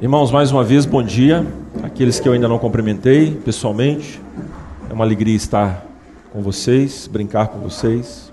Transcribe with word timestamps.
Irmãos, 0.00 0.30
mais 0.30 0.52
uma 0.52 0.62
vez, 0.62 0.86
bom 0.86 1.02
dia. 1.02 1.44
Aqueles 1.82 2.20
que 2.20 2.28
eu 2.28 2.32
ainda 2.32 2.46
não 2.46 2.56
cumprimentei 2.56 3.32
pessoalmente, 3.44 4.22
é 4.88 4.92
uma 4.92 5.04
alegria 5.04 5.34
estar 5.34 5.84
com 6.30 6.40
vocês, 6.40 7.08
brincar 7.08 7.48
com 7.48 7.58
vocês. 7.58 8.32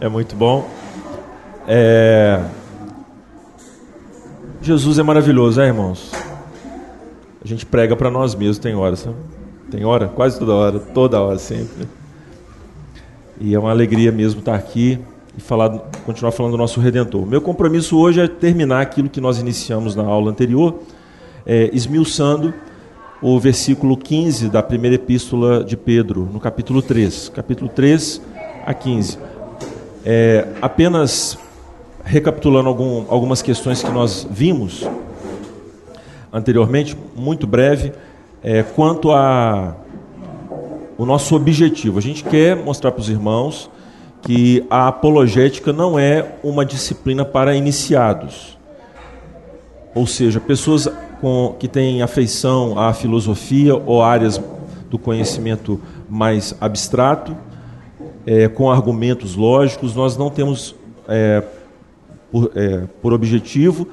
É 0.00 0.08
muito 0.08 0.34
bom. 0.34 0.68
É... 1.68 2.42
Jesus 4.62 4.98
é 4.98 5.02
maravilhoso, 5.02 5.60
é, 5.60 5.66
irmãos? 5.66 6.10
A 7.44 7.46
gente 7.46 7.66
prega 7.66 7.94
para 7.94 8.10
nós 8.10 8.34
mesmos, 8.34 8.58
tem 8.58 8.74
hora, 8.74 8.96
sabe? 8.96 9.16
Tem 9.70 9.84
hora? 9.84 10.08
Quase 10.08 10.38
toda 10.38 10.54
hora, 10.54 10.78
toda 10.80 11.20
hora, 11.20 11.38
sempre. 11.38 11.86
E 13.38 13.54
é 13.54 13.58
uma 13.58 13.70
alegria 13.70 14.10
mesmo 14.10 14.40
estar 14.40 14.54
aqui 14.54 14.98
e 15.36 15.40
falar, 15.40 15.70
continuar 16.04 16.32
falando 16.32 16.52
do 16.52 16.58
nosso 16.58 16.80
Redentor. 16.80 17.26
Meu 17.26 17.40
compromisso 17.40 17.98
hoje 17.98 18.20
é 18.20 18.28
terminar 18.28 18.80
aquilo 18.80 19.08
que 19.08 19.20
nós 19.20 19.38
iniciamos 19.38 19.96
na 19.96 20.02
aula 20.02 20.30
anterior, 20.30 20.80
é, 21.46 21.70
esmiuçando 21.72 22.52
o 23.20 23.38
versículo 23.38 23.96
15 23.96 24.48
da 24.48 24.62
primeira 24.62 24.96
epístola 24.96 25.64
de 25.64 25.76
Pedro, 25.76 26.28
no 26.32 26.40
capítulo 26.40 26.82
3, 26.82 27.30
capítulo 27.30 27.70
3 27.70 28.20
a 28.66 28.74
15. 28.74 29.18
É, 30.04 30.48
apenas 30.60 31.38
recapitulando 32.04 32.68
algum, 32.68 33.04
algumas 33.08 33.40
questões 33.40 33.82
que 33.82 33.90
nós 33.90 34.26
vimos 34.30 34.86
anteriormente, 36.32 36.96
muito 37.14 37.46
breve, 37.46 37.92
é, 38.42 38.62
quanto 38.62 39.12
a 39.12 39.76
o 40.98 41.06
nosso 41.06 41.34
objetivo. 41.34 41.98
A 41.98 42.02
gente 42.02 42.22
quer 42.22 42.56
mostrar 42.56 42.92
para 42.92 43.00
os 43.00 43.08
irmãos 43.08 43.70
que 44.22 44.64
a 44.70 44.88
apologética 44.88 45.72
não 45.72 45.98
é 45.98 46.36
uma 46.42 46.64
disciplina 46.64 47.24
para 47.24 47.54
iniciados. 47.56 48.56
Ou 49.94 50.06
seja, 50.06 50.40
pessoas 50.40 50.88
com, 51.20 51.54
que 51.58 51.68
têm 51.68 52.02
afeição 52.02 52.78
à 52.78 52.94
filosofia 52.94 53.74
ou 53.74 54.02
áreas 54.02 54.40
do 54.88 54.98
conhecimento 54.98 55.80
mais 56.08 56.54
abstrato, 56.60 57.36
é, 58.24 58.48
com 58.48 58.70
argumentos 58.70 59.34
lógicos, 59.34 59.94
nós 59.94 60.16
não 60.16 60.30
temos 60.30 60.74
é, 61.08 61.42
por, 62.30 62.52
é, 62.54 62.84
por, 63.00 63.12
objetivo 63.12 63.88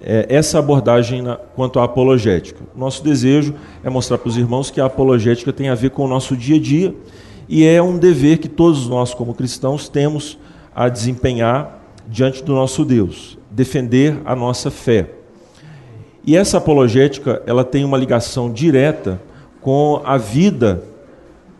é, 0.00 0.26
essa 0.28 0.58
abordagem 0.58 1.22
na, 1.22 1.36
quanto 1.36 1.80
à 1.80 1.84
apologética. 1.84 2.60
Nosso 2.76 3.02
desejo 3.02 3.54
é 3.82 3.90
mostrar 3.90 4.18
para 4.18 4.28
os 4.28 4.36
irmãos 4.36 4.70
que 4.70 4.80
a 4.80 4.84
apologética 4.84 5.52
tem 5.52 5.68
a 5.68 5.74
ver 5.74 5.90
com 5.90 6.04
o 6.04 6.08
nosso 6.08 6.36
dia 6.36 6.56
a 6.56 6.60
dia 6.60 6.94
e 7.54 7.66
é 7.66 7.82
um 7.82 7.98
dever 7.98 8.38
que 8.38 8.48
todos 8.48 8.88
nós, 8.88 9.12
como 9.12 9.34
cristãos, 9.34 9.86
temos 9.86 10.38
a 10.74 10.88
desempenhar 10.88 11.84
diante 12.08 12.42
do 12.42 12.54
nosso 12.54 12.82
Deus, 12.82 13.36
defender 13.50 14.18
a 14.24 14.34
nossa 14.34 14.70
fé. 14.70 15.10
E 16.26 16.34
essa 16.34 16.56
apologética, 16.56 17.42
ela 17.44 17.62
tem 17.62 17.84
uma 17.84 17.98
ligação 17.98 18.50
direta 18.50 19.20
com 19.60 20.00
a 20.02 20.16
vida 20.16 20.82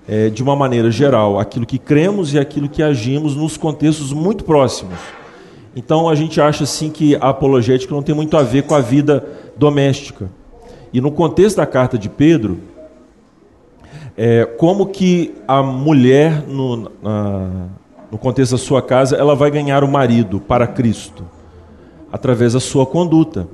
é, 0.09 0.31
de 0.31 0.43
uma 0.43 0.57
maneira 0.57 0.91
geral, 0.91 1.39
aquilo 1.39 1.67
que 1.67 1.79
cremos 1.79 2.33
e 2.33 2.39
aquilo 2.39 2.71
que 2.71 2.83
agimos 2.83 3.37
nos 3.37 3.59
contextos 3.59 4.15
muito 4.15 4.45
próximos. 4.45 4.99
Então 5.77 6.09
a 6.09 6.15
gente 6.15 6.41
acha 6.41 6.65
assim 6.65 6.89
que 6.89 7.17
a 7.17 7.29
apologética 7.29 7.95
não 7.95 8.03
tem 8.03 8.15
muito 8.15 8.35
a 8.39 8.43
ver 8.43 8.63
com 8.63 8.75
a 8.75 8.81
vida 8.81 9.29
doméstica. 9.59 10.31
E 10.91 11.03
no 11.03 11.13
contexto 11.13 11.59
da 11.59 11.67
carta 11.67 11.99
de 11.99 12.09
Pedro, 12.09 12.72
é, 14.17 14.45
como 14.45 14.87
que 14.87 15.35
a 15.49 15.63
mulher, 15.63 16.43
no, 16.47 16.91
na, 17.03 17.69
no 18.11 18.19
contexto 18.19 18.53
da 18.53 18.59
sua 18.59 18.83
casa, 18.83 19.17
ela 19.17 19.35
vai 19.35 19.51
ganhar 19.51 19.83
o 19.83 19.89
marido 19.89 20.41
para 20.41 20.67
Cristo? 20.67 21.25
Através 22.13 22.53
da 22.53 22.61
sua 22.61 22.85
conduta. 22.85 23.49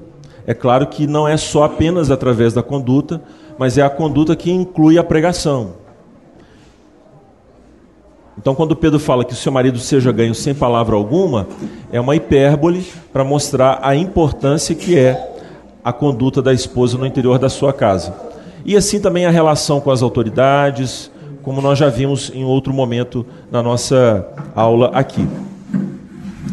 É 0.47 0.55
claro 0.55 0.87
que 0.87 1.07
não 1.07 1.29
é 1.29 1.37
só 1.37 1.65
apenas 1.65 2.11
através 2.11 2.55
da 2.55 2.63
conduta, 2.63 3.23
mas 3.59 3.79
é 3.79 3.83
a 3.83 3.91
conduta 3.91 4.35
que 4.35 4.51
inclui 4.51 4.99
a 4.99 5.05
pregação. 5.05 5.75
Então, 8.37 8.55
quando 8.55 8.77
Pedro 8.77 9.01
fala 9.01 9.25
que 9.25 9.33
o 9.33 9.37
seu 9.37 9.51
marido 9.51 9.79
seja 9.79 10.13
ganho 10.13 10.35
sem 10.35 10.55
palavra 10.55 10.95
alguma, 10.95 11.49
é 11.93 12.01
uma 12.01 12.15
hipérbole 12.15 12.87
para 13.13 13.25
mostrar 13.25 13.81
a 13.83 13.97
importância 13.97 14.75
que 14.75 14.97
é 14.97 15.37
a 15.85 15.93
conduta 15.93 16.41
da 16.41 16.53
esposa 16.53 16.97
no 16.97 17.05
interior 17.05 17.39
da 17.39 17.49
sua 17.49 17.73
casa. 17.73 18.28
E 18.65 18.77
assim 18.77 19.01
também 19.01 19.27
a 19.27 19.31
relação 19.31 19.81
com 19.81 19.91
as 19.91 20.03
autoridades, 20.03 21.11
como 21.43 21.61
nós 21.61 21.79
já 21.79 21.89
vimos 21.89 22.31
em 22.35 22.45
outro 22.45 22.73
momento 22.73 23.25
na 23.51 23.63
nossa 23.63 24.27
aula 24.55 24.91
aqui. 24.93 25.27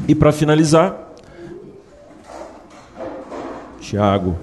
E 0.07 0.16
para 0.16 0.31
finalizar, 0.31 0.95
Tiago, 3.81 4.35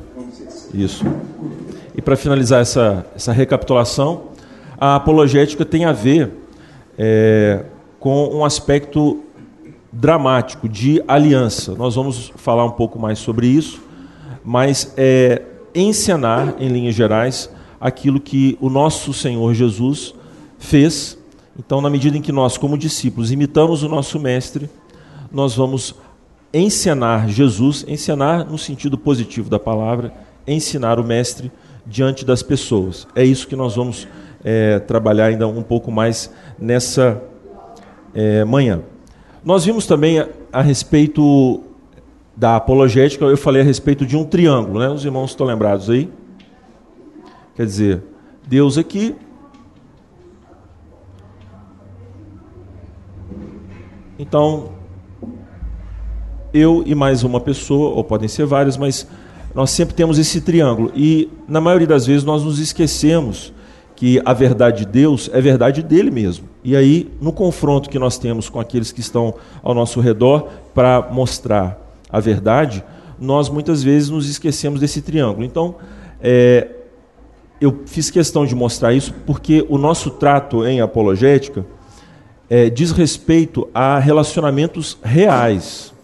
isso. 0.75 1.05
E 1.95 2.03
para 2.03 2.17
finalizar 2.17 2.61
essa, 2.61 3.07
essa 3.15 3.33
recapitulação, 3.33 4.25
a 4.79 4.97
apologética 4.97 5.65
tem 5.65 5.85
a 5.85 5.93
ver 5.93 6.31
é, 6.99 7.65
com 8.01 8.29
um 8.35 8.45
aspecto 8.45 9.23
dramático 9.93 10.69
de 10.69 11.03
aliança. 11.07 11.75
Nós 11.75 11.95
vamos 11.95 12.33
falar 12.37 12.65
um 12.65 12.71
pouco 12.71 12.99
mais 12.99 13.19
sobre 13.19 13.47
isso, 13.47 13.81
mas 14.45 14.93
é, 14.97 15.43
encenar, 15.75 16.55
em 16.59 16.69
linhas 16.69 16.95
gerais, 16.95 17.51
aquilo 17.81 18.21
que 18.21 18.57
o 18.61 18.71
nosso 18.71 19.13
Senhor 19.13 19.53
Jesus 19.55 20.15
fez. 20.59 21.19
Então, 21.59 21.81
na 21.81 21.91
medida 21.91 22.17
em 22.17 22.23
que 22.23 22.33
nós, 22.33 22.57
como 22.57 22.79
discípulos, 22.79 23.33
imitamos 23.33 23.83
o 23.83 23.89
nosso 23.89 24.19
Mestre, 24.19 24.71
nós 25.31 25.55
vamos 25.55 25.95
encenar 26.53 27.29
Jesus, 27.29 27.85
encenar 27.89 28.49
no 28.51 28.59
sentido 28.59 28.99
positivo 28.99 29.49
da 29.49 29.59
palavra, 29.59 30.13
ensinar 30.47 31.01
o 31.01 31.05
Mestre 31.05 31.51
diante 31.87 32.25
das 32.25 32.43
pessoas. 32.43 33.07
É 33.17 33.25
isso 33.25 33.49
que 33.49 33.57
nós 33.57 33.75
vamos 33.75 34.07
é, 34.45 34.79
trabalhar 34.79 35.27
ainda 35.27 35.49
um 35.49 35.63
pouco 35.63 35.91
mais 35.91 36.31
nessa 36.59 37.23
é, 38.15 38.45
manhã. 38.45 38.83
Nós 39.45 39.65
vimos 39.65 39.87
também 39.87 40.21
a, 40.21 40.29
a 40.53 40.63
respeito 40.63 41.63
da 42.37 42.57
apologética, 42.57 43.25
eu 43.25 43.37
falei 43.37 43.63
a 43.63 43.65
respeito 43.65 44.07
de 44.07 44.17
um 44.17 44.25
triângulo, 44.25 44.79
né? 44.79 44.89
Os 44.89 45.05
irmãos 45.05 45.31
estão 45.31 45.47
lembrados 45.47 45.91
aí? 45.91 46.11
Quer 47.55 47.67
dizer, 47.67 48.03
Deus 48.49 48.79
aqui, 48.79 49.15
Então, 54.23 54.69
eu 56.55 56.85
e 56.87 56.95
mais 56.95 57.25
uma 57.25 57.41
pessoa, 57.41 57.91
ou 57.91 58.05
podem 58.05 58.29
ser 58.29 58.47
várias, 58.47 58.77
mas 58.77 59.05
nós 59.53 59.71
sempre 59.71 59.97
temos 59.97 60.17
esse 60.17 60.41
triângulo. 60.41 60.93
E, 60.95 61.29
na 61.49 61.61
maioria 61.61 61.89
das 61.89 62.07
vezes, 62.07 62.23
nós 62.23 62.45
nos 62.45 62.61
esquecemos 62.61 63.53
que 63.97 64.23
a 64.25 64.33
verdade 64.33 64.85
de 64.85 64.93
Deus 64.93 65.29
é 65.33 65.41
verdade 65.41 65.83
dele 65.83 66.09
mesmo. 66.09 66.49
E 66.63 66.77
aí, 66.77 67.11
no 67.21 67.33
confronto 67.33 67.91
que 67.91 67.99
nós 67.99 68.17
temos 68.17 68.49
com 68.49 68.61
aqueles 68.61 68.93
que 68.93 69.01
estão 69.01 69.35
ao 69.61 69.75
nosso 69.75 69.99
redor 69.99 70.49
para 70.73 71.09
mostrar 71.11 71.82
a 72.13 72.21
verdade, 72.21 72.85
nós 73.19 73.49
muitas 73.49 73.83
vezes 73.83 74.11
nos 74.11 74.29
esquecemos 74.29 74.79
desse 74.79 75.01
triângulo. 75.01 75.45
Então, 75.45 75.77
é, 76.21 76.69
eu 77.61 77.83
fiz 77.87 78.11
questão 78.11 78.45
de 78.45 78.55
mostrar 78.55 78.93
isso 78.93 79.15
porque 79.25 79.65
o 79.69 79.79
nosso 79.79 80.11
trato 80.11 80.67
em 80.67 80.81
apologética 80.81 81.65
é, 82.51 82.69
diz 82.69 82.91
respeito 82.91 83.69
a 83.73 83.99
relacionamentos 83.99 84.99
reais. 85.03 85.95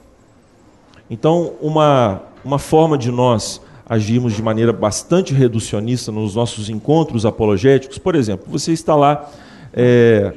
Então, 1.10 1.54
uma, 1.60 2.22
uma 2.44 2.58
forma 2.58 2.96
de 2.96 3.10
nós 3.10 3.60
agirmos 3.88 4.34
de 4.34 4.42
maneira 4.42 4.72
bastante 4.72 5.34
reducionista 5.34 6.12
nos 6.12 6.34
nossos 6.34 6.69
encontros 6.69 7.26
apologéticos, 7.26 7.98
por 7.98 8.14
exemplo, 8.14 8.46
você 8.48 8.72
está 8.72 8.94
lá 8.94 9.30
é, 9.72 10.32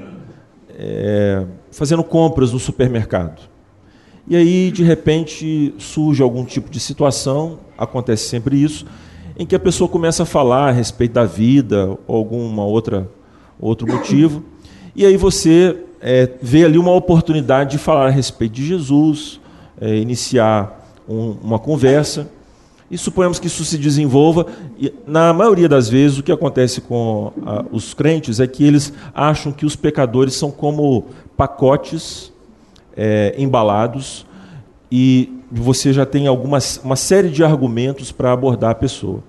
é, 0.70 1.46
fazendo 1.72 2.04
compras 2.04 2.54
no 2.54 2.60
supermercado. 2.60 3.51
E 4.28 4.36
aí, 4.36 4.72
de 4.72 4.84
repente, 4.84 5.74
surge 5.78 6.22
algum 6.22 6.46
tipo 6.46 6.70
de 6.70 6.80
situação, 6.80 7.60
acontece 7.78 8.30
sempre 8.30 8.62
isso, 8.62 8.86
em 9.38 9.46
que 9.46 9.56
a 9.56 9.60
pessoa 9.60 9.90
começa 9.90 10.24
a 10.24 10.26
falar 10.26 10.70
a 10.70 10.72
respeito 10.72 11.14
da 11.14 11.26
vida, 11.26 11.98
ou 12.08 12.16
alguma 12.18 12.64
outra 12.64 13.10
outro 13.60 13.88
motivo, 13.88 14.44
e 14.96 15.06
aí 15.06 15.16
você 15.16 15.78
é, 16.02 16.30
vê 16.42 16.66
ali 16.66 16.80
uma 16.80 16.92
oportunidade 16.92 17.72
de 17.72 17.78
falar 17.78 18.08
a 18.08 18.10
respeito 18.10 18.54
de 18.54 18.66
Jesus, 18.66 19.40
é, 19.80 19.96
iniciar 19.98 20.96
um, 21.08 21.36
uma 21.44 21.60
conversa, 21.60 22.28
e 22.90 22.98
suponhamos 22.98 23.40
que 23.40 23.48
isso 23.48 23.64
se 23.64 23.78
desenvolva, 23.78 24.48
e 24.80 24.92
na 25.06 25.32
maioria 25.32 25.70
das 25.70 25.88
vezes 25.88 26.18
o 26.18 26.24
que 26.24 26.32
acontece 26.32 26.82
com 26.82 27.32
a, 27.46 27.64
os 27.72 27.94
crentes 27.94 28.40
é 28.40 28.48
que 28.48 28.64
eles 28.64 28.92
acham 29.14 29.52
que 29.52 29.66
os 29.66 29.76
pecadores 29.76 30.34
são 30.34 30.50
como 30.50 31.06
pacotes 31.38 32.32
é, 32.96 33.34
embalados 33.38 34.26
e 34.92 35.42
você 35.52 35.92
já 35.94 36.06
tem 36.06 36.28
algumas, 36.28 36.80
uma 36.84 36.96
série 36.96 37.30
de 37.30 37.44
argumentos 37.44 38.12
para 38.12 38.32
abordar 38.32 38.72
a 38.72 38.76
pessoa. 38.76 39.24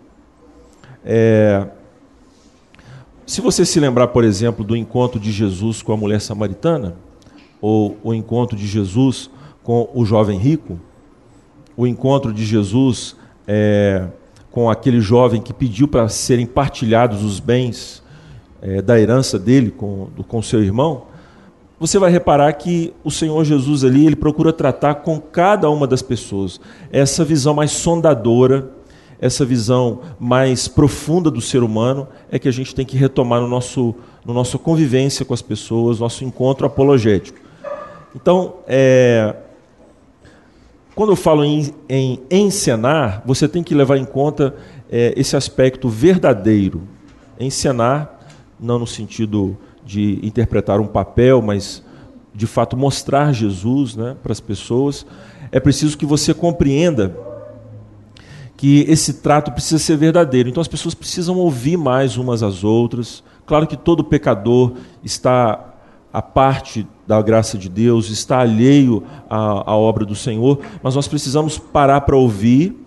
É, 1.04 1.66
se 3.26 3.40
você 3.40 3.64
se 3.64 3.80
lembrar, 3.80 4.08
por 4.08 4.24
exemplo, 4.24 4.64
do 4.64 4.76
encontro 4.76 5.18
de 5.18 5.32
Jesus 5.32 5.82
com 5.82 5.92
a 5.92 5.96
mulher 5.96 6.20
samaritana, 6.20 6.96
ou 7.60 7.96
o 8.02 8.12
encontro 8.12 8.56
de 8.56 8.66
Jesus 8.66 9.30
com 9.62 9.88
o 9.94 10.04
jovem 10.04 10.38
rico, 10.38 10.78
o 11.76 11.86
encontro 11.86 12.32
de 12.32 12.44
Jesus 12.44 13.16
é, 13.46 14.06
com 14.50 14.68
aquele 14.68 15.00
jovem 15.00 15.40
que 15.40 15.52
pediu 15.52 15.86
para 15.88 16.08
serem 16.08 16.44
partilhados 16.44 17.22
os 17.22 17.40
bens 17.40 18.02
é, 18.60 18.82
da 18.82 18.98
herança 19.00 19.38
dele 19.38 19.70
com, 19.70 20.08
com 20.28 20.42
seu 20.42 20.62
irmão, 20.62 21.06
você 21.82 21.98
vai 21.98 22.12
reparar 22.12 22.52
que 22.52 22.94
o 23.02 23.10
Senhor 23.10 23.44
Jesus 23.44 23.82
ali, 23.82 24.06
ele 24.06 24.14
procura 24.14 24.52
tratar 24.52 24.94
com 24.94 25.20
cada 25.20 25.68
uma 25.68 25.84
das 25.84 26.00
pessoas 26.00 26.60
essa 26.92 27.24
visão 27.24 27.54
mais 27.54 27.72
sondadora, 27.72 28.70
essa 29.18 29.44
visão 29.44 29.98
mais 30.16 30.68
profunda 30.68 31.28
do 31.28 31.40
ser 31.40 31.60
humano, 31.60 32.06
é 32.30 32.38
que 32.38 32.48
a 32.48 32.52
gente 32.52 32.72
tem 32.72 32.86
que 32.86 32.96
retomar 32.96 33.40
no 33.40 33.48
nosso, 33.48 33.96
no 34.24 34.32
nossa 34.32 34.56
convivência 34.58 35.24
com 35.24 35.34
as 35.34 35.42
pessoas, 35.42 35.98
nosso 35.98 36.24
encontro 36.24 36.64
apologético. 36.64 37.40
Então, 38.14 38.58
é, 38.68 39.34
quando 40.94 41.10
eu 41.10 41.16
falo 41.16 41.44
em, 41.44 41.74
em, 41.88 42.22
encenar, 42.30 43.24
você 43.26 43.48
tem 43.48 43.60
que 43.60 43.74
levar 43.74 43.96
em 43.96 44.04
conta 44.04 44.54
é, 44.88 45.14
esse 45.16 45.36
aspecto 45.36 45.88
verdadeiro. 45.88 46.82
Encenar, 47.40 48.20
não 48.60 48.78
no 48.78 48.86
sentido 48.86 49.58
de 49.84 50.18
interpretar 50.22 50.80
um 50.80 50.86
papel, 50.86 51.42
mas 51.42 51.82
de 52.34 52.46
fato 52.46 52.76
mostrar 52.76 53.32
Jesus 53.32 53.94
né, 53.96 54.16
para 54.22 54.32
as 54.32 54.40
pessoas. 54.40 55.06
É 55.50 55.60
preciso 55.60 55.98
que 55.98 56.06
você 56.06 56.32
compreenda 56.32 57.16
que 58.56 58.84
esse 58.88 59.14
trato 59.14 59.50
precisa 59.50 59.78
ser 59.78 59.96
verdadeiro. 59.96 60.48
Então 60.48 60.60
as 60.60 60.68
pessoas 60.68 60.94
precisam 60.94 61.36
ouvir 61.36 61.76
mais 61.76 62.16
umas 62.16 62.42
às 62.42 62.62
outras. 62.62 63.22
Claro 63.44 63.66
que 63.66 63.76
todo 63.76 64.04
pecador 64.04 64.74
está 65.02 65.72
a 66.12 66.22
parte 66.22 66.86
da 67.06 67.20
graça 67.20 67.56
de 67.58 67.68
Deus, 67.68 68.10
está 68.10 68.38
alheio 68.38 69.02
à, 69.28 69.72
à 69.72 69.76
obra 69.76 70.04
do 70.04 70.14
Senhor, 70.14 70.60
mas 70.82 70.94
nós 70.94 71.08
precisamos 71.08 71.58
parar 71.58 72.02
para 72.02 72.16
ouvir 72.16 72.78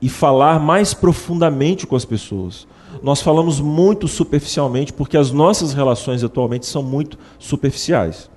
e 0.00 0.08
falar 0.08 0.60
mais 0.60 0.92
profundamente 0.92 1.86
com 1.86 1.94
as 1.94 2.04
pessoas. 2.04 2.66
Nós 3.02 3.20
falamos 3.20 3.60
muito 3.60 4.06
superficialmente 4.06 4.92
porque 4.92 5.16
as 5.16 5.32
nossas 5.32 5.74
relações 5.74 6.22
atualmente 6.22 6.66
são 6.66 6.82
muito 6.82 7.18
superficiais. 7.38 8.30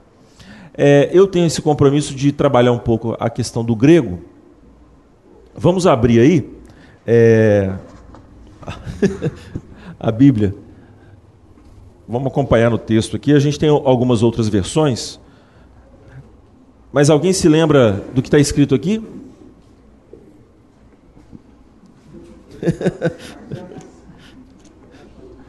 É, 0.73 1.09
eu 1.13 1.27
tenho 1.27 1.45
esse 1.45 1.61
compromisso 1.61 2.15
de 2.15 2.31
trabalhar 2.31 2.71
um 2.71 2.79
pouco 2.79 3.15
a 3.19 3.29
questão 3.29 3.63
do 3.63 3.75
grego. 3.75 4.21
Vamos 5.55 5.85
abrir 5.85 6.19
aí 6.19 6.49
é... 7.05 7.73
a 9.99 10.11
Bíblia. 10.11 10.55
Vamos 12.07 12.27
acompanhar 12.27 12.71
no 12.71 12.77
texto 12.77 13.15
aqui. 13.15 13.33
A 13.33 13.39
gente 13.39 13.59
tem 13.59 13.69
algumas 13.69 14.23
outras 14.23 14.49
versões. 14.49 15.19
Mas 16.91 17.09
alguém 17.09 17.33
se 17.33 17.47
lembra 17.47 18.03
do 18.13 18.21
que 18.21 18.27
está 18.27 18.39
escrito 18.39 18.73
aqui? 18.73 19.03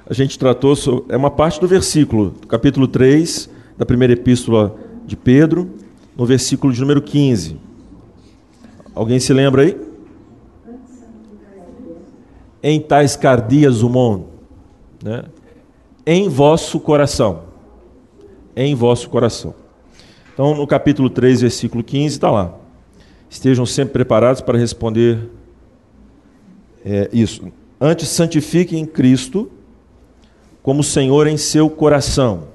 a 0.08 0.14
gente 0.14 0.38
tratou, 0.38 0.75
é 1.08 1.17
uma 1.17 1.31
parte 1.31 1.61
do 1.61 1.67
versículo, 1.67 2.32
capítulo 2.49 2.87
3, 2.87 3.50
da 3.76 3.85
primeira 3.85 4.12
epístola 4.12 4.76
de 5.05 5.17
Pedro, 5.17 5.69
no 6.17 6.25
versículo 6.25 6.73
de 6.73 6.81
número 6.81 7.03
15. 7.03 7.56
Alguém 8.94 9.19
se 9.19 9.32
lembra 9.32 9.62
aí? 9.62 9.76
Em 12.62 12.81
tais 12.81 13.17
cardias 13.17 13.82
humon, 13.82 14.25
né? 15.03 15.25
em 16.06 16.29
vosso 16.29 16.79
coração. 16.79 17.43
Em 18.55 18.76
vosso 18.76 19.11
coração. 19.11 19.55
Então, 20.32 20.55
no 20.55 20.67
capítulo 20.69 21.11
3, 21.11 21.41
versículo 21.41 21.82
15, 21.82 22.14
está 22.14 22.31
lá. 22.31 22.55
Estejam 23.29 23.67
sempre 23.67 23.93
preparados 23.93 24.41
para 24.41 24.56
responder 24.56 25.29
é, 26.85 27.11
isso. 27.12 27.53
Antes, 27.81 28.08
santifiquem 28.08 28.87
Cristo 28.87 29.50
como 30.67 30.83
Senhor 30.83 31.29
em 31.29 31.37
seu 31.37 31.71
coração. 31.71 32.49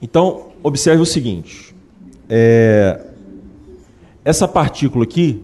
Então, 0.00 0.50
observe 0.62 1.02
o 1.02 1.04
seguinte: 1.04 1.74
é, 2.28 3.04
essa 4.24 4.46
partícula 4.46 5.02
aqui, 5.02 5.42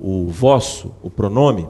o 0.00 0.28
vosso, 0.28 0.94
o 1.02 1.10
pronome, 1.10 1.68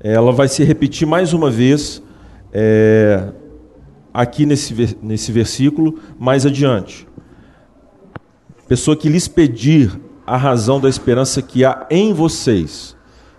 ela 0.00 0.32
vai 0.32 0.48
se 0.48 0.64
repetir 0.64 1.06
mais 1.06 1.34
uma 1.34 1.50
vez 1.50 2.02
é, 2.50 3.28
aqui 4.14 4.46
nesse, 4.46 4.96
nesse 5.02 5.30
versículo, 5.30 6.00
mais 6.18 6.46
adiante. 6.46 7.06
Pessoa 8.66 8.96
que 8.96 9.10
lhes 9.10 9.28
pedir 9.28 10.00
a 10.26 10.38
razão 10.38 10.80
da 10.80 10.88
esperança 10.88 11.42
que 11.42 11.66
há 11.66 11.86
em 11.90 12.14
vocês. 12.14 12.96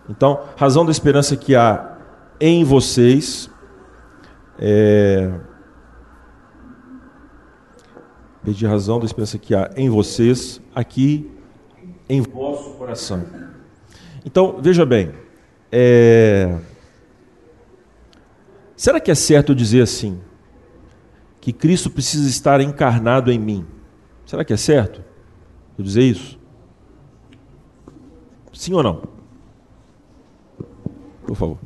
Então, 0.07 0.39
razão 0.55 0.85
da 0.85 0.91
esperança 0.91 1.35
que 1.35 1.55
há 1.55 1.97
em 2.39 2.63
vocês. 2.63 3.49
É, 4.57 5.31
pedir 8.43 8.67
razão 8.67 8.99
da 8.99 9.05
esperança 9.05 9.37
que 9.37 9.53
há 9.53 9.71
em 9.75 9.89
vocês, 9.89 10.61
aqui 10.73 11.31
em 12.07 12.21
vosso 12.21 12.71
coração. 12.71 13.25
Então, 14.23 14.59
veja 14.61 14.85
bem. 14.85 15.11
É, 15.71 16.57
Será 18.75 18.99
que 18.99 19.09
é 19.09 19.15
certo 19.15 19.55
dizer 19.55 19.81
assim? 19.81 20.19
Que 21.39 21.53
Cristo 21.53 21.89
precisa 21.89 22.27
estar 22.29 22.59
encarnado 22.59 23.31
em 23.31 23.39
mim? 23.39 23.65
Será 24.25 24.43
que 24.43 24.51
é 24.51 24.57
certo 24.57 25.03
eu 25.77 25.83
dizer 25.83 26.03
isso? 26.03 26.37
Sim 28.53 28.73
ou 28.73 28.83
não? 28.83 29.03
Por 31.25 31.35
favor. 31.35 31.57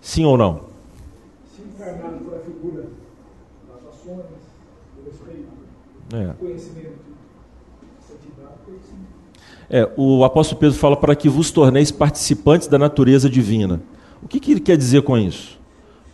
Sim 0.00 0.24
ou 0.24 0.36
não? 0.36 0.68
Sim, 1.56 1.64
encarnado 1.74 2.18
por 2.18 2.34
a 2.34 2.40
figura 2.40 2.86
das 3.68 3.94
ações, 3.94 4.26
do 4.96 5.10
respeito, 5.10 5.48
é. 6.12 6.32
conhecimento, 6.38 6.98
sim. 8.82 8.94
É, 9.68 9.88
o 9.96 10.24
apóstolo 10.24 10.60
Pedro 10.60 10.76
fala 10.76 10.96
para 10.96 11.14
que 11.14 11.28
vos 11.28 11.50
torneis 11.50 11.90
participantes 11.90 12.68
da 12.68 12.78
natureza 12.78 13.30
divina. 13.30 13.80
O 14.22 14.28
que, 14.28 14.40
que 14.40 14.50
ele 14.50 14.60
quer 14.60 14.76
dizer 14.76 15.02
com 15.02 15.16
isso? 15.16 15.60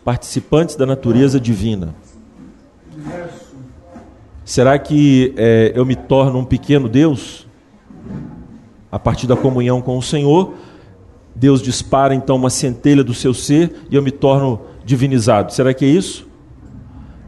participantes 0.07 0.77
da 0.77 0.85
natureza 0.85 1.37
divina. 1.37 1.93
Será 4.45 4.79
que 4.79 5.33
é, 5.35 5.73
eu 5.75 5.85
me 5.85 5.97
torno 5.97 6.39
um 6.39 6.45
pequeno 6.45 6.87
Deus? 6.87 7.45
A 8.89 8.97
partir 8.97 9.27
da 9.27 9.35
comunhão 9.35 9.81
com 9.81 9.97
o 9.97 10.01
Senhor, 10.01 10.53
Deus 11.35 11.61
dispara 11.61 12.15
então 12.15 12.37
uma 12.37 12.49
centelha 12.49 13.03
do 13.03 13.13
seu 13.13 13.33
ser 13.33 13.81
e 13.91 13.97
eu 13.97 14.01
me 14.01 14.09
torno 14.09 14.61
divinizado. 14.85 15.51
Será 15.51 15.73
que 15.73 15.83
é 15.83 15.89
isso? 15.89 16.25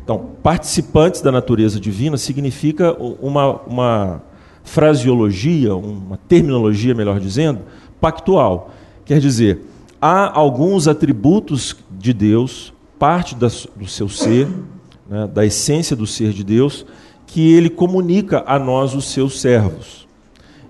Então, 0.10 0.32
participantes 0.42 1.22
da 1.22 1.32
natureza 1.32 1.80
divina 1.80 2.18
significa 2.18 2.94
uma, 3.22 3.62
uma 3.68 4.24
fraseologia, 4.63 5.75
uma 5.75 6.18
terminologia, 6.18 6.96
melhor 6.96 7.20
dizendo, 7.20 7.60
pactual. 8.01 8.72
Quer 9.06 9.20
dizer, 9.20 9.62
há 10.01 10.36
alguns 10.36 10.88
atributos 10.88 11.75
de 11.92 12.12
Deus, 12.12 12.74
parte 12.98 13.36
do 13.36 13.88
seu 13.88 14.10
ser, 14.10 14.48
né, 15.08 15.30
da 15.32 15.46
essência 15.46 15.96
do 15.96 16.08
ser 16.08 16.34
de 16.34 16.44
Deus, 16.44 16.88
que 17.28 17.54
ele 17.54 17.70
comunica 17.70 18.44
a 18.48 18.58
nós, 18.58 18.96
os 18.96 19.12
seus 19.12 19.39
servos. 19.39 20.08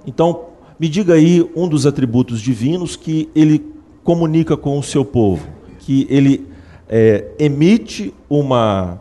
Então, 0.06 0.48
me 0.78 0.90
diga 0.90 1.14
aí 1.14 1.50
um 1.56 1.70
dos 1.70 1.86
atributos 1.86 2.42
divinos 2.42 2.98
que 2.98 3.30
ele 3.34 3.66
comunica 4.04 4.58
com 4.58 4.78
o 4.78 4.84
seu 4.84 5.06
povo, 5.06 5.48
que 5.80 6.06
ele 6.10 6.46
é, 6.90 7.32
emite 7.40 8.14
uma, 8.30 9.00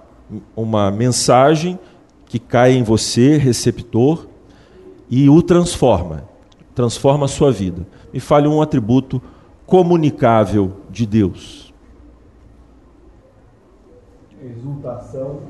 uma 0.54 0.90
mensagem 0.90 1.78
que 2.26 2.38
cai 2.38 2.72
em 2.72 2.82
você, 2.82 3.36
receptor, 3.36 4.26
e 5.10 5.28
o 5.28 5.40
transforma, 5.42 6.24
transforma 6.74 7.24
a 7.24 7.28
sua 7.28 7.50
vida. 7.50 7.86
Me 8.12 8.20
fale 8.20 8.46
um 8.46 8.60
atributo 8.60 9.22
comunicável 9.66 10.72
de 10.90 11.06
Deus 11.06 11.68
exultação, 14.42 15.40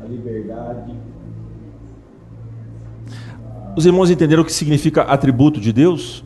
a 0.00 0.04
liberdade. 0.04 0.94
Os 3.76 3.86
irmãos 3.86 4.10
entenderam 4.10 4.42
o 4.42 4.46
que 4.46 4.52
significa 4.52 5.02
atributo 5.02 5.60
de 5.60 5.72
Deus? 5.72 6.24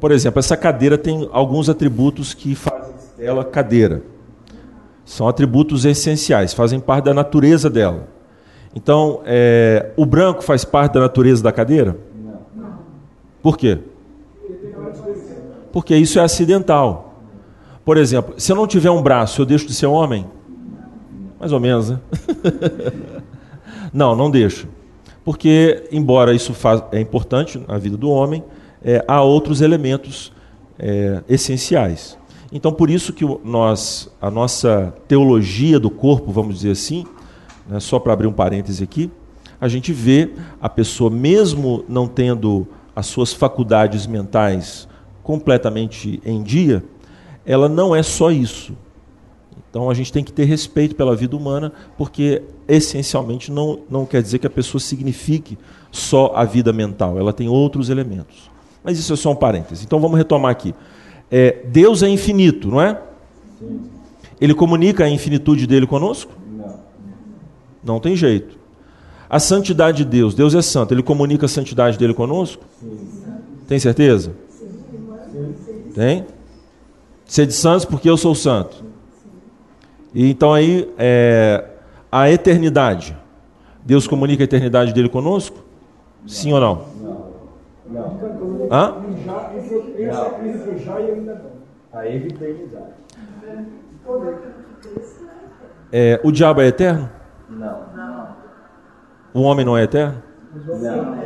Por 0.00 0.10
exemplo, 0.10 0.38
essa 0.38 0.56
cadeira 0.56 0.98
tem 0.98 1.28
alguns 1.32 1.68
atributos 1.68 2.34
que 2.34 2.54
fazem 2.54 2.94
dela 3.16 3.44
cadeira. 3.44 4.02
São 5.12 5.28
atributos 5.28 5.84
essenciais, 5.84 6.54
fazem 6.54 6.80
parte 6.80 7.04
da 7.04 7.12
natureza 7.12 7.68
dela. 7.68 8.08
Então, 8.74 9.20
é, 9.26 9.90
o 9.94 10.06
branco 10.06 10.42
faz 10.42 10.64
parte 10.64 10.94
da 10.94 11.00
natureza 11.00 11.42
da 11.42 11.52
cadeira? 11.52 11.98
Não. 12.56 12.78
Por 13.42 13.58
quê? 13.58 13.78
Porque 15.70 15.94
isso 15.94 16.18
é 16.18 16.22
acidental. 16.22 17.20
Por 17.84 17.98
exemplo, 17.98 18.32
se 18.38 18.50
eu 18.50 18.56
não 18.56 18.66
tiver 18.66 18.88
um 18.90 19.02
braço, 19.02 19.42
eu 19.42 19.44
deixo 19.44 19.66
de 19.66 19.74
ser 19.74 19.84
homem? 19.84 20.24
Mais 21.38 21.52
ou 21.52 21.60
menos, 21.60 21.90
né? 21.90 22.00
não, 23.92 24.16
não 24.16 24.30
deixo. 24.30 24.66
Porque, 25.22 25.86
embora 25.92 26.32
isso 26.32 26.54
faz, 26.54 26.82
é 26.90 26.98
importante 26.98 27.62
na 27.68 27.76
vida 27.76 27.98
do 27.98 28.08
homem, 28.08 28.42
é, 28.82 29.04
há 29.06 29.20
outros 29.20 29.60
elementos 29.60 30.32
é, 30.78 31.22
essenciais. 31.28 32.16
Então, 32.52 32.70
por 32.70 32.90
isso 32.90 33.14
que 33.14 33.24
nós, 33.42 34.10
a 34.20 34.30
nossa 34.30 34.94
teologia 35.08 35.80
do 35.80 35.88
corpo, 35.88 36.30
vamos 36.30 36.56
dizer 36.56 36.72
assim, 36.72 37.06
né, 37.66 37.80
só 37.80 37.98
para 37.98 38.12
abrir 38.12 38.26
um 38.26 38.32
parêntese 38.32 38.84
aqui, 38.84 39.10
a 39.58 39.68
gente 39.68 39.92
vê 39.92 40.30
a 40.60 40.68
pessoa, 40.68 41.08
mesmo 41.08 41.84
não 41.88 42.06
tendo 42.06 42.66
as 42.94 43.06
suas 43.06 43.32
faculdades 43.32 44.06
mentais 44.06 44.86
completamente 45.22 46.20
em 46.26 46.42
dia, 46.42 46.84
ela 47.46 47.68
não 47.68 47.94
é 47.94 48.02
só 48.02 48.30
isso. 48.30 48.76
Então 49.70 49.88
a 49.88 49.94
gente 49.94 50.12
tem 50.12 50.22
que 50.22 50.32
ter 50.32 50.44
respeito 50.44 50.94
pela 50.94 51.16
vida 51.16 51.34
humana, 51.34 51.72
porque 51.96 52.42
essencialmente 52.68 53.50
não, 53.50 53.80
não 53.88 54.04
quer 54.04 54.20
dizer 54.20 54.38
que 54.38 54.46
a 54.46 54.50
pessoa 54.50 54.78
signifique 54.78 55.56
só 55.90 56.32
a 56.34 56.44
vida 56.44 56.72
mental, 56.72 57.18
ela 57.18 57.32
tem 57.32 57.48
outros 57.48 57.88
elementos. 57.88 58.50
Mas 58.84 58.98
isso 58.98 59.12
é 59.12 59.16
só 59.16 59.30
um 59.30 59.36
parêntese. 59.36 59.84
Então 59.84 60.00
vamos 60.00 60.18
retomar 60.18 60.50
aqui. 60.50 60.74
É, 61.32 61.64
Deus 61.64 62.02
é 62.02 62.08
infinito, 62.10 62.68
não 62.68 62.78
é? 62.78 63.00
Ele 64.38 64.52
comunica 64.52 65.04
a 65.04 65.08
infinitude 65.08 65.66
dele 65.66 65.86
conosco? 65.86 66.30
Não. 66.46 66.80
Não 67.82 68.00
tem 68.00 68.14
jeito. 68.14 68.58
A 69.30 69.40
santidade 69.40 70.04
de 70.04 70.04
Deus, 70.04 70.34
Deus 70.34 70.54
é 70.54 70.60
santo, 70.60 70.92
ele 70.92 71.02
comunica 71.02 71.46
a 71.46 71.48
santidade 71.48 71.98
dele 71.98 72.12
conosco? 72.12 72.62
Tem 73.66 73.78
certeza? 73.78 74.34
Tem? 75.94 76.26
Sede 77.24 77.54
santos 77.54 77.86
porque 77.86 78.10
eu 78.10 78.18
sou 78.18 78.34
santo. 78.34 78.84
E 80.14 80.28
então 80.28 80.52
aí, 80.52 80.86
é, 80.98 81.64
a 82.10 82.30
eternidade. 82.30 83.16
Deus 83.82 84.06
comunica 84.06 84.42
a 84.42 84.44
eternidade 84.44 84.92
dele 84.92 85.08
conosco? 85.08 85.64
Sim 86.26 86.52
ou 86.52 86.60
não? 86.60 86.84
Não. 87.00 88.18
Hã? 88.70 88.96
Essa, 90.04 90.38
entre 90.44 90.78
já 90.78 91.00
e 91.00 91.10
ainda 91.10 91.34
não. 91.34 91.62
A 91.92 92.06
eternidade. 92.06 92.92
É, 95.92 96.20
o 96.24 96.32
diabo 96.32 96.60
é 96.60 96.68
eterno? 96.68 97.10
Não. 97.48 97.82
O 99.34 99.42
homem 99.42 99.64
não 99.64 99.76
é 99.76 99.84
eterno? 99.84 100.22
Não. 100.54 101.18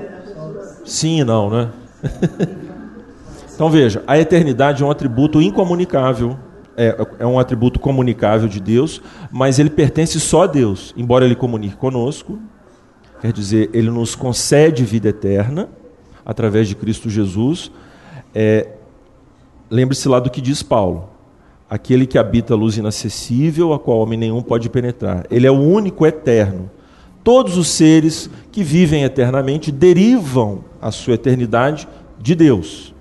Sim 0.85 1.21
e 1.21 1.25
não, 1.25 1.50
né? 1.50 1.71
então 3.54 3.71
veja, 3.71 4.02
a 4.06 4.18
eternidade 4.18 4.83
é 4.83 4.87
um 4.87 4.90
atributo 4.90 5.40
incomunicável, 5.40 6.37
é, 6.76 6.97
é 7.18 7.26
um 7.26 7.38
atributo 7.38 7.80
comunicável 7.80 8.49
de 8.49 8.61
Deus, 8.61 9.02
mas 9.30 9.59
ele 9.59 9.71
pertence 9.71 10.21
só 10.21 10.45
a 10.45 10.47
Deus, 10.47 10.95
embora 10.97 11.25
ele 11.25 11.35
comunique 11.35 11.76
conosco. 11.76 12.38
Quer 13.21 13.33
dizer, 13.33 13.71
ele 13.73 13.90
nos 13.90 14.14
concede 14.14 14.85
vida 14.85 15.09
eterna 15.09 15.68
através 16.25 16.68
de 16.68 16.75
Cristo 16.75 17.09
Jesus. 17.09 17.73
É, 18.38 18.66
Lembre-se 19.71 20.09
lá 20.09 20.21
do 20.21 20.31
que 20.31 20.40
diz 20.40 20.62
Paulo: 20.62 21.09
aquele 21.69 22.07
que 22.07 22.19
habita 22.19 22.55
a 22.55 22.57
luz 22.57 22.76
inacessível, 22.76 23.73
a 23.73 23.78
qual 23.78 23.99
homem 23.99 24.19
nenhum 24.19 24.43
pode 24.43 24.69
penetrar. 24.69 25.26
Ele 25.31 25.47
é 25.47 25.50
o 25.50 25.61
único 25.61 26.07
eterno. 26.07 26.71
Todos 27.25 27.57
os 27.57 27.69
seres 27.69 28.31
que 28.52 28.62
vivem 28.62 29.02
eternamente 29.02 29.73
derivam 29.73 30.64
a 30.81 30.93
sua 30.93 31.14
eternidade 31.14 31.88
de 32.21 32.37
Deus. 32.37 32.95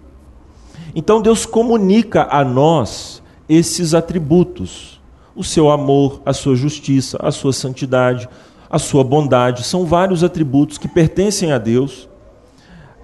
Então 0.96 1.22
Deus 1.22 1.46
comunica 1.46 2.28
a 2.32 2.44
nós 2.44 3.22
esses 3.48 3.94
atributos: 3.94 5.00
o 5.36 5.44
seu 5.44 5.70
amor, 5.70 6.22
a 6.26 6.34
sua 6.34 6.56
justiça, 6.56 7.20
a 7.22 7.32
sua 7.32 7.54
santidade, 7.54 8.28
a 8.68 8.80
sua 8.80 9.04
bondade. 9.04 9.64
São 9.64 9.86
vários 9.86 10.24
atributos 10.24 10.80
que 10.80 10.88
pertencem 10.88 11.52
a 11.52 11.60
Deus, 11.60 12.10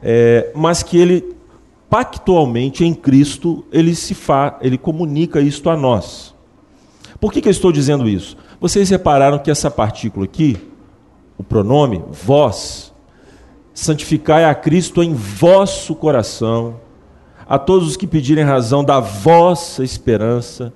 é, 0.01 0.51
mas 0.55 0.81
que 0.81 0.97
Ele 0.97 1.40
pactualmente 1.91 2.86
em 2.86 2.93
Cristo 2.93 3.65
ele 3.69 3.93
se 3.93 4.15
fa, 4.15 4.57
ele 4.62 4.77
comunica 4.77 5.41
isto 5.41 5.69
a 5.69 5.75
nós. 5.75 6.33
Por 7.19 7.33
que, 7.33 7.41
que 7.41 7.50
eu 7.50 7.51
estou 7.51 7.69
dizendo 7.69 8.07
isso? 8.07 8.38
Vocês 8.62 8.89
repararam 8.89 9.38
que 9.38 9.51
essa 9.51 9.69
partícula 9.69 10.24
aqui, 10.24 10.55
o 11.38 11.43
pronome 11.43 12.01
vós, 12.10 12.93
santificai 13.74 14.45
a 14.45 14.55
Cristo 14.55 15.03
em 15.03 15.13
vosso 15.13 15.93
coração, 15.93 16.79
a 17.45 17.60
todos 17.60 17.89
os 17.89 17.98
que 17.98 18.07
pedirem 18.07 18.45
razão 18.45 18.86
da 18.86 19.01
vossa 19.01 19.83
esperança. 19.83 20.71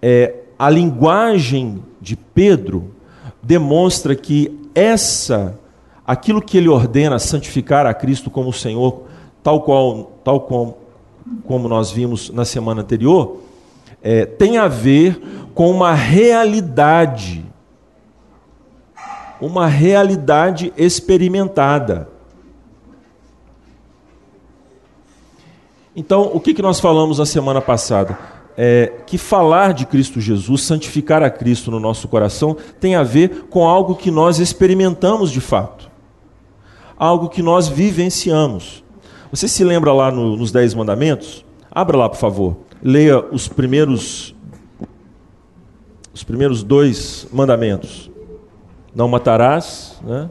É, 0.00 0.42
a 0.56 0.70
linguagem 0.70 1.82
de 2.00 2.14
Pedro 2.14 2.94
demonstra 3.42 4.14
que 4.14 4.60
essa, 4.76 5.58
aquilo 6.06 6.40
que 6.40 6.56
ele 6.56 6.68
ordena, 6.68 7.18
santificar 7.18 7.84
a 7.84 7.92
Cristo 7.92 8.30
como 8.30 8.52
Senhor, 8.52 9.12
tal 9.44 9.60
qual, 9.60 10.10
tal 10.24 10.40
qual, 10.40 10.78
como 11.46 11.68
nós 11.68 11.92
vimos 11.92 12.30
na 12.30 12.46
semana 12.46 12.80
anterior, 12.80 13.40
é, 14.02 14.24
tem 14.24 14.56
a 14.56 14.66
ver 14.66 15.20
com 15.54 15.70
uma 15.70 15.92
realidade, 15.92 17.44
uma 19.38 19.66
realidade 19.66 20.72
experimentada. 20.78 22.08
Então, 25.94 26.30
o 26.32 26.40
que, 26.40 26.54
que 26.54 26.62
nós 26.62 26.80
falamos 26.80 27.18
na 27.18 27.26
semana 27.26 27.60
passada? 27.60 28.18
É, 28.56 28.92
que 29.06 29.18
falar 29.18 29.74
de 29.74 29.84
Cristo 29.84 30.20
Jesus, 30.20 30.62
santificar 30.62 31.22
a 31.22 31.28
Cristo 31.28 31.70
no 31.70 31.78
nosso 31.78 32.08
coração, 32.08 32.56
tem 32.80 32.94
a 32.94 33.02
ver 33.02 33.46
com 33.50 33.68
algo 33.68 33.94
que 33.94 34.10
nós 34.10 34.38
experimentamos 34.38 35.30
de 35.30 35.40
fato, 35.40 35.90
algo 36.96 37.28
que 37.28 37.42
nós 37.42 37.68
vivenciamos. 37.68 38.83
Você 39.30 39.48
se 39.48 39.64
lembra 39.64 39.92
lá 39.92 40.10
no, 40.10 40.36
nos 40.36 40.52
Dez 40.52 40.74
Mandamentos? 40.74 41.44
Abra 41.70 41.96
lá, 41.96 42.08
por 42.08 42.18
favor. 42.18 42.56
Leia 42.82 43.18
os 43.18 43.48
primeiros, 43.48 44.34
os 46.12 46.22
primeiros 46.22 46.62
dois 46.62 47.26
mandamentos. 47.32 48.10
Não 48.94 49.08
matarás, 49.08 49.98
né? 50.04 50.30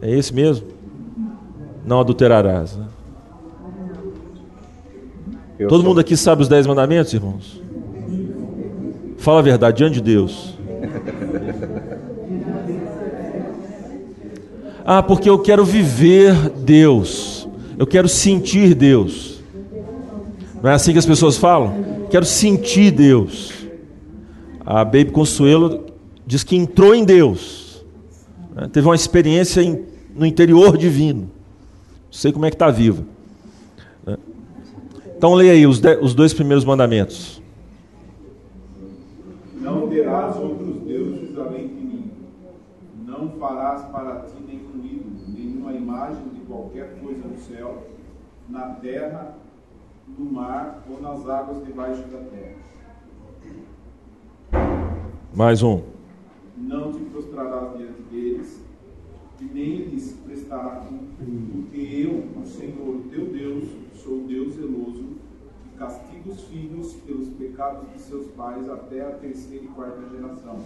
É 0.00 0.10
esse 0.10 0.32
mesmo? 0.32 0.68
Não 1.84 2.00
adulterarás. 2.00 2.76
Né? 2.76 2.86
Todo 5.68 5.82
mundo 5.82 6.00
aqui 6.00 6.16
sabe 6.16 6.42
os 6.42 6.48
dez 6.48 6.66
mandamentos, 6.66 7.12
irmãos? 7.12 7.60
Fala 9.18 9.40
a 9.40 9.42
verdade 9.42 9.78
diante 9.78 9.94
de 9.94 10.02
Deus. 10.02 10.54
Ah, 14.88 15.02
porque 15.02 15.28
eu 15.28 15.36
quero 15.36 15.64
viver 15.64 16.48
Deus. 16.50 17.35
Eu 17.78 17.86
quero 17.86 18.08
sentir 18.08 18.74
Deus. 18.74 19.42
Não 20.62 20.70
é 20.70 20.74
assim 20.74 20.92
que 20.92 20.98
as 20.98 21.06
pessoas 21.06 21.36
falam? 21.36 22.06
Quero 22.10 22.24
sentir 22.24 22.90
Deus. 22.90 23.52
A 24.64 24.84
Baby 24.84 25.10
Consuelo 25.12 25.86
diz 26.26 26.42
que 26.42 26.56
entrou 26.56 26.94
em 26.94 27.04
Deus. 27.04 27.84
Né? 28.54 28.68
Teve 28.72 28.88
uma 28.88 28.94
experiência 28.94 29.62
no 30.14 30.24
interior 30.24 30.76
divino. 30.76 31.22
Não 31.22 32.12
sei 32.12 32.32
como 32.32 32.46
é 32.46 32.50
que 32.50 32.56
está 32.56 32.70
viva. 32.70 33.04
Né? 34.04 34.16
Então 35.16 35.34
leia 35.34 35.52
aí 35.52 35.66
os, 35.66 35.78
de, 35.78 35.96
os 35.96 36.14
dois 36.14 36.32
primeiros 36.32 36.64
mandamentos. 36.64 37.40
Não 39.60 39.88
terás 39.88 40.36
outros 40.36 40.80
deuses 40.82 41.38
além 41.38 41.68
de 41.68 41.74
mim. 41.74 42.10
Não 43.06 43.30
farás 43.38 43.82
para 43.92 44.20
ti 44.22 44.36
nenhum 44.46 44.84
ídolo, 44.84 45.16
nenhuma 45.28 45.72
imagem 45.72 46.24
de 46.34 46.40
qualquer 46.40 46.98
coisa 47.00 47.22
no 47.26 47.38
céu, 47.38 47.84
na 48.56 48.74
terra, 48.76 49.34
no 50.18 50.32
mar 50.32 50.82
ou 50.88 51.00
nas 51.00 51.28
águas 51.28 51.64
debaixo 51.64 52.02
da 52.04 52.18
terra. 52.18 52.56
Mais 55.34 55.62
um. 55.62 55.82
Não 56.56 56.90
te 56.92 57.00
prostrarás 57.00 57.76
diante 57.76 58.00
deles, 58.10 58.62
e 59.38 59.44
nem 59.44 59.76
lhes 59.88 60.12
prestarás 60.24 60.84
porque 60.84 61.78
eu, 61.78 62.40
o 62.40 62.46
Senhor 62.46 63.02
teu 63.10 63.26
Deus, 63.26 63.64
sou 64.02 64.22
Deus 64.26 64.54
zeloso, 64.54 65.04
que 65.62 65.78
castigo 65.78 66.30
os 66.30 66.44
filhos 66.44 66.94
pelos 66.94 67.28
pecados 67.28 67.92
de 67.92 68.00
seus 68.00 68.26
pais 68.28 68.66
até 68.70 69.02
a 69.02 69.10
terceira 69.10 69.64
e 69.64 69.68
quarta 69.68 70.00
geração 70.08 70.58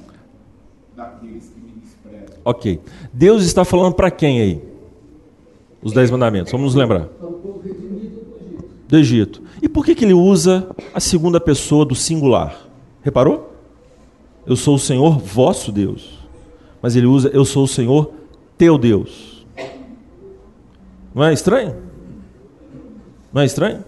daqueles 0.94 1.48
que 1.48 1.60
me 1.60 1.72
desprezam. 1.80 2.36
Ok. 2.44 2.80
Deus 3.12 3.42
está 3.42 3.64
falando 3.64 3.94
para 3.94 4.10
quem 4.12 4.40
aí? 4.40 4.70
Os 5.82 5.92
dez 5.92 6.10
mandamentos, 6.10 6.52
vamos 6.52 6.66
nos 6.66 6.74
lembrar. 6.74 7.08
Do 8.90 8.98
Egito. 8.98 9.40
E 9.62 9.68
por 9.68 9.84
que, 9.84 9.94
que 9.94 10.04
ele 10.04 10.12
usa 10.12 10.68
a 10.92 10.98
segunda 10.98 11.38
pessoa 11.38 11.84
do 11.84 11.94
singular? 11.94 12.66
Reparou? 13.02 13.54
Eu 14.44 14.56
sou 14.56 14.74
o 14.74 14.78
Senhor 14.80 15.16
vosso 15.16 15.70
Deus. 15.70 16.18
Mas 16.82 16.96
ele 16.96 17.06
usa 17.06 17.30
eu 17.32 17.44
sou 17.44 17.64
o 17.64 17.68
Senhor 17.68 18.12
teu 18.58 18.76
Deus. 18.76 19.46
Não 21.14 21.22
é 21.22 21.32
estranho? 21.32 21.76
Não 23.32 23.42
é 23.42 23.44
estranho? 23.44 23.84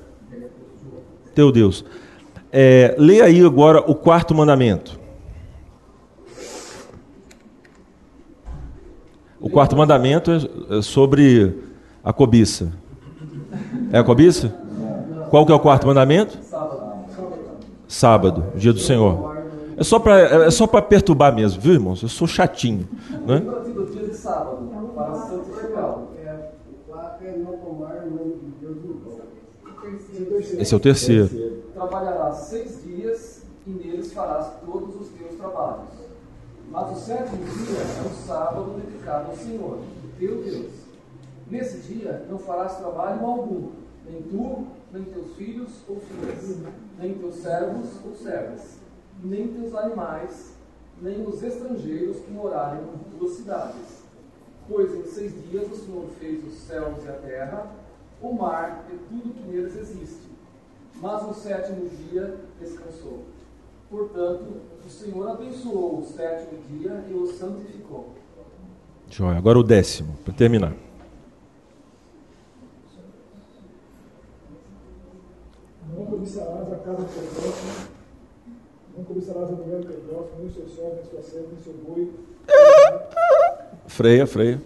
Teu 1.35 1.51
Deus. 1.51 1.85
É, 2.53 2.95
leia 2.97 3.25
aí 3.25 3.45
agora 3.45 3.81
o 3.81 3.97
quarto 3.97 4.33
mandamento. 4.33 5.01
O 9.41 9.51
quarto 9.51 9.77
mandamento 9.77 10.31
é 10.31 10.79
é 10.79 10.83
sobre 10.83 11.59
a 12.05 12.13
cobiça. 12.13 12.73
É 13.91 13.99
a 13.99 14.05
cobiça? 14.05 14.63
Qual 15.33 15.47
que 15.47 15.51
é 15.51 15.55
o 15.55 15.61
quarto 15.61 15.87
mandamento? 15.87 16.39
Sábado, 17.89 18.53
dia 18.55 18.71
do 18.71 18.79
Senhor. 18.79 19.35
É 19.79 19.83
só 19.83 19.99
para 19.99 20.21
é 20.21 20.81
perturbar 20.83 21.35
mesmo, 21.35 21.59
viu, 21.59 21.73
irmãos? 21.73 22.03
Eu 22.03 22.11
sou 22.11 22.29
chatinho, 22.29 22.87
né? 23.27 23.37
O 23.39 23.51
o. 30.37 30.61
Esse 30.61 30.75
é 30.75 30.77
o 30.77 30.81
terceiro. 30.81 31.31
Trabalharás 31.73 32.37
seis 32.37 32.83
dias 32.85 33.43
e 33.67 33.71
neles 33.71 34.13
farás 34.13 34.49
todos 34.67 35.01
os 35.01 35.09
teus 35.09 35.35
trabalhos. 35.39 35.89
Mas 36.71 36.93
o 36.93 37.01
sétimo 37.01 37.39
dia 37.39 37.79
é 37.79 38.07
um 38.07 38.27
sábado 38.27 38.75
dedicado 38.85 39.31
ao 39.31 39.37
Senhor, 39.39 39.79
teu 40.19 40.43
Deus. 40.43 40.73
Nesse 41.51 41.79
dia 41.91 42.27
não 42.31 42.39
farás 42.39 42.77
trabalho 42.77 43.25
algum, 43.25 43.82
nem 44.09 44.23
tu, 44.23 44.67
nem 44.93 45.05
teus 45.05 45.35
filhos 45.37 45.71
ou 45.89 46.01
filhas, 46.01 46.59
nem 46.99 47.15
teus 47.15 47.37
servos 47.37 47.89
ou 48.05 48.15
servas, 48.15 48.79
nem 49.23 49.49
teus 49.49 49.75
animais, 49.75 50.55
nem 51.01 51.27
os 51.27 51.43
estrangeiros 51.43 52.19
que 52.19 52.31
morarem 52.31 52.83
em 52.83 53.19
tuas 53.19 53.33
cidades. 53.33 54.03
Pois 54.69 54.95
em 54.95 55.05
seis 55.05 55.33
dias 55.51 55.71
o 55.71 55.77
Senhor 55.77 56.07
fez 56.19 56.45
os 56.47 56.55
céus 56.55 57.05
e 57.05 57.09
a 57.09 57.15
terra, 57.15 57.73
o 58.21 58.33
mar 58.33 58.85
e 58.93 58.97
tudo 58.97 59.35
que 59.35 59.43
neles 59.49 59.77
existe. 59.77 60.31
Mas 61.01 61.27
no 61.27 61.35
sétimo 61.35 61.89
dia 61.89 62.39
descansou. 62.61 63.25
Portanto, 63.91 64.63
o 64.87 64.89
Senhor 64.89 65.29
abençoou 65.29 65.99
o 65.99 66.05
sétimo 66.05 66.61
dia 66.71 67.05
e 67.11 67.15
o 67.15 67.27
santificou. 67.27 68.11
Joia. 69.11 69.37
Agora 69.37 69.59
o 69.59 69.63
décimo, 69.63 70.17
para 70.25 70.33
terminar. 70.33 70.73
Não 75.97 76.07
cobiçarás 76.07 76.73
a 76.73 76.77
casa 76.77 77.03
do 77.03 77.05
teu 77.05 77.23
próximo, 77.35 77.73
não 78.97 79.05
cobiçarás 79.05 79.49
a 79.49 79.53
mulher 79.53 79.81
do 79.81 79.87
teu 79.87 80.01
próximo, 80.01 80.39
nem 80.39 80.47
o 80.47 80.53
seu 80.53 80.69
servo, 80.69 80.97
nem 80.97 81.05
sua 81.11 81.23
serva, 81.23 81.49
nem 81.53 81.63
seu 81.63 81.75
boi. 81.85 82.11
Freia, 83.87 84.27
freia. 84.27 84.63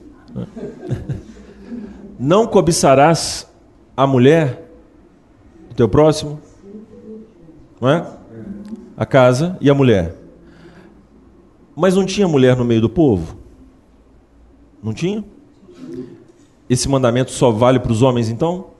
Não 2.18 2.46
cobiçarás 2.46 3.46
a 3.96 4.06
mulher 4.06 4.70
do 5.68 5.74
teu 5.74 5.88
próximo, 5.88 6.40
não 7.80 7.88
é? 7.88 8.06
A 8.96 9.04
casa 9.04 9.58
e 9.60 9.68
a 9.68 9.74
mulher. 9.74 10.14
Mas 11.74 11.94
não 11.94 12.06
tinha 12.06 12.26
mulher 12.26 12.56
no 12.56 12.64
meio 12.64 12.80
do 12.80 12.88
povo? 12.88 13.36
Não 14.82 14.94
tinha? 14.94 15.24
Esse 16.70 16.88
mandamento 16.88 17.30
só 17.30 17.50
vale 17.50 17.78
para 17.78 17.92
os 17.92 18.00
homens 18.00 18.28
então? 18.30 18.75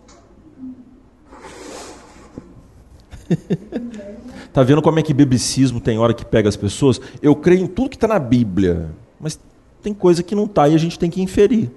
Tá 4.57 4.63
vendo 4.63 4.81
como 4.81 4.99
é 4.99 5.03
que 5.03 5.13
biblicismo 5.13 5.81
tem 5.81 5.99
hora 5.99 6.15
que 6.15 6.25
pega 6.25 6.49
as 6.49 6.57
pessoas? 6.57 6.99
Eu 7.21 7.37
creio 7.37 7.61
em 7.61 7.67
tudo 7.67 7.91
que 7.91 7.97
está 7.97 8.09
na 8.09 8.19
Bíblia, 8.19 8.89
mas 9.21 9.39
tem 9.83 9.93
coisa 9.93 10.23
que 10.23 10.35
não 10.35 10.45
está 10.45 10.67
e 10.67 10.75
a 10.75 10.79
gente 10.79 10.99
tem 10.99 11.11
que 11.11 11.21
inferir. 11.21 11.71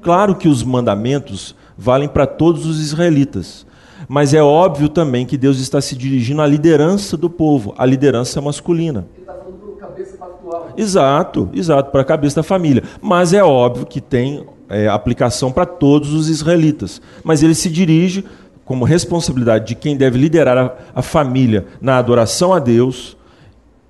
Claro 0.00 0.34
que 0.34 0.48
os 0.48 0.62
mandamentos 0.62 1.54
valem 1.76 2.08
para 2.08 2.26
todos 2.26 2.64
os 2.64 2.80
israelitas, 2.80 3.66
mas 4.08 4.32
é 4.32 4.42
óbvio 4.42 4.88
também 4.88 5.26
que 5.26 5.36
Deus 5.36 5.58
está 5.58 5.82
se 5.82 5.94
dirigindo 5.94 6.40
à 6.40 6.46
liderança 6.46 7.14
do 7.14 7.28
povo, 7.28 7.74
à 7.76 7.84
liderança 7.84 8.40
masculina. 8.40 9.06
Ele 9.12 9.20
está 9.20 9.34
falando 9.34 9.58
para 9.58 9.86
cabeça 9.86 10.16
pactual. 10.16 10.68
Exato, 10.78 11.50
exato, 11.52 11.90
para 11.90 12.00
a 12.00 12.04
cabeça 12.06 12.36
da 12.36 12.42
família. 12.42 12.84
Mas 13.02 13.34
é 13.34 13.44
óbvio 13.44 13.84
que 13.84 14.00
tem 14.00 14.46
é, 14.70 14.88
aplicação 14.88 15.52
para 15.52 15.66
todos 15.66 16.14
os 16.14 16.30
israelitas. 16.30 17.02
Mas 17.22 17.42
ele 17.42 17.54
se 17.54 17.68
dirige 17.68 18.24
como 18.64 18.84
responsabilidade 18.84 19.66
de 19.66 19.74
quem 19.74 19.96
deve 19.96 20.18
liderar 20.18 20.56
a, 20.56 20.74
a 20.94 21.02
família 21.02 21.66
na 21.80 21.98
adoração 21.98 22.52
a 22.52 22.58
Deus, 22.58 23.16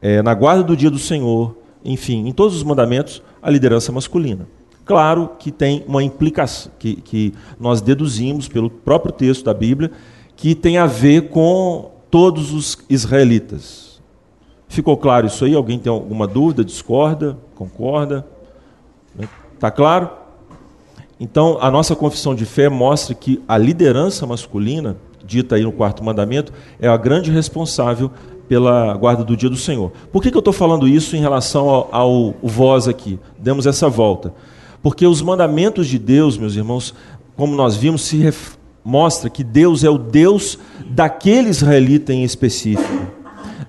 é, 0.03 0.23
na 0.23 0.35
guarda 0.35 0.63
do 0.63 0.77
dia 0.77 0.91
do 0.91 0.99
Senhor, 0.99 1.57
enfim, 1.85 2.27
em 2.27 2.33
todos 2.33 2.57
os 2.57 2.63
mandamentos, 2.63 3.23
a 3.43 3.51
liderança 3.51 3.93
masculina. 3.93 4.47
Claro 4.85 5.31
que 5.39 5.51
tem 5.51 5.85
uma 5.87 6.03
implicação 6.03 6.71
que, 6.79 6.97
que 6.97 7.33
nós 7.59 7.81
deduzimos 7.81 8.49
pelo 8.49 8.69
próprio 8.69 9.13
texto 9.13 9.45
da 9.45 9.55
Bíblia, 9.55 9.91
que 10.37 10.55
tem 10.55 10.77
a 10.77 10.87
ver 10.87 11.29
com 11.29 11.91
todos 12.11 12.53
os 12.53 12.79
israelitas. 12.89 14.03
Ficou 14.69 14.97
claro 14.97 15.27
isso 15.27 15.45
aí? 15.45 15.55
Alguém 15.55 15.79
tem 15.79 15.91
alguma 15.91 16.27
dúvida? 16.27 16.65
Discorda? 16.65 17.39
Concorda? 17.55 18.27
Está 19.55 19.71
claro? 19.71 20.11
Então, 21.19 21.59
a 21.61 21.71
nossa 21.71 21.95
confissão 21.95 22.35
de 22.35 22.45
fé 22.45 22.69
mostra 22.69 23.15
que 23.15 23.41
a 23.47 23.57
liderança 23.57 24.27
masculina, 24.27 24.97
dita 25.25 25.55
aí 25.55 25.63
no 25.63 25.73
quarto 25.73 26.03
mandamento, 26.03 26.53
é 26.81 26.89
a 26.89 26.97
grande 26.97 27.31
responsável 27.31 28.11
pela 28.49 28.95
guarda 28.95 29.25
do 29.25 29.37
dia 29.37 29.49
do 29.49 29.57
Senhor. 29.57 29.93
Por 30.13 30.23
que, 30.23 30.31
que 30.31 30.37
eu 30.37 30.41
estou 30.41 30.53
falando 30.53 30.87
isso 30.87 31.17
em 31.17 31.21
relação 31.21 31.69
ao, 31.69 31.89
ao, 31.93 32.35
aqui? 32.89 33.19
Demos 33.39 33.67
essa 33.67 33.89
volta. 33.89 34.35
Porque 34.83 35.07
os 35.07 35.23
mandamentos 35.23 35.87
de 35.87 35.99
Deus, 35.99 36.37
meus 36.37 36.55
irmãos, 36.57 36.95
como 37.37 37.57
nós 37.57 37.77
vimos, 37.77 38.03
se 38.03 38.19
ref... 38.19 38.57
mostra 38.85 39.31
que 39.31 39.43
Deus 39.43 39.83
é 39.83 39.89
o 39.89 39.97
Deus 39.97 40.59
daquele 40.91 41.49
israelita 41.49 42.13
em 42.13 42.23
específico. 42.23 43.07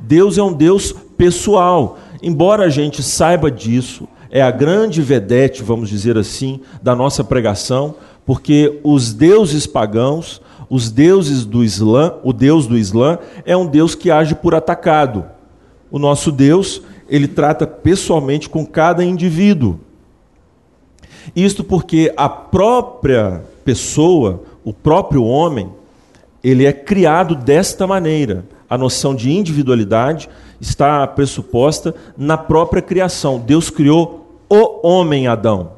Deus 0.02 0.38
é 0.38 0.44
um 0.44 0.52
Deus 0.52 0.94
pessoal. 1.18 1.98
Embora 2.22 2.66
a 2.66 2.70
gente 2.70 3.02
saiba 3.02 3.50
disso, 3.50 4.08
é 4.36 4.42
a 4.42 4.52
grande 4.52 5.02
vedete, 5.02 5.64
vamos 5.64 5.88
dizer 5.88 6.18
assim, 6.18 6.60
da 6.84 6.94
nossa 6.94 7.24
pregação, 7.24 7.96
porque 8.26 8.82
os 8.84 9.14
deuses 9.14 9.66
pagãos, 9.66 10.42
os 10.70 10.92
deuses 10.92 11.46
do 11.46 11.64
Islã, 11.64 12.16
o 12.22 12.34
Deus 12.34 12.68
do 12.68 12.78
Islã 12.78 13.18
é 13.46 13.56
um 13.56 13.66
Deus 13.66 13.96
que 13.96 14.12
age 14.12 14.36
por 14.36 14.54
atacado. 14.54 15.24
O 15.90 15.98
nosso 15.98 16.34
Deus, 16.34 16.82
ele 17.08 17.30
trata 17.30 17.66
pessoalmente 17.66 18.50
com 18.50 18.66
cada 18.66 19.06
indivíduo. 19.06 19.80
Isto 21.34 21.64
porque 21.64 22.14
a 22.18 22.28
própria 22.28 23.42
pessoa, 23.64 24.44
o 24.66 24.74
próprio 24.74 25.24
homem, 25.24 25.70
ele 26.44 26.66
é 26.66 26.74
criado 26.74 27.36
desta 27.36 27.88
maneira. 27.88 28.44
A 28.70 28.78
noção 28.78 29.16
de 29.16 29.32
individualidade 29.32 30.28
está 30.60 31.08
pressuposta 31.08 31.96
na 32.18 32.38
própria 32.38 32.82
criação. 32.82 33.40
Deus 33.40 33.70
criou 33.70 34.25
o 34.50 34.88
homem 34.88 35.28
Adão. 35.28 35.74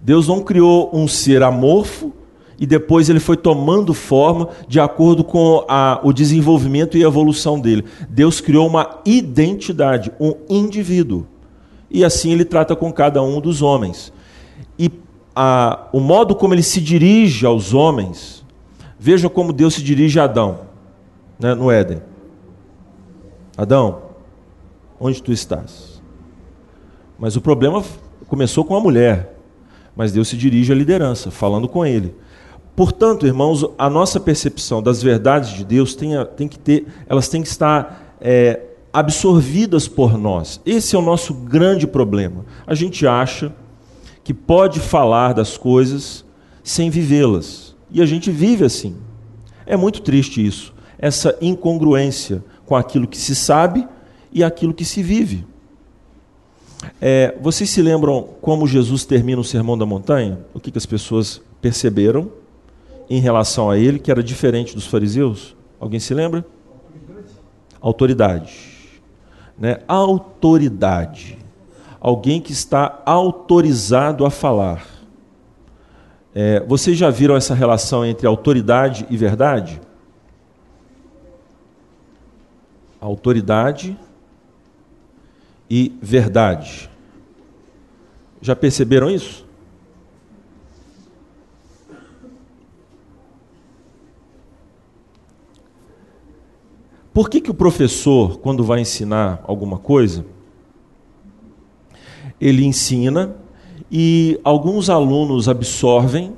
Deus 0.00 0.28
não 0.28 0.40
criou 0.40 0.90
um 0.92 1.06
ser 1.06 1.42
amorfo 1.42 2.12
e 2.58 2.66
depois 2.66 3.08
ele 3.08 3.20
foi 3.20 3.36
tomando 3.36 3.92
forma 3.92 4.48
de 4.68 4.78
acordo 4.80 5.24
com 5.24 5.64
a, 5.68 6.00
o 6.02 6.12
desenvolvimento 6.12 6.96
e 6.96 7.02
evolução 7.02 7.58
dele. 7.58 7.84
Deus 8.08 8.40
criou 8.40 8.66
uma 8.66 9.00
identidade, 9.04 10.12
um 10.20 10.34
indivíduo. 10.48 11.26
E 11.90 12.04
assim 12.04 12.32
ele 12.32 12.44
trata 12.44 12.76
com 12.76 12.92
cada 12.92 13.22
um 13.22 13.40
dos 13.40 13.62
homens 13.62 14.12
e 14.80 14.90
a, 15.36 15.88
o 15.92 16.00
modo 16.00 16.34
como 16.34 16.54
ele 16.54 16.62
se 16.62 16.80
dirige 16.80 17.44
aos 17.44 17.74
homens, 17.74 18.44
veja 18.98 19.28
como 19.28 19.52
Deus 19.52 19.74
se 19.74 19.82
dirige 19.82 20.18
a 20.18 20.24
Adão, 20.24 20.60
né, 21.38 21.54
no 21.54 21.70
Éden. 21.70 22.00
Adão, 23.58 24.00
onde 24.98 25.22
tu 25.22 25.32
estás? 25.32 25.89
Mas 27.20 27.36
o 27.36 27.40
problema 27.40 27.84
começou 28.26 28.64
com 28.64 28.74
a 28.74 28.80
mulher, 28.80 29.36
mas 29.94 30.10
Deus 30.10 30.28
se 30.28 30.38
dirige 30.38 30.72
à 30.72 30.74
liderança, 30.74 31.30
falando 31.30 31.68
com 31.68 31.84
ele. 31.84 32.14
Portanto, 32.74 33.26
irmãos, 33.26 33.62
a 33.76 33.90
nossa 33.90 34.18
percepção 34.18 34.82
das 34.82 35.02
verdades 35.02 35.50
de 35.50 35.62
Deus 35.62 35.94
tem, 35.94 36.12
tem 36.34 36.48
que 36.48 36.58
ter, 36.58 36.86
elas 37.06 37.28
têm 37.28 37.42
que 37.42 37.48
estar 37.48 38.16
é, 38.22 38.60
absorvidas 38.90 39.86
por 39.86 40.16
nós. 40.16 40.62
Esse 40.64 40.96
é 40.96 40.98
o 40.98 41.02
nosso 41.02 41.34
grande 41.34 41.86
problema. 41.86 42.46
A 42.66 42.74
gente 42.74 43.06
acha 43.06 43.52
que 44.24 44.32
pode 44.32 44.80
falar 44.80 45.34
das 45.34 45.58
coisas 45.58 46.24
sem 46.64 46.88
vivê-las. 46.88 47.76
E 47.90 48.00
a 48.00 48.06
gente 48.06 48.30
vive 48.30 48.64
assim. 48.64 48.96
É 49.66 49.76
muito 49.76 50.00
triste 50.00 50.44
isso, 50.44 50.72
essa 50.98 51.36
incongruência 51.40 52.42
com 52.64 52.74
aquilo 52.74 53.06
que 53.06 53.18
se 53.18 53.34
sabe 53.34 53.86
e 54.32 54.42
aquilo 54.42 54.72
que 54.72 54.86
se 54.86 55.02
vive. 55.02 55.44
É, 57.00 57.36
vocês 57.40 57.68
se 57.68 57.82
lembram 57.82 58.28
como 58.40 58.66
Jesus 58.66 59.04
termina 59.04 59.40
o 59.40 59.44
Sermão 59.44 59.76
da 59.76 59.84
Montanha? 59.84 60.38
O 60.54 60.60
que, 60.60 60.70
que 60.70 60.78
as 60.78 60.86
pessoas 60.86 61.40
perceberam 61.60 62.30
em 63.08 63.20
relação 63.20 63.70
a 63.70 63.78
ele 63.78 63.98
que 63.98 64.10
era 64.10 64.22
diferente 64.22 64.74
dos 64.74 64.86
fariseus? 64.86 65.54
Alguém 65.78 66.00
se 66.00 66.14
lembra? 66.14 66.44
Autoridade. 67.80 68.54
Né? 69.58 69.78
Autoridade 69.86 71.38
alguém 72.00 72.40
que 72.40 72.52
está 72.52 73.02
autorizado 73.04 74.24
a 74.24 74.30
falar. 74.30 74.86
É, 76.34 76.60
vocês 76.60 76.96
já 76.96 77.10
viram 77.10 77.36
essa 77.36 77.54
relação 77.54 78.04
entre 78.04 78.26
autoridade 78.26 79.06
e 79.10 79.16
verdade? 79.16 79.80
Autoridade 83.00 83.98
e 85.70 85.96
verdade. 86.02 86.90
Já 88.42 88.56
perceberam 88.56 89.08
isso? 89.08 89.46
Por 97.12 97.28
que, 97.28 97.40
que 97.40 97.50
o 97.50 97.54
professor, 97.54 98.38
quando 98.38 98.64
vai 98.64 98.80
ensinar 98.80 99.42
alguma 99.46 99.78
coisa, 99.78 100.24
ele 102.40 102.64
ensina 102.64 103.36
e 103.90 104.40
alguns 104.42 104.88
alunos 104.88 105.48
absorvem 105.48 106.34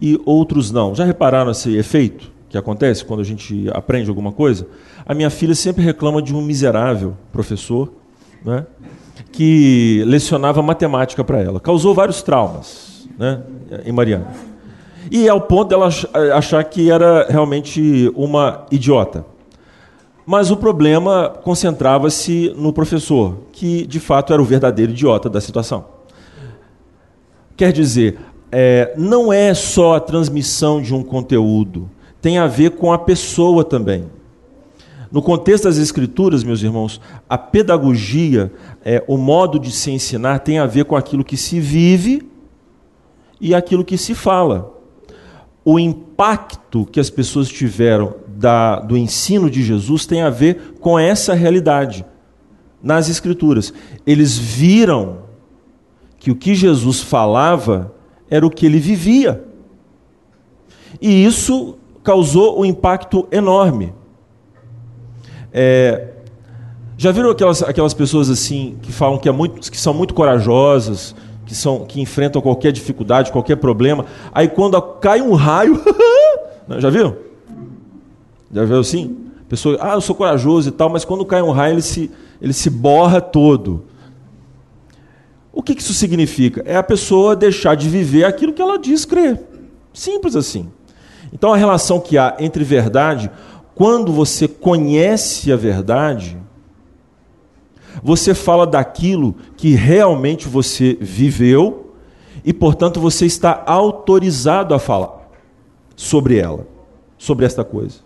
e 0.00 0.20
outros 0.24 0.70
não? 0.70 0.94
Já 0.94 1.04
repararam 1.04 1.50
esse 1.50 1.76
efeito 1.76 2.32
que 2.48 2.56
acontece 2.56 3.04
quando 3.04 3.20
a 3.20 3.24
gente 3.24 3.68
aprende 3.72 4.08
alguma 4.08 4.32
coisa? 4.32 4.66
A 5.04 5.12
minha 5.12 5.28
filha 5.28 5.54
sempre 5.54 5.84
reclama 5.84 6.22
de 6.22 6.34
um 6.34 6.40
miserável 6.40 7.16
professor 7.30 7.99
né, 8.44 8.66
que 9.32 10.02
lecionava 10.06 10.62
matemática 10.62 11.22
para 11.22 11.40
ela. 11.40 11.60
Causou 11.60 11.94
vários 11.94 12.22
traumas 12.22 13.08
né, 13.18 13.42
em 13.84 13.92
Mariana. 13.92 14.26
E 15.10 15.28
ao 15.28 15.40
ponto 15.40 15.68
dela 15.68 15.88
achar 16.34 16.62
que 16.64 16.90
era 16.90 17.26
realmente 17.28 18.12
uma 18.14 18.66
idiota. 18.70 19.24
Mas 20.26 20.50
o 20.50 20.56
problema 20.56 21.28
concentrava-se 21.42 22.52
no 22.56 22.72
professor, 22.72 23.38
que 23.52 23.86
de 23.86 23.98
fato 23.98 24.32
era 24.32 24.40
o 24.40 24.44
verdadeiro 24.44 24.92
idiota 24.92 25.28
da 25.28 25.40
situação. 25.40 25.84
Quer 27.56 27.72
dizer, 27.72 28.18
é, 28.52 28.94
não 28.96 29.32
é 29.32 29.52
só 29.54 29.96
a 29.96 30.00
transmissão 30.00 30.80
de 30.80 30.94
um 30.94 31.02
conteúdo, 31.02 31.90
tem 32.20 32.38
a 32.38 32.46
ver 32.46 32.72
com 32.72 32.92
a 32.92 32.98
pessoa 32.98 33.64
também. 33.64 34.06
No 35.10 35.20
contexto 35.20 35.64
das 35.64 35.76
Escrituras, 35.76 36.44
meus 36.44 36.62
irmãos, 36.62 37.00
a 37.28 37.36
pedagogia, 37.36 38.52
é, 38.84 39.02
o 39.08 39.16
modo 39.16 39.58
de 39.58 39.72
se 39.72 39.90
ensinar, 39.90 40.38
tem 40.40 40.58
a 40.58 40.66
ver 40.66 40.84
com 40.84 40.94
aquilo 40.94 41.24
que 41.24 41.36
se 41.36 41.58
vive 41.58 42.22
e 43.40 43.54
aquilo 43.54 43.84
que 43.84 43.98
se 43.98 44.14
fala. 44.14 44.72
O 45.64 45.78
impacto 45.78 46.86
que 46.86 47.00
as 47.00 47.10
pessoas 47.10 47.48
tiveram 47.48 48.14
da, 48.28 48.78
do 48.78 48.96
ensino 48.96 49.50
de 49.50 49.62
Jesus 49.62 50.06
tem 50.06 50.22
a 50.22 50.30
ver 50.30 50.74
com 50.80 50.98
essa 50.98 51.34
realidade 51.34 52.04
nas 52.80 53.08
Escrituras. 53.08 53.74
Eles 54.06 54.38
viram 54.38 55.24
que 56.18 56.30
o 56.30 56.36
que 56.36 56.54
Jesus 56.54 57.00
falava 57.00 57.92
era 58.30 58.46
o 58.46 58.50
que 58.50 58.64
ele 58.64 58.78
vivia. 58.78 59.44
E 61.00 61.24
isso 61.24 61.76
causou 62.04 62.60
um 62.60 62.64
impacto 62.64 63.26
enorme. 63.32 63.92
É, 65.52 66.08
já 66.96 67.10
viram 67.12 67.30
aquelas, 67.30 67.62
aquelas 67.62 67.94
pessoas 67.94 68.28
assim 68.28 68.76
que 68.82 68.92
falam 68.92 69.18
que, 69.18 69.28
é 69.28 69.32
muito, 69.32 69.70
que 69.70 69.78
são 69.78 69.94
muito 69.94 70.12
corajosas, 70.12 71.14
que, 71.46 71.54
são, 71.54 71.84
que 71.84 72.00
enfrentam 72.00 72.42
qualquer 72.42 72.72
dificuldade, 72.72 73.32
qualquer 73.32 73.56
problema, 73.56 74.04
aí 74.32 74.48
quando 74.48 74.80
cai 74.80 75.22
um 75.22 75.34
raio. 75.34 75.82
já 76.78 76.90
viram? 76.90 77.16
Já 78.52 78.64
viu 78.64 78.80
assim? 78.80 79.16
Pessoa, 79.48 79.78
ah, 79.80 79.94
eu 79.94 80.00
sou 80.00 80.14
corajoso 80.14 80.68
e 80.68 80.72
tal, 80.72 80.88
mas 80.88 81.04
quando 81.04 81.24
cai 81.24 81.42
um 81.42 81.50
raio 81.50 81.74
ele 81.74 81.82
se, 81.82 82.10
ele 82.40 82.52
se 82.52 82.70
borra 82.70 83.20
todo. 83.20 83.84
O 85.52 85.62
que 85.62 85.72
isso 85.72 85.92
significa? 85.92 86.62
É 86.64 86.76
a 86.76 86.82
pessoa 86.82 87.34
deixar 87.34 87.74
de 87.74 87.88
viver 87.88 88.24
aquilo 88.24 88.52
que 88.52 88.62
ela 88.62 88.78
diz 88.78 89.04
crer. 89.04 89.40
Simples 89.92 90.36
assim. 90.36 90.70
Então 91.32 91.52
a 91.52 91.56
relação 91.56 91.98
que 91.98 92.16
há 92.16 92.36
entre 92.38 92.62
verdade 92.62 93.30
quando 93.80 94.12
você 94.12 94.46
conhece 94.46 95.50
a 95.50 95.56
verdade, 95.56 96.36
você 98.02 98.34
fala 98.34 98.66
daquilo 98.66 99.34
que 99.56 99.70
realmente 99.74 100.46
você 100.46 100.98
viveu 101.00 101.94
e, 102.44 102.52
portanto, 102.52 103.00
você 103.00 103.24
está 103.24 103.64
autorizado 103.66 104.74
a 104.74 104.78
falar 104.78 105.30
sobre 105.96 106.36
ela, 106.36 106.66
sobre 107.16 107.46
esta 107.46 107.64
coisa. 107.64 108.00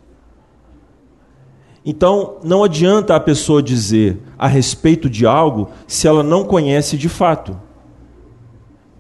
Então, 1.85 2.37
não 2.45 2.63
adianta 2.63 3.17
a 3.17 3.19
pessoa 3.19 3.61
dizer 3.61 4.21
a 4.39 4.47
respeito 4.47 5.11
de 5.11 5.27
algo 5.27 5.71
se 5.89 6.07
ela 6.07 6.23
não 6.23 6.45
conhece 6.45 6.97
de 6.97 7.09
fato. 7.09 7.61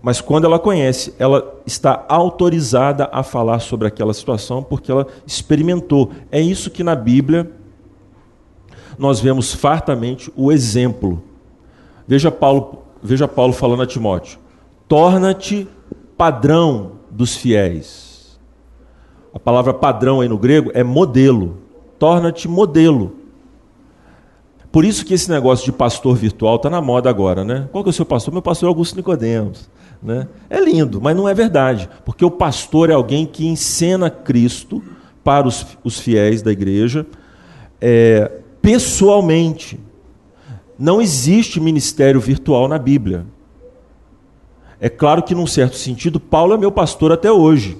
Mas 0.04 0.20
quando 0.20 0.44
ela 0.44 0.58
conhece, 0.58 1.14
ela 1.18 1.62
está 1.64 2.04
autorizada 2.10 3.08
a 3.10 3.22
falar 3.22 3.58
sobre 3.60 3.88
aquela 3.88 4.12
situação 4.12 4.62
porque 4.62 4.92
ela 4.92 5.06
experimentou. 5.26 6.10
É 6.30 6.38
isso 6.38 6.70
que 6.70 6.84
na 6.84 6.94
Bíblia 6.94 7.50
nós 8.98 9.18
vemos 9.18 9.54
fartamente 9.54 10.30
o 10.36 10.52
exemplo. 10.52 11.22
Veja 12.06 12.30
Paulo, 12.30 12.82
veja 13.02 13.26
Paulo 13.26 13.54
falando 13.54 13.82
a 13.82 13.86
Timóteo: 13.86 14.38
"Torna-te 14.86 15.66
padrão 16.18 16.92
dos 17.10 17.34
fiéis". 17.34 18.38
A 19.32 19.38
palavra 19.38 19.72
padrão 19.72 20.20
aí 20.20 20.28
no 20.28 20.36
grego 20.36 20.70
é 20.74 20.84
modelo. 20.84 21.56
Torna-te 21.98 22.46
modelo. 22.46 23.16
Por 24.70 24.84
isso 24.84 25.06
que 25.06 25.14
esse 25.14 25.30
negócio 25.30 25.64
de 25.64 25.72
pastor 25.72 26.14
virtual 26.14 26.56
está 26.56 26.68
na 26.68 26.82
moda 26.82 27.08
agora, 27.08 27.42
né? 27.42 27.70
Qual 27.72 27.82
que 27.82 27.88
é 27.88 27.92
o 27.92 27.94
seu 27.94 28.04
pastor? 28.04 28.34
Meu 28.34 28.42
pastor 28.42 28.66
é 28.66 28.68
Augusto 28.68 28.96
Nicodemos. 28.96 29.72
Né? 30.04 30.28
É 30.50 30.60
lindo, 30.60 31.00
mas 31.00 31.16
não 31.16 31.26
é 31.26 31.32
verdade, 31.32 31.88
porque 32.04 32.26
o 32.26 32.30
pastor 32.30 32.90
é 32.90 32.92
alguém 32.92 33.24
que 33.24 33.46
encena 33.46 34.10
Cristo 34.10 34.82
para 35.24 35.48
os, 35.48 35.66
os 35.82 35.98
fiéis 35.98 36.42
da 36.42 36.52
igreja 36.52 37.06
é, 37.80 38.30
pessoalmente. 38.60 39.80
Não 40.78 41.00
existe 41.00 41.58
ministério 41.58 42.20
virtual 42.20 42.68
na 42.68 42.78
Bíblia. 42.78 43.24
É 44.78 44.90
claro 44.90 45.22
que, 45.22 45.34
num 45.34 45.46
certo 45.46 45.76
sentido, 45.76 46.20
Paulo 46.20 46.52
é 46.52 46.58
meu 46.58 46.70
pastor 46.70 47.10
até 47.10 47.32
hoje. 47.32 47.78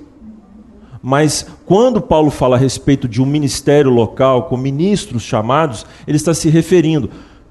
Mas 1.03 1.47
quando 1.67 2.01
Paulo 2.01 2.31
fala 2.31 2.57
a 2.57 2.59
respeito 2.59 3.07
de 3.07 3.21
um 3.21 3.27
ministério 3.27 3.91
local, 3.91 4.45
com 4.45 4.57
ministros 4.57 5.23
chamados, 5.23 5.85
ele 6.07 6.17
está 6.17 6.33
se 6.33 6.49
referindo 6.49 7.11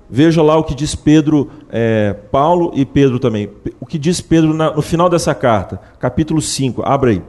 Veja 0.09 0.41
lá 0.41 0.57
o 0.57 0.63
que 0.63 0.75
diz 0.75 0.93
Pedro, 0.95 1.49
é, 1.69 2.13
Paulo 2.13 2.71
e 2.75 2.85
Pedro 2.85 3.19
também. 3.19 3.49
O 3.79 3.85
que 3.85 3.97
diz 3.97 4.21
Pedro 4.21 4.53
na, 4.53 4.71
no 4.71 4.81
final 4.81 5.09
dessa 5.09 5.33
carta, 5.33 5.79
capítulo 5.99 6.41
5. 6.41 6.83
Abra 6.83 7.11
aí. 7.11 7.21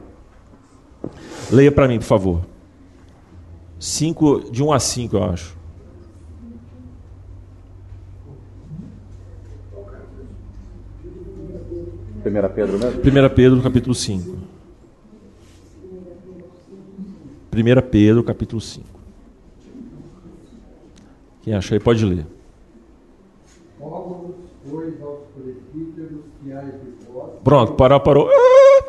Leia 1.50 1.72
para 1.72 1.88
mim, 1.88 1.98
por 1.98 2.04
favor. 2.04 2.40
5, 3.78 4.50
de 4.50 4.62
1 4.62 4.72
a 4.72 4.80
5, 4.80 5.16
eu 5.16 5.24
acho. 5.24 5.56
Primeira 12.22 12.48
Pedro 12.48 12.78
mesmo? 12.78 13.00
1 13.00 13.34
Pedro, 13.34 13.62
capítulo 13.62 13.94
5. 13.94 14.38
1 17.52 17.90
Pedro, 17.90 18.24
capítulo 18.24 18.60
5. 18.60 18.86
Quem 21.42 21.52
achar 21.52 21.74
aí 21.74 21.80
pode 21.80 22.02
ler. 22.04 22.33
Pronto, 27.44 27.74
parou, 27.74 28.00
parou. 28.00 28.30
Ah! 28.30 28.84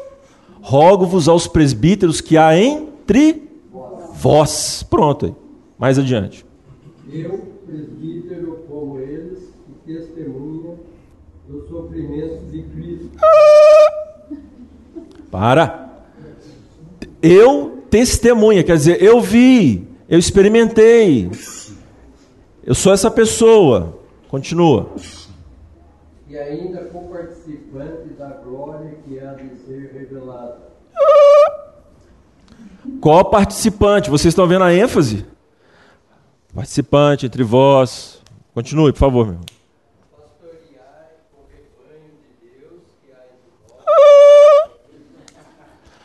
Rogo-vos 0.61 1.27
aos 1.27 1.47
presbíteros 1.47 2.21
que 2.21 2.37
há 2.37 2.57
entre 2.57 3.43
vós. 4.15 4.83
Pronto 4.89 5.25
aí. 5.25 5.35
Mais 5.77 5.99
adiante. 5.99 6.45
Eu, 7.11 7.39
presbítero, 7.67 8.63
como 8.67 8.97
eles, 8.97 9.53
e 9.69 9.93
testemunha 9.93 10.75
do 11.47 11.67
sofrimento 11.67 12.45
de 12.45 12.63
Cristo. 12.63 13.11
Para. 15.29 16.03
Eu 17.21 17.83
testemunha, 17.89 18.63
quer 18.63 18.77
dizer, 18.77 19.03
eu 19.03 19.21
vi, 19.21 19.87
eu 20.07 20.17
experimentei. 20.17 21.29
Eu 22.65 22.73
sou 22.73 22.93
essa 22.93 23.11
pessoa. 23.11 24.04
Continua. 24.35 24.89
E 26.27 26.37
ainda 26.37 26.83
co-participante 26.89 28.09
da 28.19 28.27
glória 28.31 28.97
que 29.05 29.17
há 29.17 29.31
de 29.31 29.55
ser 29.59 29.93
revelada. 29.93 30.57
Co-participante, 32.99 34.09
vocês 34.09 34.33
estão 34.33 34.45
vendo 34.45 34.65
a 34.65 34.73
ênfase? 34.73 35.25
Participante 36.53 37.25
entre 37.25 37.43
vós. 37.43 38.21
Continue, 38.53 38.91
por 38.91 38.99
favor, 38.99 39.25
meu. 39.25 39.39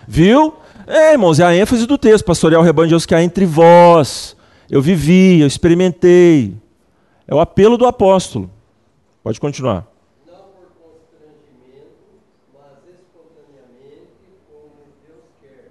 Viu? 0.07 0.55
É, 0.87 1.15
irmãos, 1.15 1.41
é 1.41 1.45
a 1.45 1.57
ênfase 1.57 1.85
do 1.85 1.99
texto. 1.99 2.25
Pastorear 2.25 2.61
o 2.61 2.65
rebanho 2.65 2.87
de 2.87 2.93
Deus 2.93 3.07
que 3.07 3.15
há 3.17 3.25
entre 3.25 3.45
vós. 3.45 4.37
Eu 4.71 4.81
vivi, 4.81 5.41
eu 5.41 5.49
experimentei. 5.49 6.57
É 7.31 7.35
o 7.35 7.39
apelo 7.39 7.79
do 7.79 7.87
apóstolo. 7.87 8.51
Pode 9.23 9.39
continuar. 9.39 9.87
Não 10.27 10.51
por 10.51 10.67
constrangimento, 10.83 12.19
mas 12.53 12.83
espontaneamente, 12.91 14.35
como 14.51 14.91
Deus 15.07 15.31
quer. 15.41 15.71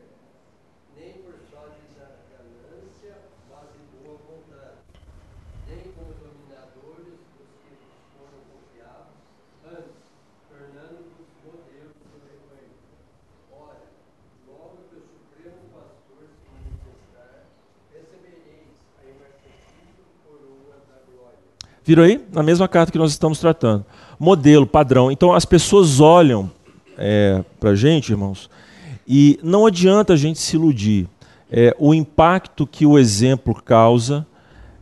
Nem 0.96 1.16
por 1.20 1.36
sorte 1.52 1.84
da 2.00 2.16
ganância, 2.32 3.18
mas 3.52 3.68
de 3.76 3.84
boa 3.92 4.16
vontade. 4.24 4.88
Nem 5.68 5.84
como 5.92 6.16
dominadores 6.16 7.20
dos 7.28 7.52
que 7.60 7.76
foram 8.16 8.40
confiados, 8.56 9.20
antes, 9.68 10.00
tornando 10.48 11.20
Viram 21.90 22.04
aí? 22.04 22.22
Na 22.32 22.44
mesma 22.44 22.68
carta 22.68 22.92
que 22.92 23.00
nós 23.00 23.10
estamos 23.10 23.40
tratando. 23.40 23.84
Modelo, 24.20 24.68
padrão. 24.68 25.12
Então 25.12 25.34
as 25.34 25.44
pessoas 25.44 26.00
olham 26.00 26.52
é, 26.96 27.44
para 27.60 27.72
a 27.72 27.76
gente, 27.76 28.12
irmãos, 28.12 28.48
e 29.08 29.40
não 29.42 29.66
adianta 29.66 30.14
a 30.14 30.16
gente 30.16 30.38
se 30.38 30.56
iludir. 30.56 31.08
É, 31.52 31.76
o 31.80 31.92
impacto 31.92 32.68
que 32.68 32.86
o 32.86 33.00
exemplo 33.00 33.56
causa 33.56 34.24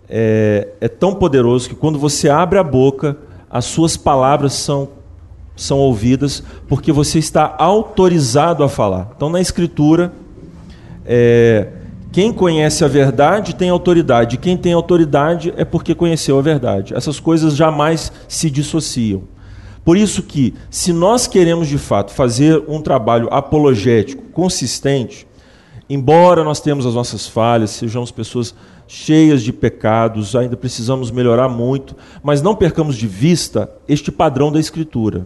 é, 0.10 0.68
é 0.82 0.90
tão 0.90 1.16
poderoso 1.16 1.70
que 1.70 1.76
quando 1.76 1.98
você 1.98 2.28
abre 2.28 2.60
a 2.60 2.64
boca, 2.64 3.18
as 3.50 3.64
suas 3.64 3.96
palavras 3.96 4.52
são, 4.52 4.90
são 5.56 5.78
ouvidas 5.78 6.44
porque 6.68 6.92
você 6.92 7.20
está 7.20 7.56
autorizado 7.58 8.66
a 8.66 8.68
falar. 8.68 9.14
Então, 9.16 9.30
na 9.30 9.40
Escritura, 9.40 10.12
é, 11.06 11.70
quem 12.12 12.32
conhece 12.32 12.84
a 12.84 12.88
verdade 12.88 13.56
tem 13.56 13.70
autoridade. 13.70 14.38
Quem 14.38 14.58
tem 14.58 14.74
autoridade 14.74 15.54
é 15.58 15.66
porque 15.66 15.94
conheceu 15.94 16.40
a 16.40 16.42
verdade. 16.42 16.94
Essas 16.94 17.20
coisas 17.20 17.56
jamais 17.56 18.12
se 18.28 18.50
dissociam. 18.50 19.24
Por 19.84 19.96
isso 19.96 20.24
que, 20.24 20.54
se 20.70 20.92
nós 20.92 21.28
queremos 21.28 21.68
de 21.68 21.78
fato 21.78 22.12
fazer 22.12 22.64
um 22.68 22.82
trabalho 22.82 23.30
apologético 23.32 24.24
consistente, 24.34 25.26
embora 25.90 26.44
nós 26.44 26.60
tenhamos 26.60 26.86
as 26.86 26.94
nossas 26.94 27.26
falhas, 27.26 27.72
sejamos 27.72 28.12
pessoas 28.12 28.54
cheias 28.88 29.44
de 29.44 29.54
pecados, 29.54 30.36
ainda 30.36 30.58
precisamos 30.58 31.12
melhorar 31.12 31.50
muito, 31.50 31.96
mas 32.24 32.42
não 32.42 32.56
percamos 32.56 32.96
de 32.96 33.08
vista 33.08 33.72
este 33.88 34.12
padrão 34.12 34.52
da 34.52 34.60
Escritura. 34.60 35.26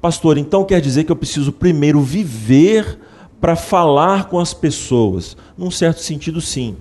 Pastor, 0.00 0.36
então 0.36 0.64
quer 0.64 0.80
dizer 0.80 1.04
que 1.04 1.12
eu 1.12 1.16
preciso 1.16 1.50
primeiro 1.50 2.00
viver 2.00 2.98
para 3.44 3.56
falar 3.56 4.30
com 4.30 4.40
as 4.40 4.54
pessoas? 4.54 5.36
Num 5.54 5.70
certo 5.70 6.00
sentido, 6.00 6.40
sim. 6.40 6.78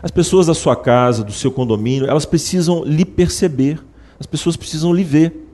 As 0.00 0.12
pessoas 0.12 0.46
da 0.46 0.54
sua 0.54 0.76
casa, 0.76 1.24
do 1.24 1.32
seu 1.32 1.50
condomínio, 1.50 2.08
elas 2.08 2.24
precisam 2.24 2.84
lhe 2.84 3.04
perceber, 3.04 3.80
as 4.20 4.24
pessoas 4.24 4.56
precisam 4.56 4.94
lhe 4.94 5.02
ver. 5.02 5.44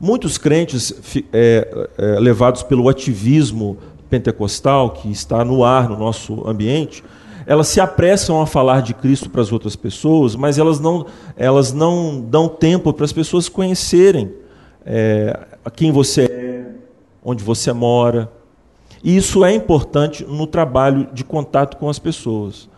Muitos 0.00 0.36
crentes 0.36 0.92
é, 1.32 1.86
é, 1.96 2.18
levados 2.18 2.64
pelo 2.64 2.88
ativismo 2.88 3.76
pentecostal 4.10 4.90
que 4.90 5.12
está 5.12 5.44
no 5.44 5.62
ar 5.62 5.88
no 5.88 5.96
nosso 5.96 6.44
ambiente, 6.44 7.04
elas 7.46 7.68
se 7.68 7.80
apressam 7.80 8.42
a 8.42 8.48
falar 8.48 8.82
de 8.82 8.92
Cristo 8.92 9.30
para 9.30 9.42
as 9.42 9.52
outras 9.52 9.76
pessoas, 9.76 10.34
mas 10.34 10.58
elas 10.58 10.80
não, 10.80 11.06
elas 11.36 11.72
não 11.72 12.20
dão 12.20 12.48
tempo 12.48 12.92
para 12.92 13.04
as 13.04 13.12
pessoas 13.12 13.48
conhecerem 13.48 14.34
é, 14.84 15.38
quem 15.76 15.92
você 15.92 16.22
é, 16.24 16.64
onde 17.24 17.44
você 17.44 17.72
mora. 17.72 18.37
E 19.02 19.16
isso 19.16 19.44
é 19.44 19.54
importante 19.54 20.24
no 20.24 20.46
trabalho 20.46 21.08
de 21.12 21.24
contato 21.24 21.76
com 21.76 21.88
as 21.88 21.98
pessoas. 21.98 22.68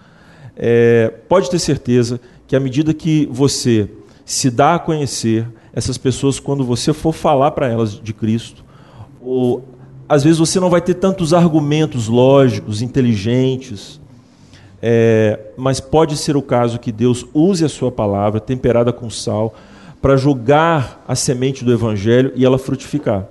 É, 0.56 1.12
pode 1.28 1.50
ter 1.50 1.58
certeza 1.58 2.20
que 2.46 2.54
à 2.54 2.60
medida 2.60 2.92
que 2.92 3.26
você 3.30 3.88
se 4.24 4.50
dá 4.50 4.74
a 4.74 4.78
conhecer 4.78 5.46
essas 5.72 5.96
pessoas, 5.96 6.38
quando 6.38 6.64
você 6.64 6.92
for 6.92 7.12
falar 7.12 7.52
para 7.52 7.68
elas 7.68 7.98
de 8.00 8.12
Cristo, 8.12 8.64
ou 9.20 9.64
às 10.08 10.24
vezes 10.24 10.38
você 10.38 10.58
não 10.58 10.68
vai 10.68 10.80
ter 10.80 10.94
tantos 10.94 11.32
argumentos 11.32 12.08
lógicos, 12.08 12.82
inteligentes, 12.82 14.00
é, 14.82 15.38
mas 15.56 15.78
pode 15.78 16.16
ser 16.16 16.36
o 16.36 16.42
caso 16.42 16.80
que 16.80 16.90
Deus 16.90 17.24
use 17.32 17.64
a 17.64 17.68
sua 17.68 17.92
palavra, 17.92 18.40
temperada 18.40 18.92
com 18.92 19.08
sal, 19.08 19.54
para 20.00 20.16
jogar 20.16 21.04
a 21.06 21.14
semente 21.14 21.64
do 21.64 21.72
evangelho 21.72 22.32
e 22.34 22.44
ela 22.44 22.58
frutificar. 22.58 23.28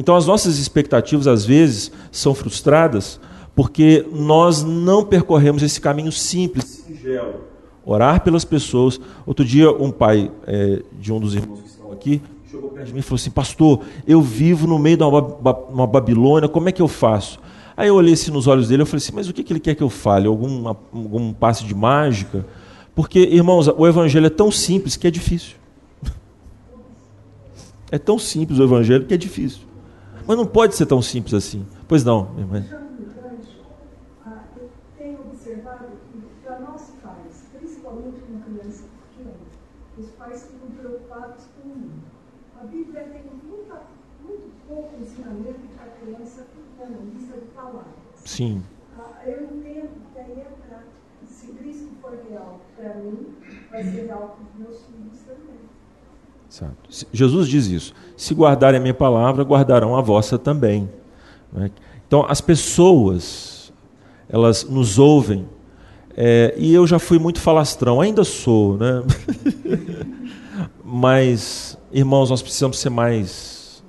Então 0.00 0.16
as 0.16 0.26
nossas 0.26 0.56
expectativas 0.56 1.26
às 1.26 1.44
vezes 1.44 1.92
são 2.10 2.34
frustradas 2.34 3.20
porque 3.54 4.06
nós 4.10 4.62
não 4.62 5.04
percorremos 5.04 5.62
esse 5.62 5.78
caminho 5.78 6.10
simples, 6.10 6.64
singelo. 6.86 7.42
Orar 7.84 8.22
pelas 8.22 8.42
pessoas. 8.42 8.98
Outro 9.26 9.44
dia 9.44 9.70
um 9.70 9.90
pai 9.90 10.30
é, 10.46 10.82
de 10.98 11.12
um 11.12 11.20
dos 11.20 11.34
irmãos 11.34 11.60
que 11.60 11.68
estão 11.68 11.92
aqui 11.92 12.22
chegou 12.50 12.70
perto 12.70 12.86
de 12.86 12.94
mim 12.94 13.00
e 13.00 13.02
falou 13.02 13.16
assim: 13.16 13.30
Pastor, 13.30 13.80
eu 14.06 14.22
vivo 14.22 14.66
no 14.66 14.78
meio 14.78 14.96
de 14.96 15.02
uma, 15.02 15.20
uma 15.68 15.86
Babilônia, 15.86 16.48
como 16.48 16.70
é 16.70 16.72
que 16.72 16.80
eu 16.80 16.88
faço? 16.88 17.38
Aí 17.76 17.88
eu 17.88 17.94
olhei 17.94 18.14
assim 18.14 18.30
nos 18.30 18.46
olhos 18.46 18.68
dele 18.68 18.84
e 18.84 18.86
falei 18.86 19.04
assim, 19.04 19.12
mas 19.14 19.28
o 19.28 19.34
que, 19.34 19.42
que 19.42 19.52
ele 19.52 19.60
quer 19.60 19.74
que 19.74 19.82
eu 19.82 19.90
fale? 19.90 20.26
Algum, 20.26 20.66
algum 20.66 21.30
passe 21.34 21.66
de 21.66 21.74
mágica? 21.74 22.46
Porque, 22.94 23.18
irmãos, 23.18 23.68
o 23.68 23.86
evangelho 23.86 24.24
é 24.24 24.30
tão 24.30 24.50
simples 24.50 24.96
que 24.96 25.06
é 25.06 25.10
difícil. 25.10 25.56
É 27.92 27.98
tão 27.98 28.18
simples 28.20 28.60
o 28.60 28.62
evangelho 28.62 29.04
que 29.04 29.12
é 29.12 29.16
difícil. 29.16 29.69
Mas 30.30 30.38
não 30.38 30.46
pode 30.46 30.76
ser 30.76 30.86
tão 30.86 31.02
simples 31.02 31.34
assim. 31.34 31.66
Pois 31.88 32.04
não, 32.04 32.30
minha 32.30 32.42
irmã. 32.46 32.64
Ah. 34.24 34.44
Sim. 48.24 48.62
Ah, 48.98 49.26
Eu 49.26 49.44
entendo 49.44 49.90
que 50.12 50.18
aí 50.18 50.32
é 50.32 50.52
prático. 50.68 50.90
Se 51.26 51.52
Cristo 51.52 51.88
for 52.00 52.18
real 52.28 52.60
para 52.76 52.94
mim, 52.94 53.34
vai 53.70 53.82
ser 53.84 54.06
real 54.06 54.36
para 54.36 54.44
os 54.44 54.68
meus 54.68 54.84
filhos 54.86 55.18
também. 55.26 55.56
Se- 56.88 57.06
Jesus 57.12 57.48
diz 57.48 57.66
isso. 57.66 57.94
Se 58.20 58.34
guardarem 58.34 58.78
a 58.78 58.82
minha 58.82 58.92
palavra, 58.92 59.42
guardarão 59.42 59.96
a 59.96 60.02
vossa 60.02 60.38
também. 60.38 60.86
né? 61.50 61.70
Então, 62.06 62.26
as 62.28 62.38
pessoas, 62.38 63.72
elas 64.28 64.62
nos 64.62 64.98
ouvem, 64.98 65.48
é, 66.14 66.54
e 66.58 66.74
eu 66.74 66.86
já 66.86 66.98
fui 66.98 67.18
muito 67.18 67.40
falastrão, 67.40 67.98
ainda 67.98 68.22
sou, 68.22 68.76
né? 68.76 69.02
Mas, 70.84 71.78
irmãos, 71.90 72.28
nós 72.28 72.42
precisamos 72.42 72.78
ser 72.78 72.90
mais, 72.90 73.82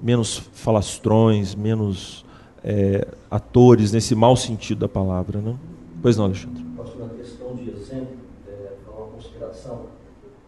menos 0.00 0.38
falastrões, 0.54 1.54
menos 1.54 2.24
é, 2.64 3.06
atores 3.30 3.92
nesse 3.92 4.14
mau 4.14 4.36
sentido 4.36 4.78
da 4.78 4.88
palavra, 4.88 5.38
né? 5.42 5.54
Pois 6.00 6.16
não, 6.16 6.24
Alexandre. 6.24 6.64
Pastor, 6.74 7.08
na 7.08 7.08
questão 7.10 7.54
de 7.54 7.68
exemplo, 7.72 8.16
é, 8.48 8.72
uma 8.88 9.08
consideração, 9.08 9.82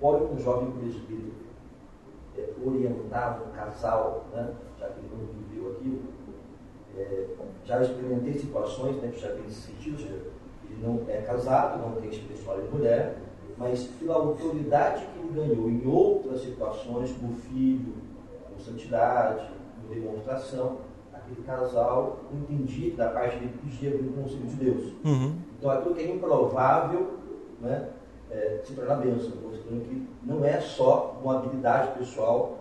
pode 0.01 0.25
um 0.25 0.43
jovem 0.43 0.71
presbítero 0.71 1.28
orientar 2.65 3.43
um 3.47 3.51
casal, 3.53 4.27
né, 4.33 4.53
já 4.79 4.89
que 4.89 5.01
ele 5.01 5.11
não 5.13 5.27
viveu 5.27 5.73
aquilo, 5.73 6.01
é, 6.97 7.27
já 7.65 7.83
experimentei 7.83 8.35
situações, 8.35 8.97
né, 8.97 9.11
que 9.13 9.21
já 9.21 9.29
tem 9.33 9.45
esse 9.47 9.73
sentido, 9.73 9.99
seja, 9.99 10.15
ele 10.71 10.83
não 10.83 11.05
é 11.09 11.23
casado, 11.23 11.81
não 11.81 12.01
tem 12.01 12.11
espiritual 12.11 12.61
de 12.61 12.69
mulher, 12.69 13.19
mas 13.57 13.85
pela 13.99 14.15
autoridade 14.15 15.05
que 15.07 15.19
ele 15.19 15.33
ganhou 15.35 15.69
em 15.69 15.87
outras 15.87 16.43
situações, 16.43 17.13
como 17.13 17.35
filho, 17.35 17.95
com 18.49 18.59
santidade, 18.59 19.51
com 19.81 19.93
demonstração, 19.93 20.79
aquele 21.13 21.43
casal 21.43 22.21
entendia 22.33 22.91
que 22.91 22.97
da 22.97 23.11
parte 23.11 23.39
dele 23.39 23.59
podia 23.61 23.91
vir 23.91 24.09
um 24.09 24.23
conselho 24.23 24.47
de 24.47 24.57
Deus. 24.57 24.93
Uhum. 25.05 25.39
Então 25.59 25.71
aquilo 25.71 25.95
que 25.95 26.03
é 26.03 26.15
improvável 26.15 27.19
né, 27.61 27.89
é, 28.31 28.59
se 28.65 28.73
torna 28.75 28.95
bênção, 28.97 29.31
mostrando 29.43 29.85
que 29.89 30.03
não 30.25 30.45
é 30.45 30.61
só 30.61 31.19
uma 31.25 31.39
habilidade 31.39 31.99
pessoal 31.99 32.59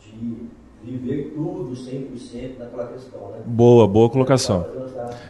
de 0.00 0.46
viver 0.82 1.32
tudo 1.34 1.72
100% 1.74 2.58
naquela 2.58 2.86
questão. 2.88 3.20
Né? 3.32 3.38
Boa, 3.44 3.86
boa 3.86 4.08
colocação. 4.08 4.64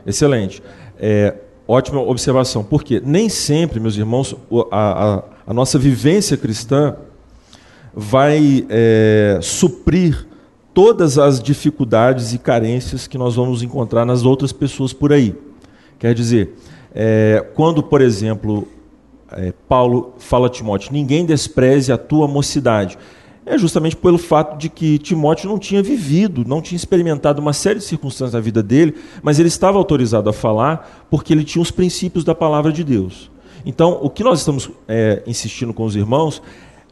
Excelente. 0.06 0.62
É, 0.98 1.34
ótima 1.66 2.00
observação. 2.00 2.62
Porque 2.62 3.00
nem 3.04 3.28
sempre, 3.28 3.80
meus 3.80 3.96
irmãos, 3.96 4.36
a, 4.70 5.16
a- 5.16 5.22
a 5.46 5.54
nossa 5.54 5.78
vivência 5.78 6.36
cristã 6.36 6.96
vai 7.94 8.66
é, 8.68 9.38
suprir 9.42 10.26
todas 10.74 11.18
as 11.18 11.42
dificuldades 11.42 12.32
e 12.34 12.38
carências 12.38 13.06
que 13.06 13.18
nós 13.18 13.34
vamos 13.34 13.62
encontrar 13.62 14.04
nas 14.04 14.24
outras 14.24 14.52
pessoas 14.52 14.92
por 14.92 15.12
aí. 15.12 15.34
Quer 15.98 16.14
dizer, 16.14 16.54
é, 16.94 17.44
quando, 17.54 17.82
por 17.82 18.00
exemplo, 18.00 18.68
é, 19.32 19.52
Paulo 19.68 20.14
fala 20.18 20.46
a 20.46 20.50
Timóteo: 20.50 20.92
ninguém 20.92 21.24
despreze 21.24 21.92
a 21.92 21.98
tua 21.98 22.26
mocidade. 22.26 22.98
É 23.44 23.56
justamente 23.56 23.96
pelo 23.96 24.18
fato 24.18 24.58
de 24.58 24.68
que 24.68 24.98
Timóteo 24.98 25.48
não 25.48 25.58
tinha 25.58 25.82
vivido, 25.82 26.44
não 26.46 26.60
tinha 26.60 26.76
experimentado 26.76 27.40
uma 27.40 27.54
série 27.54 27.78
de 27.78 27.84
circunstâncias 27.86 28.34
na 28.34 28.40
vida 28.40 28.62
dele, 28.62 28.94
mas 29.22 29.38
ele 29.38 29.48
estava 29.48 29.78
autorizado 29.78 30.28
a 30.28 30.34
falar 30.34 31.06
porque 31.08 31.32
ele 31.32 31.44
tinha 31.44 31.62
os 31.62 31.70
princípios 31.70 32.24
da 32.24 32.34
palavra 32.34 32.70
de 32.70 32.84
Deus. 32.84 33.30
Então, 33.64 33.98
o 34.02 34.10
que 34.10 34.22
nós 34.22 34.40
estamos 34.40 34.70
é, 34.86 35.22
insistindo 35.26 35.72
com 35.72 35.84
os 35.84 35.96
irmãos 35.96 36.42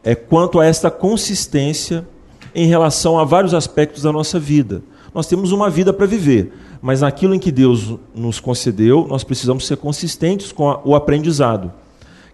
é 0.03 0.15
quanto 0.15 0.59
a 0.59 0.65
esta 0.65 0.91
consistência 0.91 2.07
em 2.55 2.67
relação 2.67 3.19
a 3.19 3.25
vários 3.25 3.53
aspectos 3.53 4.03
da 4.05 4.11
nossa 4.13 4.39
vida. 4.39 4.83
Nós 5.15 5.27
temos 5.27 5.53
uma 5.53 5.69
vida 5.69 5.93
para 5.93 6.07
viver, 6.07 6.53
mas 6.81 7.03
naquilo 7.03 7.35
em 7.35 7.39
que 7.39 7.53
Deus 7.53 7.97
nos 8.15 8.41
concedeu, 8.41 9.07
nós 9.09 9.25
precisamos 9.25 9.67
ser 9.67 9.77
consistentes 9.77 10.53
com 10.53 10.71
a- 10.71 10.81
o 10.85 10.95
aprendizado. 10.95 11.71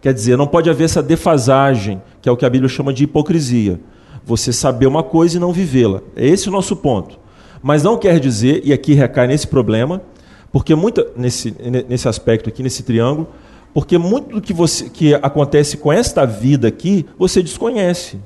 Quer 0.02 0.12
dizer, 0.12 0.36
não 0.36 0.48
pode 0.48 0.68
haver 0.68 0.84
essa 0.84 1.02
defasagem, 1.02 2.02
que 2.20 2.28
é 2.28 2.32
o 2.32 2.36
que 2.36 2.44
a 2.44 2.50
Bíblia 2.50 2.68
chama 2.68 2.92
de 2.92 3.04
hipocrisia. 3.04 3.80
Você 4.26 4.52
saber 4.52 4.86
uma 4.86 5.02
coisa 5.02 5.36
e 5.36 5.40
não 5.40 5.52
vivê-la. 5.52 6.02
É 6.16 6.26
esse 6.26 6.48
o 6.48 6.52
nosso 6.52 6.76
ponto. 6.76 7.18
Mas 7.62 7.84
não 7.84 7.96
quer 7.96 8.18
dizer, 8.18 8.60
e 8.64 8.72
aqui 8.72 8.94
recai 8.94 9.28
nesse 9.28 9.46
problema, 9.46 10.02
porque 10.50 10.74
muita, 10.74 11.06
nesse, 11.16 11.56
nesse 11.88 12.08
aspecto 12.08 12.48
aqui, 12.48 12.62
nesse 12.62 12.82
triângulo, 12.82 13.28
Porque 13.72 13.96
muito 13.96 14.34
do 14.34 14.42
que, 14.42 14.52
você, 14.52 14.90
que 14.90 15.14
acontece 15.14 15.78
com 15.78 15.92
esta 15.92 16.26
vida 16.26 16.68
aqui, 16.68 17.06
você 17.18 17.42
desconhece. 17.42 18.20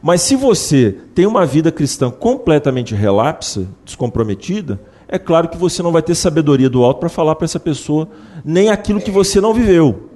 Mas 0.00 0.22
se 0.22 0.34
você 0.34 0.96
tem 1.14 1.26
uma 1.26 1.44
vida 1.44 1.70
cristã 1.70 2.10
completamente 2.10 2.94
relapsa, 2.94 3.66
descomprometida, 3.84 4.80
é 5.06 5.18
claro 5.18 5.48
que 5.48 5.58
você 5.58 5.82
não 5.82 5.92
vai 5.92 6.00
ter 6.00 6.14
sabedoria 6.14 6.70
do 6.70 6.82
alto 6.82 7.00
para 7.00 7.08
falar 7.08 7.34
para 7.34 7.44
essa 7.44 7.60
pessoa 7.60 8.08
nem 8.44 8.70
aquilo 8.70 9.00
que 9.00 9.10
você 9.10 9.40
não 9.40 9.52
viveu. 9.52 10.13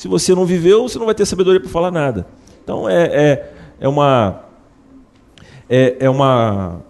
Se 0.00 0.08
você 0.08 0.34
não 0.34 0.46
viveu, 0.46 0.88
você 0.88 0.98
não 0.98 1.04
vai 1.04 1.14
ter 1.14 1.26
sabedoria 1.26 1.60
para 1.60 1.68
falar 1.68 1.90
nada. 1.90 2.26
Então 2.64 2.88
é, 2.88 3.02
é, 3.02 3.52
é 3.80 3.86
uma 3.86 4.44
é, 5.68 5.96
é 6.00 6.08
uma 6.08 6.80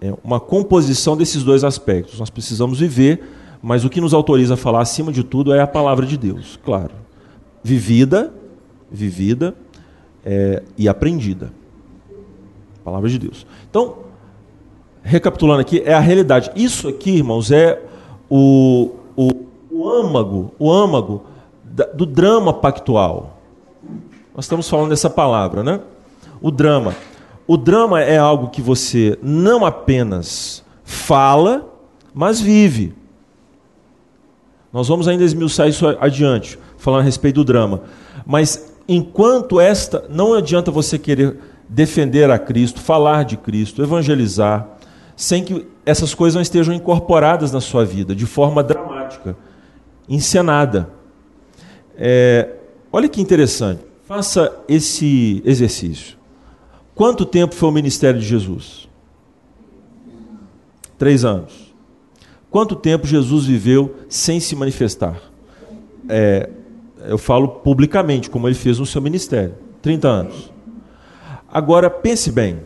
é 0.00 0.12
uma 0.24 0.40
composição 0.40 1.16
desses 1.16 1.44
dois 1.44 1.62
aspectos. 1.62 2.18
Nós 2.18 2.30
precisamos 2.30 2.80
viver, 2.80 3.22
mas 3.62 3.84
o 3.84 3.88
que 3.88 4.00
nos 4.00 4.12
autoriza 4.12 4.54
a 4.54 4.56
falar 4.56 4.80
acima 4.80 5.12
de 5.12 5.22
tudo 5.22 5.54
é 5.54 5.60
a 5.60 5.68
palavra 5.68 6.04
de 6.04 6.16
Deus, 6.16 6.58
claro. 6.64 6.90
Vivida, 7.62 8.34
vivida 8.90 9.54
é, 10.24 10.64
e 10.76 10.88
aprendida. 10.88 11.52
Palavra 12.82 13.08
de 13.08 13.20
Deus. 13.20 13.46
Então, 13.70 13.98
recapitulando 15.00 15.60
aqui, 15.60 15.80
é 15.86 15.94
a 15.94 16.00
realidade. 16.00 16.50
Isso 16.56 16.88
aqui, 16.88 17.18
irmãos, 17.18 17.52
é 17.52 17.80
o, 18.28 18.96
o, 19.14 19.46
o 19.70 19.88
âmago, 19.88 20.52
o 20.58 20.72
âmago 20.72 21.22
do 21.86 22.06
drama 22.06 22.52
pactual. 22.52 23.38
Nós 24.34 24.44
estamos 24.44 24.68
falando 24.68 24.90
dessa 24.90 25.10
palavra, 25.10 25.62
né? 25.62 25.80
O 26.40 26.50
drama. 26.50 26.94
O 27.46 27.56
drama 27.56 28.00
é 28.00 28.18
algo 28.18 28.48
que 28.48 28.60
você 28.60 29.18
não 29.22 29.64
apenas 29.64 30.62
fala, 30.84 31.66
mas 32.14 32.40
vive. 32.40 32.94
Nós 34.72 34.88
vamos 34.88 35.08
ainda 35.08 35.24
esmiuçar 35.24 35.68
isso 35.68 35.86
adiante, 36.00 36.58
falando 36.76 37.00
a 37.00 37.04
respeito 37.04 37.36
do 37.36 37.44
drama. 37.44 37.82
Mas 38.26 38.72
enquanto 38.86 39.60
esta, 39.60 40.04
não 40.08 40.34
adianta 40.34 40.70
você 40.70 40.98
querer 40.98 41.38
defender 41.68 42.30
a 42.30 42.38
Cristo, 42.38 42.80
falar 42.80 43.24
de 43.24 43.36
Cristo, 43.36 43.82
evangelizar, 43.82 44.68
sem 45.16 45.42
que 45.42 45.66
essas 45.84 46.14
coisas 46.14 46.34
não 46.34 46.42
estejam 46.42 46.72
incorporadas 46.72 47.50
na 47.50 47.60
sua 47.60 47.84
vida, 47.84 48.14
de 48.14 48.26
forma 48.26 48.62
dramática, 48.62 49.36
encenada. 50.08 50.90
É, 51.98 52.54
olha 52.92 53.08
que 53.08 53.20
interessante. 53.20 53.82
Faça 54.06 54.56
esse 54.68 55.42
exercício. 55.44 56.16
Quanto 56.94 57.26
tempo 57.26 57.54
foi 57.54 57.68
o 57.68 57.72
ministério 57.72 58.20
de 58.20 58.26
Jesus? 58.26 58.88
Três 60.96 61.24
anos. 61.24 61.74
Quanto 62.50 62.74
tempo 62.74 63.06
Jesus 63.06 63.44
viveu 63.44 63.96
sem 64.08 64.40
se 64.40 64.56
manifestar? 64.56 65.20
É, 66.08 66.48
eu 67.06 67.18
falo 67.18 67.48
publicamente, 67.48 68.30
como 68.30 68.48
ele 68.48 68.54
fez 68.54 68.78
no 68.78 68.86
seu 68.86 69.02
ministério. 69.02 69.54
30 69.82 70.08
anos. 70.08 70.52
Agora, 71.52 71.90
pense 71.90 72.30
bem. 72.30 72.60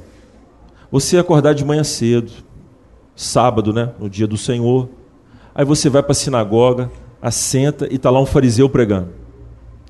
Você 0.90 1.18
acordar 1.18 1.54
de 1.54 1.64
manhã 1.64 1.82
cedo, 1.82 2.30
sábado, 3.16 3.72
né, 3.72 3.92
no 3.98 4.08
dia 4.08 4.26
do 4.26 4.36
Senhor. 4.36 4.88
Aí 5.54 5.64
você 5.64 5.88
vai 5.88 6.02
para 6.02 6.12
a 6.12 6.14
sinagoga, 6.14 6.90
assenta 7.20 7.86
e 7.90 7.96
está 7.96 8.10
lá 8.10 8.20
um 8.20 8.26
fariseu 8.26 8.68
pregando. 8.68 9.21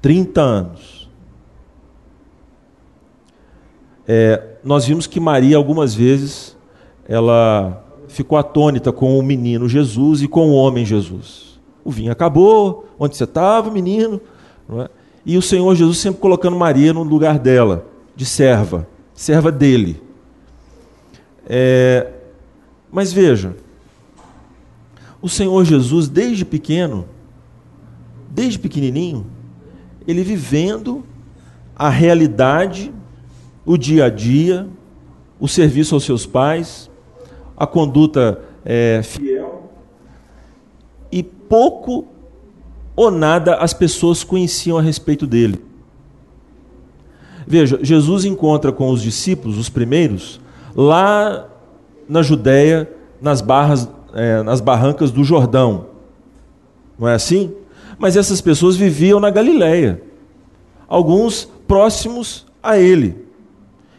30 0.02 0.40
anos. 0.40 1.08
É, 4.06 4.56
nós 4.64 4.84
vimos 4.84 5.06
que 5.06 5.20
Maria, 5.20 5.56
algumas 5.56 5.94
vezes, 5.94 6.56
ela 7.08 7.84
ficou 8.08 8.36
atônita 8.36 8.92
com 8.92 9.18
o 9.18 9.22
menino 9.22 9.68
Jesus 9.68 10.20
e 10.22 10.28
com 10.28 10.50
o 10.50 10.54
homem 10.54 10.84
Jesus. 10.84 11.60
O 11.84 11.90
vinho 11.90 12.12
acabou, 12.12 12.86
onde 12.98 13.16
você 13.16 13.24
estava, 13.24 13.70
menino? 13.70 14.20
É? 14.78 14.90
E 15.24 15.38
o 15.38 15.42
Senhor 15.42 15.74
Jesus 15.74 15.98
sempre 15.98 16.20
colocando 16.20 16.56
Maria 16.56 16.92
no 16.92 17.04
lugar 17.04 17.38
dela, 17.38 17.86
de 18.14 18.26
serva, 18.26 18.88
serva 19.14 19.52
dele. 19.52 20.02
É, 21.46 22.10
mas 22.90 23.12
veja, 23.12 23.56
o 25.20 25.28
Senhor 25.28 25.64
Jesus, 25.64 26.08
desde 26.08 26.44
pequeno, 26.44 27.06
desde 28.28 28.58
pequenininho, 28.58 29.26
ele 30.06 30.22
vivendo 30.22 31.04
a 31.76 31.88
realidade 31.88 32.92
o 33.64 33.76
dia 33.76 34.06
a 34.06 34.10
dia, 34.10 34.68
o 35.38 35.48
serviço 35.48 35.94
aos 35.94 36.04
seus 36.04 36.26
pais, 36.26 36.90
a 37.56 37.66
conduta 37.66 38.40
é, 38.64 39.00
fiel. 39.02 39.70
E 41.10 41.22
pouco 41.22 42.06
ou 42.94 43.10
nada 43.10 43.56
as 43.56 43.72
pessoas 43.72 44.24
conheciam 44.24 44.78
a 44.78 44.82
respeito 44.82 45.26
dele. 45.26 45.62
Veja, 47.46 47.78
Jesus 47.82 48.24
encontra 48.24 48.72
com 48.72 48.90
os 48.90 49.02
discípulos, 49.02 49.58
os 49.58 49.68
primeiros, 49.68 50.40
lá 50.74 51.48
na 52.08 52.22
Judéia, 52.22 52.90
nas 53.20 53.40
barras, 53.40 53.88
é, 54.14 54.42
nas 54.42 54.60
barrancas 54.60 55.10
do 55.10 55.24
Jordão. 55.24 55.86
Não 56.98 57.08
é 57.08 57.14
assim? 57.14 57.52
Mas 58.02 58.16
essas 58.16 58.40
pessoas 58.40 58.74
viviam 58.74 59.20
na 59.20 59.30
Galiléia, 59.30 60.02
alguns 60.88 61.48
próximos 61.68 62.44
a 62.60 62.76
ele 62.76 63.14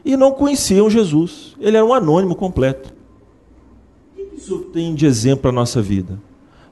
e 0.03 0.17
não 0.17 0.33
conheciam 0.33 0.89
Jesus. 0.89 1.55
Ele 1.57 1.77
era 1.77 1.85
um 1.85 1.93
anônimo 1.93 2.35
completo. 2.35 2.93
O 4.11 4.15
que 4.17 4.35
isso 4.35 4.57
tem 4.73 4.93
de 4.93 5.05
exemplo 5.05 5.43
para 5.43 5.51
a 5.51 5.53
nossa 5.53 5.81
vida? 5.81 6.19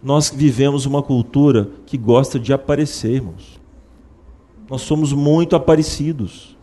Nós 0.04 0.30
vivemos 0.30 0.86
uma 0.86 1.02
cultura 1.02 1.70
que 1.86 1.98
gosta 1.98 2.38
de 2.38 2.52
aparecer, 2.52 3.14
irmãos. 3.14 3.58
Nós 4.70 4.82
somos 4.82 5.14
muito 5.14 5.56
aparecidos. 5.56 6.58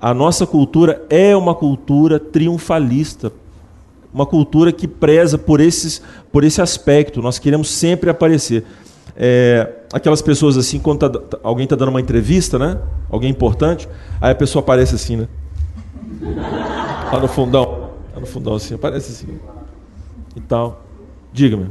A 0.00 0.12
nossa 0.12 0.44
cultura 0.44 1.06
é 1.08 1.36
uma 1.36 1.54
cultura 1.54 2.18
triunfalista, 2.18 3.32
uma 4.12 4.26
cultura 4.26 4.72
que 4.72 4.88
preza 4.88 5.38
por, 5.38 5.60
esses, 5.60 6.02
por 6.32 6.42
esse 6.42 6.60
aspecto. 6.60 7.22
Nós 7.22 7.38
queremos 7.38 7.70
sempre 7.70 8.10
aparecer. 8.10 8.64
É, 9.18 9.72
aquelas 9.92 10.20
pessoas 10.20 10.58
assim, 10.58 10.78
quando 10.78 11.08
tá, 11.08 11.38
alguém 11.42 11.64
está 11.64 11.74
dando 11.74 11.88
uma 11.88 12.00
entrevista, 12.00 12.58
né? 12.58 12.80
Alguém 13.08 13.30
importante, 13.30 13.88
aí 14.20 14.32
a 14.32 14.34
pessoa 14.34 14.62
aparece 14.62 14.94
assim, 14.94 15.16
né? 15.16 15.28
Lá 17.10 17.18
no 17.18 17.28
fundão. 17.28 17.92
Lá 18.14 18.20
no 18.20 18.26
fundão 18.26 18.54
assim, 18.54 18.74
aparece 18.74 19.12
assim. 19.12 19.40
E 20.34 20.40
tal. 20.40 20.82
Diga-me. 21.32 21.70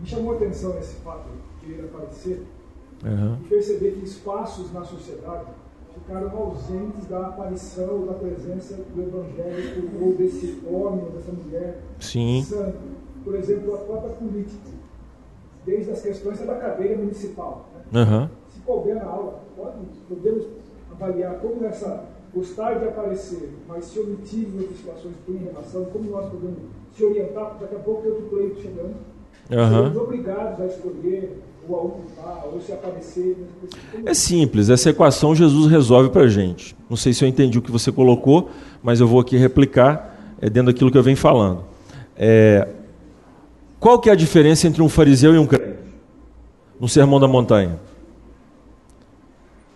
Me 0.00 0.06
chamou 0.06 0.32
a 0.32 0.36
atenção 0.36 0.78
esse 0.78 0.94
fato 0.96 1.28
de 1.64 1.72
ele 1.72 1.82
aparecer 1.92 2.46
uhum. 3.04 3.36
e 3.44 3.48
perceber 3.48 3.90
que 3.92 4.04
espaços 4.04 4.72
na 4.72 4.84
sociedade 4.84 5.46
ficaram 5.94 6.30
ausentes 6.36 7.06
da 7.08 7.26
aparição, 7.26 8.06
da 8.06 8.14
presença 8.14 8.76
do 8.94 9.02
evangélico 9.02 10.04
ou 10.04 10.14
desse 10.14 10.62
homem 10.66 11.04
ou 11.04 11.10
dessa 11.10 11.32
mulher 11.32 11.82
Sim. 11.98 12.44
santo. 12.44 12.78
Por 13.24 13.34
exemplo, 13.34 13.74
a 13.74 13.78
própria 13.78 14.10
política 14.14 14.79
desde 15.66 15.90
as 15.90 16.02
questões 16.02 16.38
da 16.40 16.54
cadeia 16.54 16.96
municipal. 16.96 17.68
Né? 17.92 18.02
Uhum. 18.02 18.28
Se 18.48 18.60
couber 18.60 18.94
na 18.96 19.04
aula, 19.04 19.40
pode, 19.56 19.78
podemos 20.08 20.46
avaliar 20.92 21.34
como 21.34 21.64
essa 21.64 22.04
gostar 22.34 22.78
de 22.78 22.86
aparecer, 22.86 23.52
mas 23.66 23.84
se 23.84 23.98
omitir 23.98 24.48
em 24.48 24.58
outras 24.58 24.76
situações 24.76 25.14
tem 25.26 25.36
relação, 25.36 25.84
como 25.86 26.10
nós 26.10 26.30
podemos 26.30 26.58
se 26.96 27.04
orientar, 27.04 27.56
daqui 27.60 27.74
a 27.74 27.78
pouco 27.78 28.02
tem 28.02 28.12
outro 28.12 28.26
pleito 28.28 28.60
chegando, 28.60 28.94
uhum. 29.50 29.68
seremos 29.68 29.96
obrigados 29.96 30.60
a 30.60 30.66
escolher 30.66 31.42
ou 31.68 31.76
a 31.76 31.82
ocupar, 31.82 32.44
ou 32.52 32.60
se 32.60 32.72
aparecer. 32.72 33.36
É 34.04 34.14
simples, 34.14 34.70
essa 34.70 34.90
equação 34.90 35.34
Jesus 35.34 35.70
resolve 35.70 36.10
para 36.10 36.22
a 36.22 36.28
gente. 36.28 36.76
Não 36.88 36.96
sei 36.96 37.12
se 37.12 37.24
eu 37.24 37.28
entendi 37.28 37.58
o 37.58 37.62
que 37.62 37.70
você 37.70 37.90
colocou, 37.90 38.48
mas 38.82 39.00
eu 39.00 39.06
vou 39.06 39.20
aqui 39.20 39.36
replicar 39.36 40.36
é, 40.40 40.48
dentro 40.48 40.72
daquilo 40.72 40.90
que 40.90 40.98
eu 40.98 41.02
venho 41.02 41.16
falando. 41.16 41.64
É, 42.16 42.66
qual 43.80 43.98
que 43.98 44.10
é 44.10 44.12
a 44.12 44.16
diferença 44.16 44.68
entre 44.68 44.82
um 44.82 44.88
fariseu 44.90 45.34
e 45.34 45.38
um 45.38 45.46
crente? 45.46 45.78
No 46.78 46.86
Sermão 46.86 47.18
da 47.18 47.26
Montanha. 47.26 47.80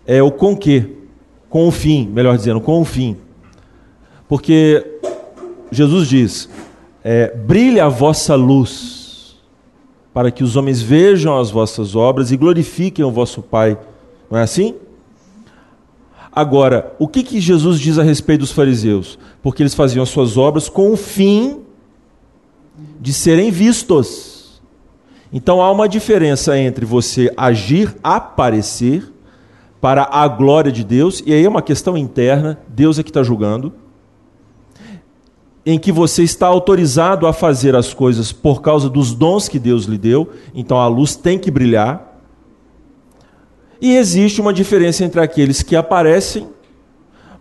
É 0.07 0.23
o 0.23 0.31
com 0.31 0.55
que, 0.55 0.95
com 1.49 1.67
o 1.67 1.71
fim, 1.71 2.07
melhor 2.07 2.37
dizendo, 2.37 2.61
com 2.61 2.83
o 2.83 2.85
fim. 2.85 3.17
Porque 4.29 5.01
Jesus 5.71 6.07
diz: 6.07 6.51
é, 7.03 7.35
brilhe 7.35 7.81
a 7.81 7.89
vossa 7.89 8.35
luz, 8.35 9.37
para 10.13 10.31
que 10.31 10.45
os 10.45 10.55
homens 10.55 10.83
vejam 10.83 11.39
as 11.39 11.51
vossas 11.51 11.97
obras 11.97 12.31
e 12.31 12.37
glorifiquem 12.37 13.05
o 13.05 13.11
vosso 13.11 13.41
Pai. 13.41 13.79
Não 14.31 14.39
é 14.39 14.43
assim? 14.43 14.75
Agora, 16.31 16.95
o 16.99 17.09
que, 17.09 17.23
que 17.23 17.41
Jesus 17.41 17.81
diz 17.81 17.99
a 17.99 18.03
respeito 18.03 18.41
dos 18.41 18.53
fariseus? 18.53 19.19
Porque 19.43 19.63
eles 19.63 19.75
faziam 19.75 20.03
as 20.03 20.11
suas 20.11 20.37
obras 20.37 20.69
com 20.69 20.93
o 20.93 20.97
fim 20.97 21.64
de 23.01 23.13
serem 23.13 23.51
vistos. 23.51 24.61
Então 25.33 25.61
há 25.61 25.71
uma 25.71 25.89
diferença 25.89 26.59
entre 26.59 26.85
você 26.85 27.33
agir, 27.37 27.95
aparecer 28.03 29.13
para 29.81 30.09
a 30.11 30.27
glória 30.27 30.73
de 30.73 30.83
Deus, 30.83 31.23
e 31.27 31.33
aí 31.35 31.45
é 31.45 31.49
uma 31.49 31.61
questão 31.61 31.99
interna, 31.99 32.59
Deus 32.69 32.99
é 32.99 33.03
que 33.03 33.11
está 33.11 33.23
julgando, 33.23 33.73
em 35.67 35.79
que 35.79 35.93
você 35.93 36.23
está 36.23 36.47
autorizado 36.47 37.27
a 37.27 37.33
fazer 37.33 37.75
as 37.77 37.93
coisas 37.93 38.33
por 38.33 38.63
causa 38.63 38.89
dos 38.89 39.15
dons 39.15 39.49
que 39.49 39.59
Deus 39.59 39.85
lhe 39.85 39.99
deu, 39.99 40.31
então 40.55 40.79
a 40.79 40.87
luz 40.87 41.17
tem 41.17 41.39
que 41.39 41.51
brilhar. 41.51 42.19
E 43.81 43.97
existe 43.97 44.41
uma 44.41 44.53
diferença 44.53 45.05
entre 45.05 45.21
aqueles 45.21 45.63
que 45.63 45.77
aparecem, 45.77 46.49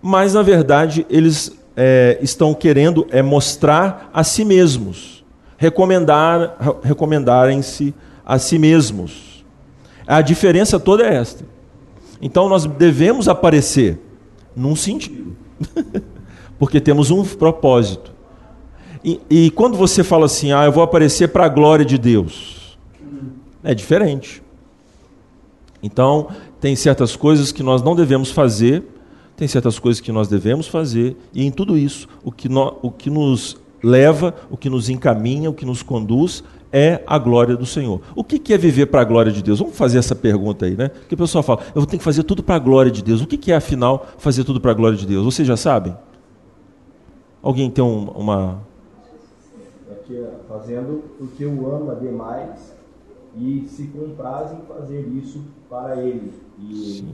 mas 0.02 0.34
na 0.34 0.42
verdade 0.42 1.06
eles 1.10 1.58
é, 1.78 2.18
estão 2.22 2.54
querendo 2.54 3.08
é 3.10 3.22
mostrar 3.22 4.10
a 4.14 4.24
si 4.24 4.44
mesmos, 4.44 5.23
recomendar, 5.58 6.80
recomendarem-se 6.84 7.94
a 8.26 8.38
si 8.40 8.58
mesmos. 8.58 9.46
A 10.06 10.22
diferença 10.22 10.80
toda 10.80 11.04
é 11.04 11.16
esta. 11.16 11.46
Então 12.22 12.48
nós 12.48 12.66
devemos 12.66 13.28
aparecer 13.28 14.00
num 14.56 14.76
sentido, 14.76 15.36
porque 16.58 16.80
temos 16.80 17.12
um 17.12 17.24
propósito. 17.24 18.14
E, 19.04 19.20
e 19.30 19.52
quando 19.52 19.78
você 19.78 20.04
fala 20.04 20.26
assim, 20.26 20.54
ah, 20.54 20.64
eu 20.64 20.72
vou 20.72 20.84
aparecer 20.84 21.30
para 21.30 21.46
a 21.46 21.50
glória 21.50 21.84
de 21.84 21.98
Deus, 21.98 22.78
é 23.64 23.74
diferente. 23.74 24.42
Então, 25.82 26.30
tem 26.62 26.78
certas 26.78 27.14
coisas 27.14 27.52
que 27.52 27.62
nós 27.62 27.82
não 27.82 27.94
devemos 27.94 28.32
fazer, 28.32 28.84
tem 29.36 29.48
certas 29.48 29.78
coisas 29.78 30.00
que 30.00 30.12
nós 30.12 30.30
devemos 30.30 30.68
fazer, 30.68 31.18
e 31.34 31.46
em 31.46 31.52
tudo 31.52 31.78
isso, 31.78 32.08
o 32.24 32.32
que, 32.32 32.48
no, 32.48 32.78
o 32.82 32.90
que 32.90 33.10
nos 33.10 33.58
leva, 33.84 34.34
o 34.50 34.56
que 34.56 34.70
nos 34.70 34.90
encaminha, 34.90 35.50
o 35.50 35.54
que 35.54 35.66
nos 35.66 35.84
conduz 35.84 36.44
é 36.72 37.04
a 37.06 37.20
glória 37.20 37.56
do 37.56 37.66
Senhor. 37.66 38.02
O 38.16 38.24
que 38.24 38.54
é 38.54 38.58
viver 38.58 38.88
para 38.88 39.02
a 39.02 39.04
glória 39.04 39.32
de 39.32 39.44
Deus? 39.44 39.60
Vamos 39.60 39.78
fazer 39.78 40.00
essa 40.00 40.16
pergunta 40.16 40.66
aí, 40.66 40.76
né? 40.76 40.90
Porque 40.90 41.14
o 41.14 41.18
pessoal 41.18 41.44
fala, 41.44 41.60
eu 41.76 41.86
tenho 41.86 42.00
que 42.00 42.04
fazer 42.04 42.24
tudo 42.24 42.42
para 42.42 42.56
a 42.56 42.60
glória 42.60 42.90
de 42.90 43.04
Deus. 43.04 43.22
O 43.22 43.28
que 43.28 43.52
é, 43.52 43.56
afinal, 43.56 44.08
fazer 44.18 44.44
tudo 44.44 44.60
para 44.60 44.72
a 44.72 44.74
glória 44.74 44.98
de 44.98 45.06
Deus? 45.06 45.24
Vocês 45.24 45.48
já 45.48 45.56
sabem? 45.56 45.96
Alguém 47.44 47.70
tem 47.70 47.84
um, 47.84 48.10
uma. 48.12 48.64
Aqui, 49.92 50.26
fazendo 50.48 51.04
porque 51.20 51.46
o 51.46 51.76
ama 51.76 51.96
demais 51.96 52.74
e 53.38 53.66
se 53.68 53.88
compraz 53.88 54.52
em 54.54 54.62
fazer 54.66 55.08
isso 55.10 55.42
para 55.70 56.02
ele. 56.02 56.32
E 56.58 56.76
Sim. 56.76 57.10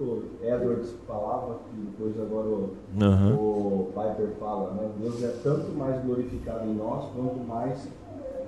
O 0.00 0.22
Edwards 0.42 0.94
falava, 1.06 1.58
que 1.70 1.80
depois 1.80 2.12
agora 2.20 2.48
o, 2.48 2.76
uhum. 3.00 3.34
o 3.34 3.88
Piper 3.88 4.28
fala, 4.38 4.72
né? 4.74 4.88
Deus 5.00 5.22
é 5.22 5.34
tanto 5.42 5.72
mais 5.72 6.02
glorificado 6.04 6.68
em 6.68 6.74
nós 6.74 7.06
quanto 7.14 7.38
mais 7.46 7.88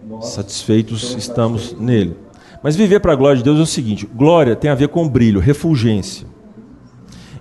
nós 0.09 0.27
satisfeitos 0.27 1.15
estamos 1.15 1.63
satisfeitos. 1.63 1.87
nele. 1.87 2.17
Mas 2.63 2.77
viver 2.77 3.01
para 3.01 3.13
a 3.13 3.17
glória 3.17 3.39
de 3.39 3.45
Deus 3.45 3.59
é 3.59 3.63
o 3.63 3.67
seguinte: 3.67 4.07
glória 4.07 4.57
tem 4.57 4.71
a 4.71 4.75
ver 4.75 4.89
com 4.89 5.09
brilho, 5.09 5.41
refulgência. 5.41 6.27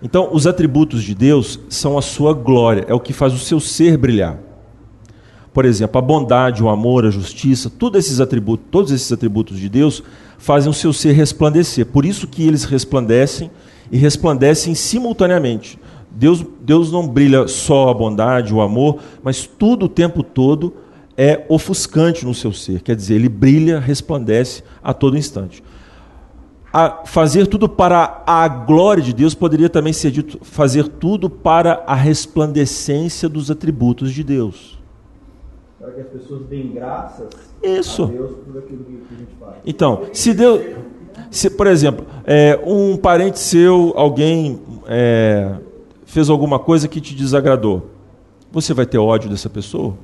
Então, 0.01 0.29
os 0.33 0.45
atributos 0.45 1.01
de 1.01 1.15
Deus 1.15 1.59
são 1.69 1.97
a 1.97 2.01
sua 2.01 2.33
glória, 2.33 2.85
é 2.89 2.93
o 2.93 2.99
que 2.99 3.13
faz 3.13 3.33
o 3.33 3.37
seu 3.37 3.59
ser 3.59 3.97
brilhar. 3.97 4.37
Por 5.53 5.63
exemplo, 5.65 5.97
a 5.97 6.01
bondade, 6.01 6.61
o 6.61 6.67
amor, 6.67 7.05
a 7.05 7.09
justiça, 7.09 7.69
todos 7.69 8.05
esses 8.05 8.19
atributos, 8.19 8.65
todos 8.69 8.91
esses 8.91 9.11
atributos 9.11 9.57
de 9.57 9.69
Deus 9.69 10.03
fazem 10.37 10.69
o 10.69 10.73
seu 10.73 10.91
ser 10.91 11.13
resplandecer. 11.13 11.85
Por 11.85 12.05
isso 12.05 12.27
que 12.27 12.45
eles 12.45 12.65
resplandecem 12.65 13.49
e 13.93 13.97
resplandecem 13.97 14.73
simultaneamente. 14.73 15.79
Deus, 16.09 16.43
Deus 16.61 16.91
não 16.91 17.07
brilha 17.07 17.47
só 17.47 17.89
a 17.89 17.93
bondade, 17.93 18.51
o 18.51 18.59
amor, 18.59 18.97
mas 19.21 19.45
tudo 19.45 19.85
o 19.85 19.89
tempo 19.89 20.23
todo 20.23 20.73
é 21.15 21.45
ofuscante 21.47 22.25
no 22.25 22.33
seu 22.33 22.51
ser. 22.51 22.81
Quer 22.81 22.95
dizer, 22.95 23.13
ele 23.13 23.29
brilha, 23.29 23.79
resplandece 23.79 24.63
a 24.83 24.95
todo 24.95 25.15
instante. 25.15 25.63
A 26.73 27.03
fazer 27.05 27.45
tudo 27.45 27.69
para 27.69 28.23
a 28.25 28.47
glória 28.47 29.03
de 29.03 29.13
Deus 29.13 29.35
poderia 29.35 29.69
também 29.69 29.93
ser 29.93 30.09
dito 30.09 30.39
fazer 30.41 30.87
tudo 30.87 31.29
para 31.29 31.83
a 31.85 31.93
resplandecência 31.93 33.29
dos 33.29 33.51
atributos 33.51 34.11
de 34.11 34.23
Deus. 34.23 34.81
Para 35.79 35.91
que 35.91 36.01
as 36.01 36.07
pessoas 36.07 36.47
deem 36.47 36.71
graças 36.71 37.29
Isso. 37.61 38.05
a 38.05 38.07
Deus 38.07 38.31
por 38.37 38.57
aquilo 38.57 38.83
que 38.85 39.13
a 39.13 39.17
gente 39.19 39.35
faz. 39.39 39.55
Então, 39.63 40.05
se 40.11 40.33
Deus. 40.33 40.61
Se, 41.29 41.49
por 41.49 41.67
exemplo, 41.67 42.05
é, 42.25 42.59
um 42.65 42.95
parente 42.95 43.39
seu, 43.39 43.93
alguém 43.95 44.59
é, 44.87 45.55
fez 46.05 46.29
alguma 46.29 46.59
coisa 46.59 46.87
que 46.87 47.01
te 47.01 47.15
desagradou, 47.15 47.89
você 48.51 48.73
vai 48.73 48.85
ter 48.85 48.99
ódio 48.99 49.29
dessa 49.29 49.49
pessoa? 49.49 49.97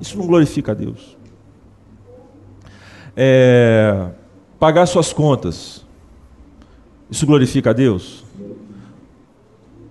Isso 0.00 0.18
não 0.18 0.26
glorifica 0.26 0.72
a 0.72 0.74
Deus. 0.74 1.16
É, 3.16 4.10
pagar 4.58 4.84
suas 4.84 5.12
contas, 5.12 5.82
isso 7.10 7.24
glorifica 7.26 7.70
a 7.70 7.72
Deus? 7.72 8.24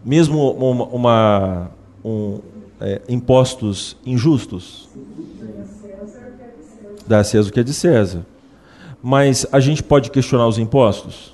Mesmo 0.03 0.51
uma, 0.51 0.85
uma 0.85 1.71
um, 2.03 2.39
é, 2.79 3.01
impostos 3.09 3.97
injustos? 4.05 4.87
Dá 7.07 7.19
a 7.19 7.23
César 7.23 7.49
o 7.49 7.51
que 7.51 7.59
é 7.59 7.63
de 7.63 7.73
César. 7.73 8.25
Mas 9.07 9.45
a 9.51 9.59
gente 9.59 9.83
pode 9.83 10.09
questionar 10.09 10.47
os 10.47 10.57
impostos? 10.57 11.31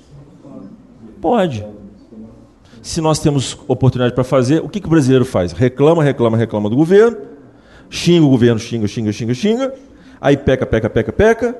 Pode. 1.22 1.64
Se 2.82 3.00
nós 3.00 3.18
temos 3.18 3.58
oportunidade 3.66 4.14
para 4.14 4.22
fazer, 4.22 4.62
o 4.62 4.68
que, 4.68 4.78
que 4.78 4.86
o 4.86 4.90
brasileiro 4.90 5.24
faz? 5.24 5.52
Reclama, 5.52 6.04
reclama, 6.04 6.36
reclama 6.36 6.68
do 6.68 6.76
governo, 6.76 7.16
xinga 7.88 8.26
o 8.26 8.28
governo, 8.28 8.60
xinga, 8.60 8.86
xinga, 8.86 9.10
xinga, 9.10 9.32
xinga, 9.32 9.74
aí 10.20 10.36
peca, 10.36 10.66
peca, 10.66 10.90
peca, 10.90 11.12
peca 11.14 11.58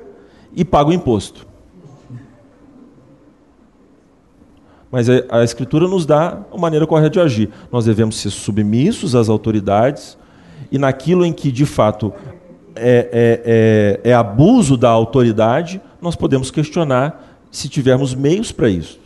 e 0.55 0.63
paga 0.63 0.91
o 0.91 0.93
imposto. 0.93 1.47
Mas 4.91 5.09
a, 5.09 5.43
Escritura 5.43 5.87
nos 5.87 6.05
dá 6.05 6.43
a 6.53 6.57
maneira 6.59 6.85
correta 6.85 7.09
de 7.09 7.19
agir. 7.21 7.49
Nós 7.71 7.85
devemos 7.85 8.17
ser 8.17 8.29
submissos 8.29 9.15
às 9.15 9.29
autoridades 9.29 10.15
e 10.71 10.77
naquilo 10.77 11.25
em 11.25 11.33
que 11.33 11.51
de 11.51 11.65
fato 11.65 12.13
é, 12.75 13.99
é, 14.03 14.03
é, 14.03 14.11
é 14.11 14.13
abuso 14.13 14.77
da 14.77 14.89
autoridade, 14.89 15.81
nós 16.01 16.15
podemos 16.15 16.51
questionar 16.51 17.39
se 17.51 17.69
tivermos 17.69 18.13
meios 18.15 18.51
para 18.51 18.69
isso. 18.69 18.99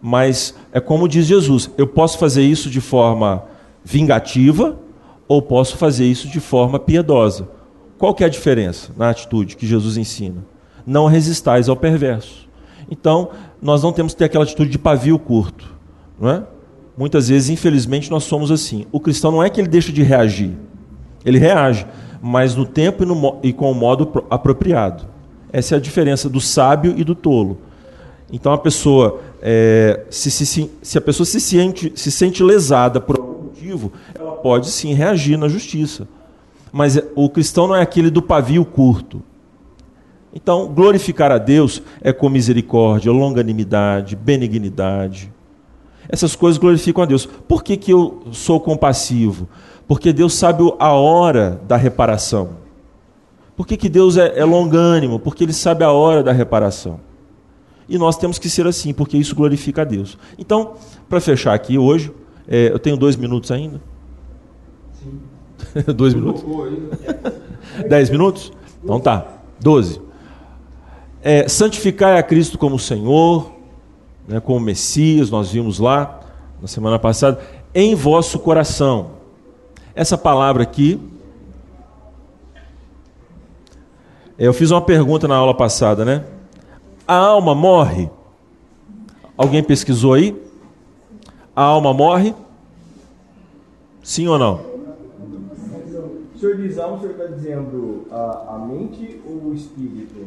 Mas 0.00 0.54
é 0.72 0.80
como 0.80 1.08
diz 1.08 1.26
Jesus: 1.26 1.70
eu 1.76 1.86
posso 1.86 2.18
fazer 2.18 2.42
isso 2.42 2.70
de 2.70 2.80
forma 2.80 3.44
vingativa 3.84 4.78
ou 5.28 5.40
posso 5.40 5.76
fazer 5.76 6.06
isso 6.06 6.28
de 6.28 6.40
forma 6.40 6.78
piedosa. 6.78 7.48
Qual 7.98 8.14
que 8.14 8.24
é 8.24 8.26
a 8.26 8.30
diferença 8.30 8.92
na 8.96 9.10
atitude 9.10 9.56
que 9.56 9.66
Jesus 9.66 9.96
ensina? 9.96 10.44
Não 10.86 11.06
resistais 11.06 11.68
ao 11.68 11.76
perverso. 11.76 12.48
Então, 12.90 13.30
nós 13.60 13.82
não 13.82 13.92
temos 13.92 14.12
que 14.12 14.18
ter 14.18 14.24
aquela 14.24 14.44
atitude 14.44 14.70
de 14.70 14.78
pavio 14.78 15.18
curto. 15.18 15.72
Não 16.18 16.30
é? 16.30 16.42
Muitas 16.96 17.28
vezes, 17.28 17.50
infelizmente, 17.50 18.10
nós 18.10 18.24
somos 18.24 18.50
assim. 18.50 18.86
O 18.90 18.98
cristão 18.98 19.30
não 19.30 19.42
é 19.42 19.48
que 19.48 19.60
ele 19.60 19.68
deixa 19.68 19.92
de 19.92 20.02
reagir. 20.02 20.52
Ele 21.24 21.38
reage, 21.38 21.86
mas 22.20 22.54
no 22.54 22.66
tempo 22.66 23.02
e, 23.02 23.06
no, 23.06 23.38
e 23.42 23.52
com 23.52 23.70
o 23.70 23.74
modo 23.74 24.24
apropriado. 24.28 25.04
Essa 25.52 25.74
é 25.74 25.78
a 25.78 25.80
diferença 25.80 26.28
do 26.28 26.40
sábio 26.40 26.94
e 26.96 27.02
do 27.02 27.14
tolo. 27.14 27.58
Então, 28.32 28.52
a 28.52 28.58
pessoa, 28.58 29.20
é, 29.42 30.04
se, 30.10 30.30
se, 30.30 30.70
se, 30.80 30.98
a 30.98 31.00
pessoa 31.00 31.26
se 31.26 31.40
sente, 31.40 31.92
se 31.96 32.10
sente 32.10 32.42
lesada 32.42 33.00
por 33.00 33.16
algum 33.16 33.44
motivo, 33.44 33.92
ela 34.14 34.32
pode 34.32 34.70
sim 34.70 34.94
reagir 34.94 35.36
na 35.36 35.48
justiça. 35.48 36.06
Mas 36.72 37.00
o 37.16 37.28
cristão 37.28 37.66
não 37.66 37.74
é 37.74 37.82
aquele 37.82 38.10
do 38.10 38.22
pavio 38.22 38.64
curto. 38.64 39.20
Então, 40.32 40.68
glorificar 40.68 41.32
a 41.32 41.38
Deus 41.38 41.82
é 42.00 42.12
com 42.12 42.28
misericórdia, 42.28 43.10
longanimidade, 43.10 44.14
benignidade. 44.14 45.32
Essas 46.08 46.34
coisas 46.34 46.58
glorificam 46.58 47.02
a 47.02 47.06
Deus. 47.06 47.26
Por 47.26 47.62
que, 47.62 47.76
que 47.76 47.92
eu 47.92 48.22
sou 48.32 48.60
compassivo? 48.60 49.48
Porque 49.86 50.12
Deus 50.12 50.34
sabe 50.34 50.62
a 50.78 50.92
hora 50.92 51.60
da 51.66 51.76
reparação. 51.76 52.50
Por 53.56 53.66
que, 53.66 53.76
que 53.76 53.88
Deus 53.88 54.16
é, 54.16 54.38
é 54.38 54.44
longânimo? 54.44 55.18
Porque 55.18 55.44
Ele 55.44 55.52
sabe 55.52 55.84
a 55.84 55.92
hora 55.92 56.22
da 56.22 56.32
reparação. 56.32 57.00
E 57.88 57.98
nós 57.98 58.16
temos 58.16 58.38
que 58.38 58.48
ser 58.48 58.66
assim, 58.66 58.92
porque 58.92 59.18
isso 59.18 59.34
glorifica 59.34 59.82
a 59.82 59.84
Deus. 59.84 60.16
Então, 60.38 60.74
para 61.08 61.20
fechar 61.20 61.54
aqui 61.54 61.76
hoje, 61.76 62.12
é, 62.46 62.72
eu 62.72 62.78
tenho 62.78 62.96
dois 62.96 63.16
minutos 63.16 63.50
ainda. 63.50 63.80
Dois 65.94 66.14
minutos? 66.14 66.44
Dez 67.88 68.10
minutos? 68.10 68.52
Então 68.82 68.98
tá. 68.98 69.26
Doze. 69.60 70.00
É, 71.22 71.46
santificar 71.48 72.16
a 72.16 72.22
Cristo 72.22 72.56
como 72.56 72.78
Senhor, 72.78 73.52
né, 74.30 74.38
como 74.38 74.60
Messias, 74.60 75.28
nós 75.28 75.50
vimos 75.50 75.80
lá 75.80 76.20
na 76.62 76.68
semana 76.68 77.00
passada, 77.00 77.40
em 77.74 77.96
vosso 77.96 78.38
coração. 78.38 79.10
Essa 79.92 80.16
palavra 80.16 80.62
aqui. 80.62 81.00
Eu 84.38 84.54
fiz 84.54 84.70
uma 84.70 84.80
pergunta 84.80 85.26
na 85.26 85.34
aula 85.34 85.52
passada, 85.52 86.04
né? 86.04 86.24
A 87.08 87.16
alma 87.16 87.56
morre? 87.56 88.08
Alguém 89.36 89.64
pesquisou 89.64 90.14
aí? 90.14 90.40
A 91.54 91.62
alma 91.62 91.92
morre? 91.92 92.32
Sim 94.00 94.28
ou 94.28 94.38
não? 94.38 94.60
O 96.34 96.38
senhor 96.38 96.56
diz 96.56 96.78
alma, 96.78 96.96
o 96.96 97.00
senhor 97.00 97.12
está 97.12 97.26
dizendo 97.26 98.06
a, 98.12 98.54
a 98.54 98.58
mente 98.58 99.20
ou 99.26 99.50
o 99.50 99.54
espírito? 99.54 100.24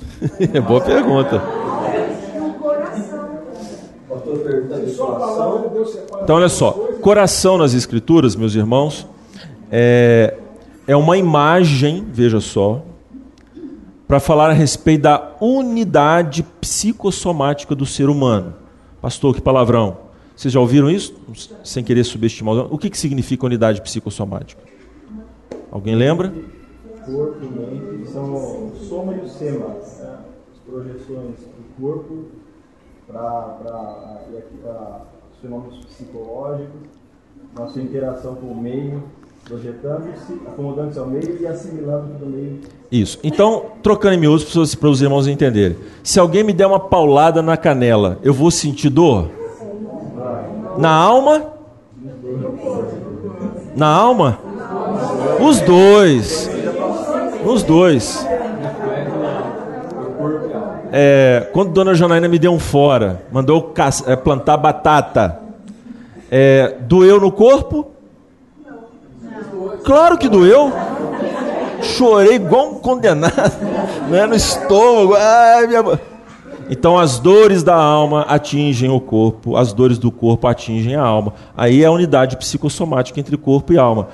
É 0.52 0.60
boa 0.60 0.80
pergunta. 0.80 1.42
Então, 6.22 6.36
olha 6.36 6.48
só, 6.48 6.72
coração 7.00 7.56
nas 7.56 7.74
Escrituras, 7.74 8.36
meus 8.36 8.54
irmãos, 8.54 9.06
é, 9.70 10.36
é 10.86 10.96
uma 10.96 11.16
imagem, 11.16 12.04
veja 12.12 12.40
só, 12.40 12.82
para 14.06 14.20
falar 14.20 14.50
a 14.50 14.52
respeito 14.52 15.02
da 15.02 15.32
unidade 15.40 16.42
psicossomática 16.60 17.74
do 17.74 17.86
ser 17.86 18.08
humano. 18.08 18.54
Pastor, 19.00 19.34
que 19.34 19.40
palavrão. 19.40 19.98
Vocês 20.36 20.52
já 20.52 20.60
ouviram 20.60 20.90
isso? 20.90 21.14
Sem 21.62 21.84
querer 21.84 22.04
subestimar. 22.04 22.66
O 22.70 22.76
que, 22.76 22.90
que 22.90 22.98
significa 22.98 23.46
unidade 23.46 23.80
psicossomática? 23.80 24.60
Alguém 25.70 25.94
lembra? 25.94 26.32
Corpo 27.04 27.38
e 27.42 27.46
mente 27.46 28.10
são 28.10 28.32
o 28.34 28.72
soma 28.76 29.14
e 29.14 29.20
o 29.20 29.28
sema. 29.28 29.66
Né? 29.68 30.18
As 30.52 30.58
projeções 30.66 31.36
do 31.40 31.80
corpo 31.80 32.24
para 33.08 33.58
os 35.32 35.40
fenômenos 35.40 35.84
psicológicos, 35.86 36.90
nossa 37.56 37.80
interação 37.80 38.34
com 38.34 38.46
o 38.46 38.56
meio, 38.60 39.02
projetando-se, 39.44 40.34
acomodando-se 40.46 40.98
ao 40.98 41.06
meio 41.06 41.40
e 41.40 41.46
assimilando 41.46 42.14
tudo 42.18 42.30
meio. 42.30 42.60
Isso. 42.92 43.18
Então, 43.24 43.66
trocando 43.82 44.14
em 44.14 44.18
miúdos 44.18 44.74
para 44.76 44.88
os 44.88 45.02
irmãos 45.02 45.26
entenderem. 45.26 45.76
Se 46.04 46.20
alguém 46.20 46.44
me 46.44 46.52
der 46.52 46.66
uma 46.66 46.78
paulada 46.78 47.42
na 47.42 47.56
canela, 47.56 48.18
eu 48.22 48.34
vou 48.34 48.50
sentir 48.50 48.90
dor? 48.90 49.28
Na 50.78 50.90
alma? 50.90 51.52
Na 53.74 53.88
alma? 53.88 54.38
Os 55.40 55.60
dois. 55.62 56.59
Os 57.44 57.62
dois. 57.62 58.26
É, 60.92 61.48
quando 61.52 61.72
Dona 61.72 61.94
Janaína 61.94 62.28
me 62.28 62.38
deu 62.38 62.52
um 62.52 62.58
fora, 62.58 63.22
mandou 63.30 63.72
é, 64.06 64.16
plantar 64.16 64.56
batata, 64.56 65.40
é, 66.30 66.76
doeu 66.80 67.20
no 67.20 67.30
corpo? 67.30 67.90
Claro 69.84 70.18
que 70.18 70.28
doeu. 70.28 70.72
Chorei 71.82 72.34
igual 72.34 72.72
um 72.72 72.74
condenado, 72.74 73.32
né, 74.10 74.26
no 74.26 74.34
estômago. 74.34 75.14
Ai, 75.16 75.66
minha... 75.66 76.00
Então 76.70 76.96
as 76.96 77.18
dores 77.18 77.64
da 77.64 77.74
alma 77.74 78.22
atingem 78.22 78.88
o 78.90 79.00
corpo, 79.00 79.56
as 79.56 79.72
dores 79.72 79.98
do 79.98 80.12
corpo 80.12 80.46
atingem 80.46 80.94
a 80.94 81.02
alma. 81.02 81.34
Aí 81.56 81.82
é 81.82 81.86
a 81.86 81.90
unidade 81.90 82.36
psicossomática 82.36 83.18
entre 83.18 83.36
corpo 83.36 83.72
e 83.72 83.78
alma. 83.78 84.08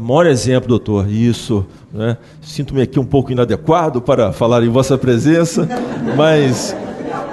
Maior 0.00 0.26
exemplo, 0.26 0.68
doutor. 0.68 1.10
Isso. 1.10 1.64
Né? 1.92 2.16
Sinto-me 2.42 2.82
aqui 2.82 2.98
um 2.98 3.04
pouco 3.04 3.32
inadequado 3.32 4.00
para 4.00 4.32
falar 4.32 4.62
em 4.62 4.68
vossa 4.68 4.98
presença, 4.98 5.68
mas 6.16 6.76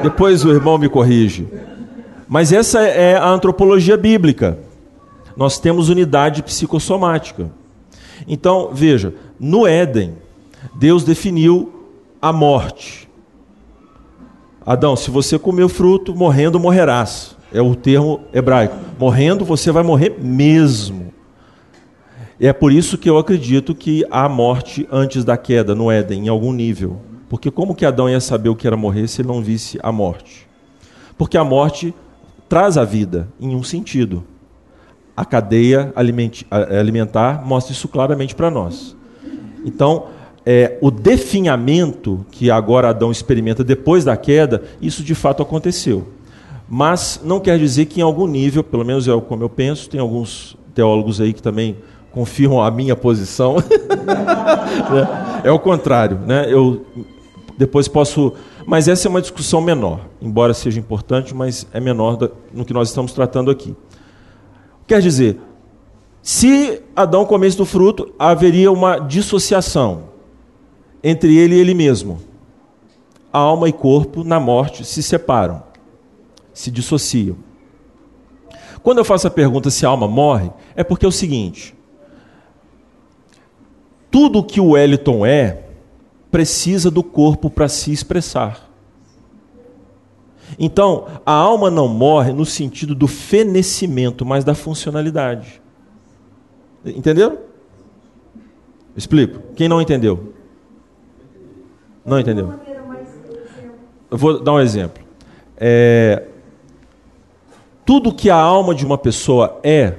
depois 0.02 0.46
o 0.46 0.52
irmão 0.52 0.78
me 0.78 0.90
corrige. 0.90 1.48
Mas 2.28 2.52
essa 2.52 2.82
é 2.82 3.16
a 3.16 3.30
antropologia 3.30 3.98
bíblica. 3.98 4.58
Nós 5.36 5.60
temos 5.60 5.90
unidade 5.90 6.42
psicossomática. 6.42 7.52
Então, 8.28 8.70
veja, 8.74 9.14
no 9.40 9.68
Éden, 9.68 10.16
Deus 10.74 11.04
definiu 11.04 11.72
a 12.22 12.32
morte. 12.32 13.08
Adão, 14.66 14.96
se 14.96 15.12
você 15.12 15.38
comer 15.38 15.64
o 15.64 15.70
fruto, 15.70 16.16
morrendo 16.16 16.60
morrerás. 16.60 17.36
É 17.54 17.62
o 17.62 17.76
termo 17.76 18.22
hebraico. 18.34 18.76
Morrendo, 18.98 19.46
você 19.46 19.72
vai 19.72 19.84
morrer 19.84 20.16
mesmo. 20.20 21.05
É 22.46 22.54
por 22.54 22.72
isso 22.72 22.96
que 22.96 23.10
eu 23.10 23.18
acredito 23.18 23.74
que 23.74 24.06
há 24.12 24.30
morte 24.30 24.88
antes 24.92 25.24
da 25.24 25.36
queda 25.36 25.74
no 25.74 25.90
Éden, 25.90 26.26
em 26.26 26.30
algum 26.30 26.54
nível. 26.54 27.02
Porque 27.28 27.50
como 27.50 27.74
que 27.74 27.84
Adão 27.84 28.08
ia 28.08 28.20
saber 28.20 28.50
o 28.50 28.56
que 28.56 28.68
era 28.68 28.78
morrer 28.78 29.08
se 29.08 29.20
ele 29.20 29.30
não 29.30 29.42
visse 29.42 29.80
a 29.82 29.92
morte? 29.92 30.48
Porque 31.18 31.40
a 31.40 31.44
morte 31.44 31.92
traz 32.48 32.78
a 32.78 32.86
vida, 32.86 33.28
em 33.42 33.56
um 33.56 33.64
sentido. 33.64 34.24
A 35.18 35.26
cadeia 35.26 35.92
alimentar 35.96 37.44
mostra 37.44 37.74
isso 37.74 37.88
claramente 37.88 38.36
para 38.36 38.52
nós. 38.52 38.96
Então, 39.66 40.10
é, 40.46 40.78
o 40.82 40.92
definhamento 40.92 42.28
que 42.30 42.52
agora 42.52 42.90
Adão 42.90 43.12
experimenta 43.12 43.64
depois 43.64 44.06
da 44.06 44.16
queda, 44.16 44.62
isso 44.80 45.02
de 45.02 45.16
fato 45.16 45.42
aconteceu. 45.42 46.10
Mas 46.70 47.20
não 47.24 47.40
quer 47.40 47.58
dizer 47.58 47.86
que 47.86 48.02
em 48.02 48.04
algum 48.04 48.28
nível, 48.28 48.64
pelo 48.64 48.86
menos 48.86 49.08
é 49.08 49.20
como 49.20 49.44
eu 49.44 49.50
penso, 49.50 49.90
tem 49.90 50.00
alguns 50.00 50.56
teólogos 50.76 51.20
aí 51.20 51.34
que 51.34 51.42
também 51.42 51.78
confirmam 52.16 52.64
a 52.64 52.72
minha 52.72 52.96
posição. 52.96 53.58
é, 55.44 55.50
é 55.50 55.52
o 55.52 55.60
contrário, 55.60 56.18
né? 56.20 56.46
Eu 56.48 56.86
depois 57.58 57.90
posso, 57.90 58.34
mas 58.66 58.88
essa 58.88 59.08
é 59.08 59.10
uma 59.10 59.22
discussão 59.22 59.60
menor, 59.60 60.00
embora 60.22 60.54
seja 60.54 60.80
importante, 60.80 61.36
mas 61.36 61.68
é 61.74 61.80
menor 61.82 62.18
no 62.54 62.64
que 62.64 62.74
nós 62.74 62.88
estamos 62.88 63.12
tratando 63.12 63.52
aqui. 63.52 63.76
Quer 64.88 65.02
dizer, 65.02 65.40
se 66.22 66.82
Adão 66.96 67.26
comesse 67.26 67.58
do 67.58 67.66
fruto, 67.66 68.14
haveria 68.18 68.72
uma 68.72 68.98
dissociação 68.98 70.06
entre 71.04 71.38
ele 71.38 71.56
e 71.56 71.60
ele 71.60 71.74
mesmo. 71.74 72.20
A 73.32 73.40
alma 73.40 73.68
e 73.68 73.74
corpo, 73.74 74.24
na 74.24 74.40
morte, 74.40 74.86
se 74.86 75.04
separam, 75.04 75.62
se 76.54 76.72
dissociam. 76.72 77.36
Quando 78.82 79.00
eu 79.00 79.06
faço 79.06 79.28
a 79.28 79.32
pergunta 79.32 79.70
se 79.70 79.86
a 79.86 79.90
alma 79.90 80.08
morre, 80.08 80.50
é 80.76 80.84
porque 80.84 81.06
é 81.06 81.10
o 81.10 81.12
seguinte: 81.12 81.75
tudo 84.16 84.42
que 84.42 84.62
o 84.62 84.70
Wellington 84.70 85.26
é, 85.26 85.64
precisa 86.32 86.90
do 86.90 87.04
corpo 87.04 87.50
para 87.50 87.68
se 87.68 87.92
expressar. 87.92 88.70
Então, 90.58 91.08
a 91.26 91.34
alma 91.34 91.70
não 91.70 91.90
morre 91.90 92.32
no 92.32 92.46
sentido 92.46 92.96
do 92.96 93.08
fenecimento, 93.08 94.26
mas 94.26 94.46
da 94.46 94.56
funcionalidade. 94.56 95.62
Entenderam? 96.86 97.40
Explico. 98.96 99.42
Quem 99.54 99.68
não 99.68 99.82
entendeu? 99.82 100.34
Não 102.06 102.18
entendeu? 102.18 102.54
Eu 104.10 104.18
vou 104.18 104.42
dar 104.42 104.54
um 104.54 104.62
exemplo. 104.62 105.04
É, 105.58 106.24
tudo 107.86 108.16
que 108.16 108.30
a 108.30 108.38
alma 108.38 108.74
de 108.74 108.86
uma 108.86 108.98
pessoa 108.98 109.60
é, 109.62 109.96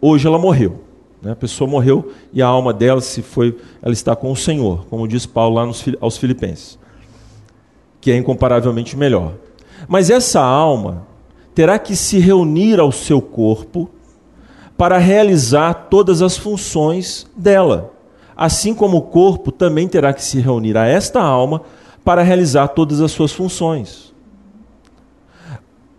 hoje 0.00 0.26
ela 0.26 0.38
morreu. 0.38 0.91
Né? 1.22 1.32
A 1.32 1.36
pessoa 1.36 1.68
morreu 1.68 2.12
e 2.32 2.42
a 2.42 2.46
alma 2.46 2.72
dela 2.72 3.00
se 3.00 3.22
foi, 3.22 3.56
ela 3.80 3.92
está 3.92 4.16
com 4.16 4.30
o 4.30 4.36
Senhor, 4.36 4.86
como 4.86 5.06
diz 5.06 5.24
Paulo 5.24 5.56
lá 5.56 5.66
nos, 5.66 5.84
aos 6.00 6.18
Filipenses, 6.18 6.78
que 8.00 8.10
é 8.10 8.16
incomparavelmente 8.16 8.96
melhor. 8.96 9.34
Mas 9.88 10.10
essa 10.10 10.40
alma 10.40 11.06
terá 11.54 11.78
que 11.78 11.94
se 11.94 12.18
reunir 12.18 12.80
ao 12.80 12.90
seu 12.90 13.22
corpo 13.22 13.88
para 14.76 14.98
realizar 14.98 15.88
todas 15.88 16.22
as 16.22 16.36
funções 16.36 17.26
dela 17.36 17.92
assim 18.36 18.74
como 18.74 18.98
o 18.98 19.02
corpo 19.02 19.52
também 19.52 19.86
terá 19.86 20.12
que 20.12 20.24
se 20.24 20.40
reunir 20.40 20.76
a 20.76 20.86
esta 20.86 21.20
alma 21.20 21.62
para 22.04 22.22
realizar 22.22 22.68
todas 22.68 23.00
as 23.00 23.12
suas 23.12 23.32
funções. 23.32 24.12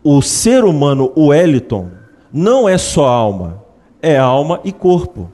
O 0.04 0.22
ser 0.22 0.66
humano, 0.66 1.12
o 1.16 1.28
Wellington, 1.28 1.90
não 2.32 2.68
é 2.68 2.78
só 2.78 3.06
alma, 3.06 3.63
é 4.04 4.18
alma 4.18 4.60
e 4.66 4.72
corpo. 4.74 5.32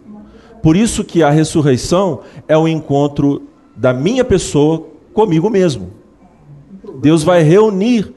Por 0.62 0.78
isso 0.78 1.04
que 1.04 1.24
a 1.24 1.32
ressurreição 1.32 2.20
é 2.48 2.56
o 2.56 2.68
encontro 2.68 3.42
da 3.76 3.92
minha 3.92 4.24
pessoa 4.24 4.86
comigo 5.14 5.50
mesmo. 5.50 5.92
Deus 7.02 7.24
vai 7.24 7.42
reunir 7.42 8.14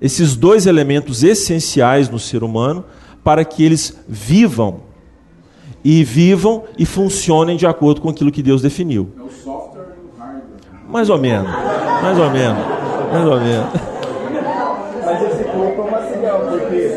esses 0.00 0.34
dois 0.34 0.66
elementos 0.66 1.22
essenciais 1.22 2.08
no 2.08 2.18
ser 2.18 2.42
humano 2.42 2.84
para 3.22 3.44
que 3.44 3.64
eles 3.64 3.96
vivam 4.08 4.80
e 5.84 6.02
vivam 6.02 6.64
e 6.78 6.84
funcionem 6.84 7.56
de 7.56 7.66
acordo 7.66 8.00
com 8.00 8.08
aquilo 8.08 8.32
que 8.32 8.42
Deus 8.42 8.62
definiu. 8.62 9.10
É 9.18 9.22
o 9.22 9.30
software 9.30 9.94
e 9.96 10.16
o 10.16 10.18
hardware. 10.18 10.42
Mais 10.88 11.08
ou 11.10 11.18
menos, 11.18 11.50
mais 12.02 12.18
ou 12.18 12.30
menos, 12.30 12.64
mais 13.12 13.26
ou 13.26 13.40
menos. 13.40 13.66
Mas 15.04 15.22
esse 15.22 15.44
corpo 15.44 15.82
é 15.86 15.90
material, 15.90 16.40
porque 16.48 16.96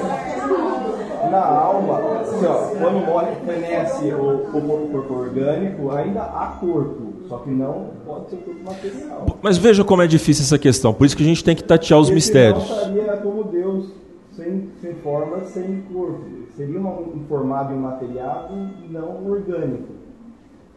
na 1.30 1.46
alma, 1.46 2.00
assim, 2.22 2.46
ó, 2.46 2.73
quando 2.84 3.06
morre, 3.06 3.36
fenece 3.46 4.14
o, 4.14 4.36
o 4.58 4.90
corpo 4.92 5.14
orgânico, 5.14 5.92
ainda 5.92 6.22
há 6.22 6.58
corpo, 6.60 7.14
só 7.28 7.38
que 7.40 7.50
não 7.50 7.92
pode 8.06 8.30
ser 8.30 8.38
corpo 8.38 8.64
material. 8.64 9.26
Mas 9.42 9.58
veja 9.58 9.84
como 9.84 10.02
é 10.02 10.08
difícil 10.08 10.44
essa 10.44 10.60
questão, 10.60 10.94
por 10.94 11.06
isso 11.06 11.18
que 11.18 11.24
a 11.24 11.26
gente 11.26 11.44
tem 11.44 11.56
que 11.56 11.64
tatear 11.64 12.00
os 12.00 12.10
mistérios. 12.10 12.70
Não 12.70 12.78
estaria 12.78 13.18
como 13.18 13.44
Deus, 13.46 13.88
sem, 14.32 14.70
sem 14.82 14.94
forma, 14.96 15.42
sem 15.46 15.82
corpo 15.94 16.44
seria 16.56 16.80
um 16.80 17.26
formado 17.28 17.74
imateriado 17.74 18.54
não 18.90 19.30
orgânico. 19.30 19.94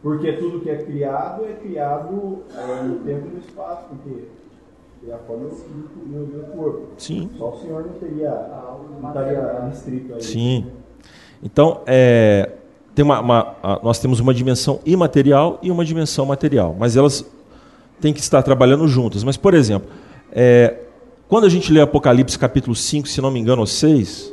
Porque 0.02 0.32
tudo 0.34 0.60
que 0.60 0.70
é 0.70 0.76
criado 0.76 1.44
é 1.44 1.52
criado 1.54 2.44
é, 2.54 2.82
no 2.82 2.96
tempo 3.00 3.26
e 3.26 3.34
no 3.34 3.38
espaço, 3.40 3.86
porque 3.88 4.24
é 5.08 5.12
a 5.12 5.18
forma 5.18 5.48
do 5.48 6.56
corpo. 6.56 6.88
Sim. 6.96 7.30
Só 7.36 7.50
o 7.50 7.56
Senhor 7.58 7.86
não 7.86 7.92
teria, 7.94 8.30
não 9.00 9.08
estaria 9.08 9.60
restrito 9.66 10.14
a 10.14 10.18
isso. 10.18 10.32
Sim. 10.32 10.66
Então, 11.42 11.80
é, 11.86 12.50
tem 12.94 13.04
uma, 13.04 13.20
uma, 13.20 13.56
nós 13.82 13.98
temos 13.98 14.20
uma 14.20 14.32
dimensão 14.32 14.80
imaterial 14.86 15.58
e 15.62 15.70
uma 15.70 15.84
dimensão 15.84 16.24
material, 16.24 16.74
mas 16.78 16.96
elas 16.96 17.24
têm 18.00 18.12
que 18.12 18.20
estar 18.20 18.42
trabalhando 18.42 18.88
juntas. 18.88 19.22
Mas, 19.22 19.36
por 19.36 19.54
exemplo, 19.54 19.88
é, 20.32 20.74
quando 21.28 21.44
a 21.44 21.48
gente 21.48 21.72
lê 21.72 21.80
Apocalipse 21.80 22.38
capítulo 22.38 22.74
5, 22.74 23.08
se 23.08 23.20
não 23.20 23.30
me 23.30 23.40
engano, 23.40 23.60
ou 23.60 23.66
6, 23.66 24.32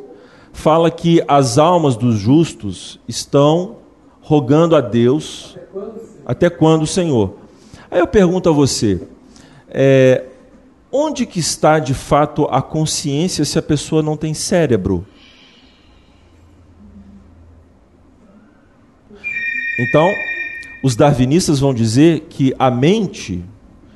fala 0.54 0.90
que 0.92 1.24
as 1.28 1.58
almas 1.58 1.96
dos 1.96 2.16
justos 2.16 3.00
estão 3.08 3.78
rogando 4.22 4.76
a 4.76 4.82
Deus 4.82 5.58
até 6.26 6.50
quando, 6.50 6.88
Senhor? 6.88 7.36
Aí 7.92 8.00
eu 8.00 8.08
pergunto 8.08 8.48
a 8.48 8.52
você, 8.52 9.02
é, 9.70 10.24
onde 10.92 11.26
que 11.26 11.40
está 11.40 11.80
de 11.80 11.94
fato 11.94 12.46
a 12.50 12.62
consciência 12.62 13.44
se 13.44 13.60
a 13.60 13.62
pessoa 13.62 14.02
não 14.02 14.16
tem 14.16 14.34
cérebro? 14.34 15.06
Então, 19.80 20.14
os 20.84 20.96
darwinistas 20.96 21.60
vão 21.60 21.74
dizer 21.74 22.28
que 22.30 22.54
a 22.60 22.70
mente, 22.70 23.44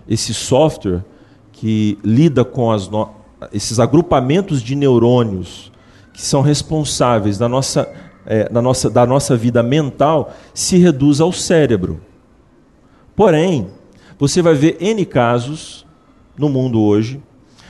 esse 0.07 0.33
software 0.33 1.03
que 1.51 1.97
lida 2.03 2.43
com 2.45 2.71
no... 2.91 3.09
esses 3.51 3.79
agrupamentos 3.79 4.61
de 4.61 4.75
neurônios 4.75 5.71
que 6.13 6.21
são 6.21 6.41
responsáveis 6.41 7.37
da 7.37 7.47
nossa, 7.47 7.87
é, 8.25 8.49
da, 8.49 8.61
nossa, 8.61 8.89
da 8.89 9.05
nossa 9.05 9.35
vida 9.35 9.61
mental, 9.61 10.33
se 10.53 10.77
reduz 10.77 11.21
ao 11.21 11.31
cérebro. 11.31 12.01
Porém, 13.15 13.67
você 14.17 14.41
vai 14.41 14.55
ver 14.55 14.77
N 14.79 15.05
casos 15.05 15.85
no 16.37 16.49
mundo 16.49 16.81
hoje 16.81 17.21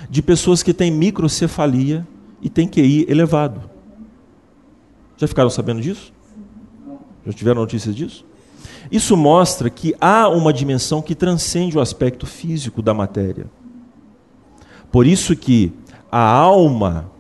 de 0.09 0.21
pessoas 0.21 0.63
que 0.63 0.73
têm 0.73 0.91
microcefalia 0.91 2.07
e 2.41 2.49
têm 2.49 2.67
QI 2.67 3.05
elevado. 3.09 3.69
Já 5.17 5.27
ficaram 5.27 5.49
sabendo 5.49 5.81
disso? 5.81 6.13
Já 7.27 7.33
tiveram 7.33 7.59
notícias 7.59 7.93
disso? 7.93 8.25
Isso 8.89 9.17
mostra 9.17 9.69
que 9.69 9.93
há 9.99 10.29
uma 10.29 10.53
dimensão 10.53 11.01
que 11.01 11.13
transcende 11.13 11.77
o 11.77 11.81
aspecto 11.81 12.25
físico 12.25 12.81
da 12.81 12.93
matéria. 12.93 13.47
Por 14.89 15.05
isso 15.05 15.35
que 15.35 15.73
a 16.09 16.21
alma, 16.21 17.11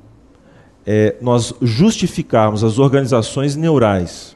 é, 0.85 1.17
nós 1.19 1.53
justificarmos 1.61 2.63
as 2.63 2.79
organizações 2.79 3.57
neurais. 3.57 4.33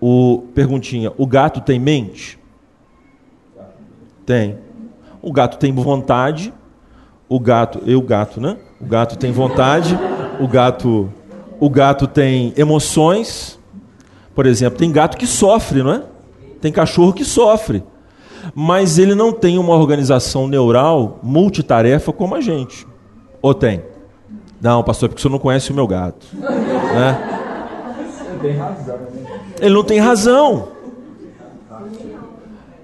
O 0.00 0.44
perguntinha, 0.54 1.12
o 1.18 1.26
gato 1.26 1.60
tem 1.60 1.80
mente? 1.80 2.38
Tem. 4.24 4.58
O 5.20 5.32
gato 5.32 5.58
tem 5.58 5.72
vontade. 5.72 6.54
O 7.28 7.40
gato, 7.40 7.82
eu 7.84 8.00
gato, 8.00 8.40
né? 8.40 8.56
O 8.80 8.86
gato 8.86 9.18
tem 9.18 9.32
vontade. 9.32 9.98
O 10.38 10.46
gato, 10.46 11.12
o 11.58 11.68
gato 11.68 12.06
tem 12.06 12.54
emoções. 12.56 13.57
Por 14.38 14.46
exemplo, 14.46 14.78
tem 14.78 14.92
gato 14.92 15.18
que 15.18 15.26
sofre, 15.26 15.82
não 15.82 15.92
é? 15.92 16.04
Tem 16.60 16.70
cachorro 16.70 17.12
que 17.12 17.24
sofre. 17.24 17.82
Mas 18.54 18.96
ele 18.96 19.12
não 19.12 19.32
tem 19.32 19.58
uma 19.58 19.74
organização 19.74 20.46
neural 20.46 21.18
multitarefa 21.24 22.12
como 22.12 22.36
a 22.36 22.40
gente. 22.40 22.86
Ou 23.42 23.52
tem? 23.52 23.82
Não, 24.60 24.80
pastor, 24.84 25.08
porque 25.08 25.20
você 25.20 25.28
não 25.28 25.40
conhece 25.40 25.72
o 25.72 25.74
meu 25.74 25.88
gato. 25.88 26.24
Né? 26.36 27.18
Ele 29.60 29.74
não 29.74 29.82
tem 29.82 29.98
razão. 29.98 30.68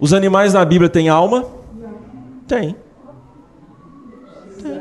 Os 0.01 0.13
animais 0.13 0.55
na 0.55 0.65
Bíblia 0.65 0.91
têm 0.91 1.09
alma? 1.09 1.45
Tem. 2.49 2.75
Tem. 4.61 4.81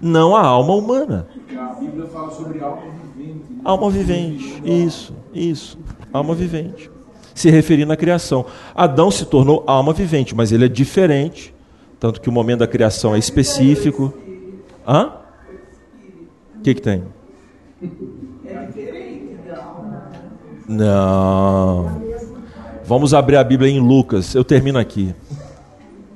Não 0.00 0.34
a 0.34 0.40
alma 0.40 0.74
humana. 0.74 1.28
A 1.54 1.74
Bíblia 1.74 2.06
fala 2.06 2.30
sobre 2.30 2.58
alma. 2.58 3.02
Alma 3.64 3.90
vivente. 3.90 4.62
Isso, 4.64 5.14
isso. 5.32 5.78
Alma 6.12 6.34
vivente. 6.34 6.90
Se 7.34 7.50
referindo 7.50 7.92
à 7.92 7.96
criação. 7.96 8.44
Adão 8.74 9.10
se 9.10 9.24
tornou 9.24 9.64
alma 9.66 9.92
vivente, 9.92 10.34
mas 10.34 10.52
ele 10.52 10.66
é 10.66 10.68
diferente. 10.68 11.54
Tanto 11.98 12.20
que 12.20 12.28
o 12.28 12.32
momento 12.32 12.60
da 12.60 12.66
criação 12.66 13.14
é 13.14 13.18
específico. 13.18 14.12
Hã? 14.86 15.12
O 16.58 16.62
que, 16.62 16.74
que 16.74 16.82
tem? 16.82 17.02
Não. 20.68 22.02
Vamos 22.84 23.14
abrir 23.14 23.36
a 23.36 23.44
Bíblia 23.44 23.70
em 23.70 23.80
Lucas. 23.80 24.34
Eu 24.34 24.44
termino 24.44 24.78
aqui. 24.78 25.14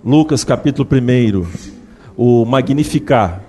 Lucas 0.04 0.44
capítulo 0.44 0.88
1. 0.90 1.46
O 2.16 2.44
Magnificar. 2.44 3.42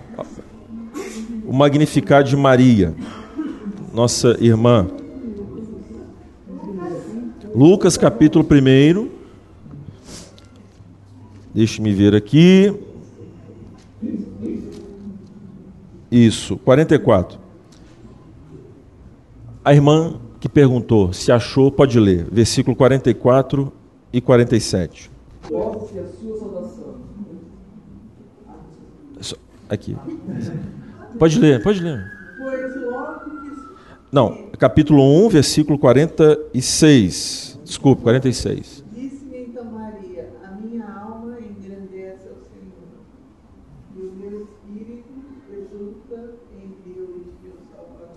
O 1.45 1.53
Magnificar 1.53 2.23
de 2.23 2.35
Maria. 2.35 2.95
Nossa 3.97 4.37
irmã. 4.39 4.85
Lucas 7.55 7.97
capítulo 7.97 8.45
1. 8.45 9.09
Deixe-me 11.51 11.91
ver 11.95 12.13
aqui. 12.13 12.71
Isso, 16.11 16.57
44. 16.57 17.39
A 19.65 19.73
irmã 19.73 20.19
que 20.39 20.47
perguntou 20.47 21.11
se 21.11 21.31
achou, 21.31 21.71
pode 21.71 21.99
ler, 21.99 22.27
versículo 22.31 22.75
44 22.75 23.73
e 24.13 24.21
47. 24.21 25.09
Mostre 25.49 25.99
a 25.99 26.05
sua 26.05 26.37
saudação. 26.37 26.95
Aqui. 29.67 29.97
Pode 31.17 31.39
ler, 31.39 31.63
pode 31.63 31.79
ler. 31.81 32.11
Pois 32.37 32.73
que 32.73 32.86
Não, 34.11 34.49
capítulo 34.57 35.03
1, 35.25 35.29
versículo 35.29 35.77
46. 35.77 37.59
Desculpe, 37.63 38.03
46. 38.03 38.83
disse-me 38.93 39.39
então 39.49 39.65
Maria, 39.65 40.29
a 40.45 40.51
minha 40.51 40.85
alma 40.85 41.37
engrandece 41.41 42.29
ao 42.29 42.37
Senhor, 42.39 42.95
e 43.97 43.99
o 43.99 44.11
meu 44.13 44.43
espírito 44.43 45.09
exulta 45.51 46.35
em 46.55 46.73
Deus, 46.89 47.25
meu 47.43 47.53
Salvador. 47.69 48.07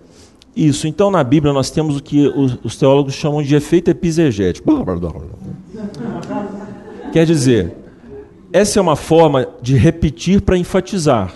Isso, 0.55 0.87
então 0.87 1.11
na 1.11 1.23
Bíblia 1.25 1.51
nós 1.51 1.69
temos 1.69 1.97
o 1.97 2.01
que 2.01 2.25
os, 2.25 2.57
os 2.63 2.77
teólogos 2.77 3.13
chamam 3.13 3.43
de 3.43 3.53
efeito 3.53 3.91
epizegético. 3.91 4.71
Quer 7.11 7.25
dizer, 7.25 7.75
essa 8.53 8.79
é 8.79 8.81
uma 8.81 8.95
forma 8.95 9.45
de 9.61 9.75
repetir 9.75 10.41
para 10.41 10.57
enfatizar. 10.57 11.33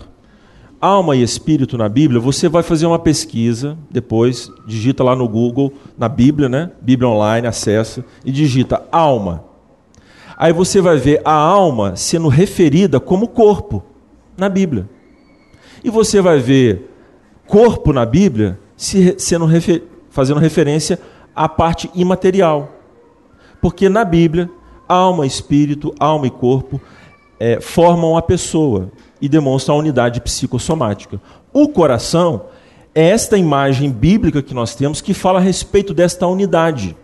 Alma 0.85 1.15
e 1.15 1.23
espírito 1.23 1.79
na 1.79 1.89
Bíblia, 1.89 2.21
você 2.21 2.47
vai 2.47 2.61
fazer 2.61 2.85
uma 2.85 2.99
pesquisa, 2.99 3.75
depois 3.89 4.51
digita 4.67 5.03
lá 5.03 5.15
no 5.15 5.27
Google, 5.27 5.73
na 5.97 6.07
Bíblia, 6.07 6.47
né? 6.47 6.69
Bíblia 6.79 7.09
online, 7.09 7.47
acessa 7.47 8.05
e 8.23 8.31
digita 8.31 8.85
alma. 8.91 9.45
Aí 10.37 10.53
você 10.53 10.79
vai 10.81 10.97
ver 10.97 11.23
a 11.25 11.33
alma 11.33 11.95
sendo 11.95 12.27
referida 12.27 12.99
como 12.99 13.27
corpo 13.27 13.83
na 14.37 14.47
Bíblia. 14.47 14.87
E 15.83 15.89
você 15.89 16.21
vai 16.21 16.37
ver 16.37 16.87
corpo 17.47 17.91
na 17.91 18.05
Bíblia 18.05 18.59
se, 18.77 19.15
sendo 19.17 19.47
refer, 19.47 19.81
fazendo 20.11 20.39
referência 20.39 20.99
à 21.35 21.49
parte 21.49 21.89
imaterial. 21.95 22.73
Porque 23.59 23.89
na 23.89 24.05
Bíblia, 24.05 24.51
alma, 24.87 25.25
espírito, 25.25 25.95
alma 25.99 26.27
e 26.27 26.29
corpo 26.29 26.79
é, 27.39 27.59
formam 27.59 28.15
a 28.15 28.21
pessoa 28.21 28.91
e 29.25 29.29
demonstram 29.29 29.75
a 29.75 29.79
unidade 29.79 30.21
psicossomática. 30.21 31.19
O 31.51 31.67
coração 31.67 32.45
é 32.93 33.09
esta 33.09 33.35
imagem 33.35 33.91
bíblica 33.91 34.43
que 34.43 34.53
nós 34.53 34.75
temos 34.75 35.01
que 35.01 35.15
fala 35.15 35.39
a 35.39 35.41
respeito 35.41 35.95
desta 35.95 36.27
unidade. 36.27 36.95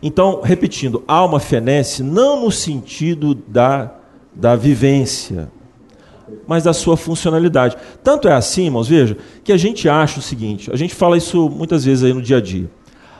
Então, 0.00 0.40
repetindo, 0.42 1.02
alma 1.08 1.40
fenece 1.40 2.04
não 2.04 2.44
no 2.44 2.52
sentido 2.52 3.34
da, 3.34 3.94
da 4.32 4.54
vivência, 4.54 5.50
mas 6.46 6.62
da 6.62 6.72
sua 6.72 6.96
funcionalidade. 6.96 7.76
Tanto 8.04 8.28
é 8.28 8.32
assim, 8.32 8.66
irmãos, 8.66 8.86
veja, 8.86 9.16
que 9.42 9.52
a 9.52 9.56
gente 9.56 9.88
acha 9.88 10.20
o 10.20 10.22
seguinte: 10.22 10.72
a 10.72 10.76
gente 10.76 10.94
fala 10.94 11.16
isso 11.16 11.50
muitas 11.50 11.84
vezes 11.84 12.04
aí 12.04 12.12
no 12.12 12.22
dia 12.22 12.36
a 12.36 12.40
dia. 12.40 12.70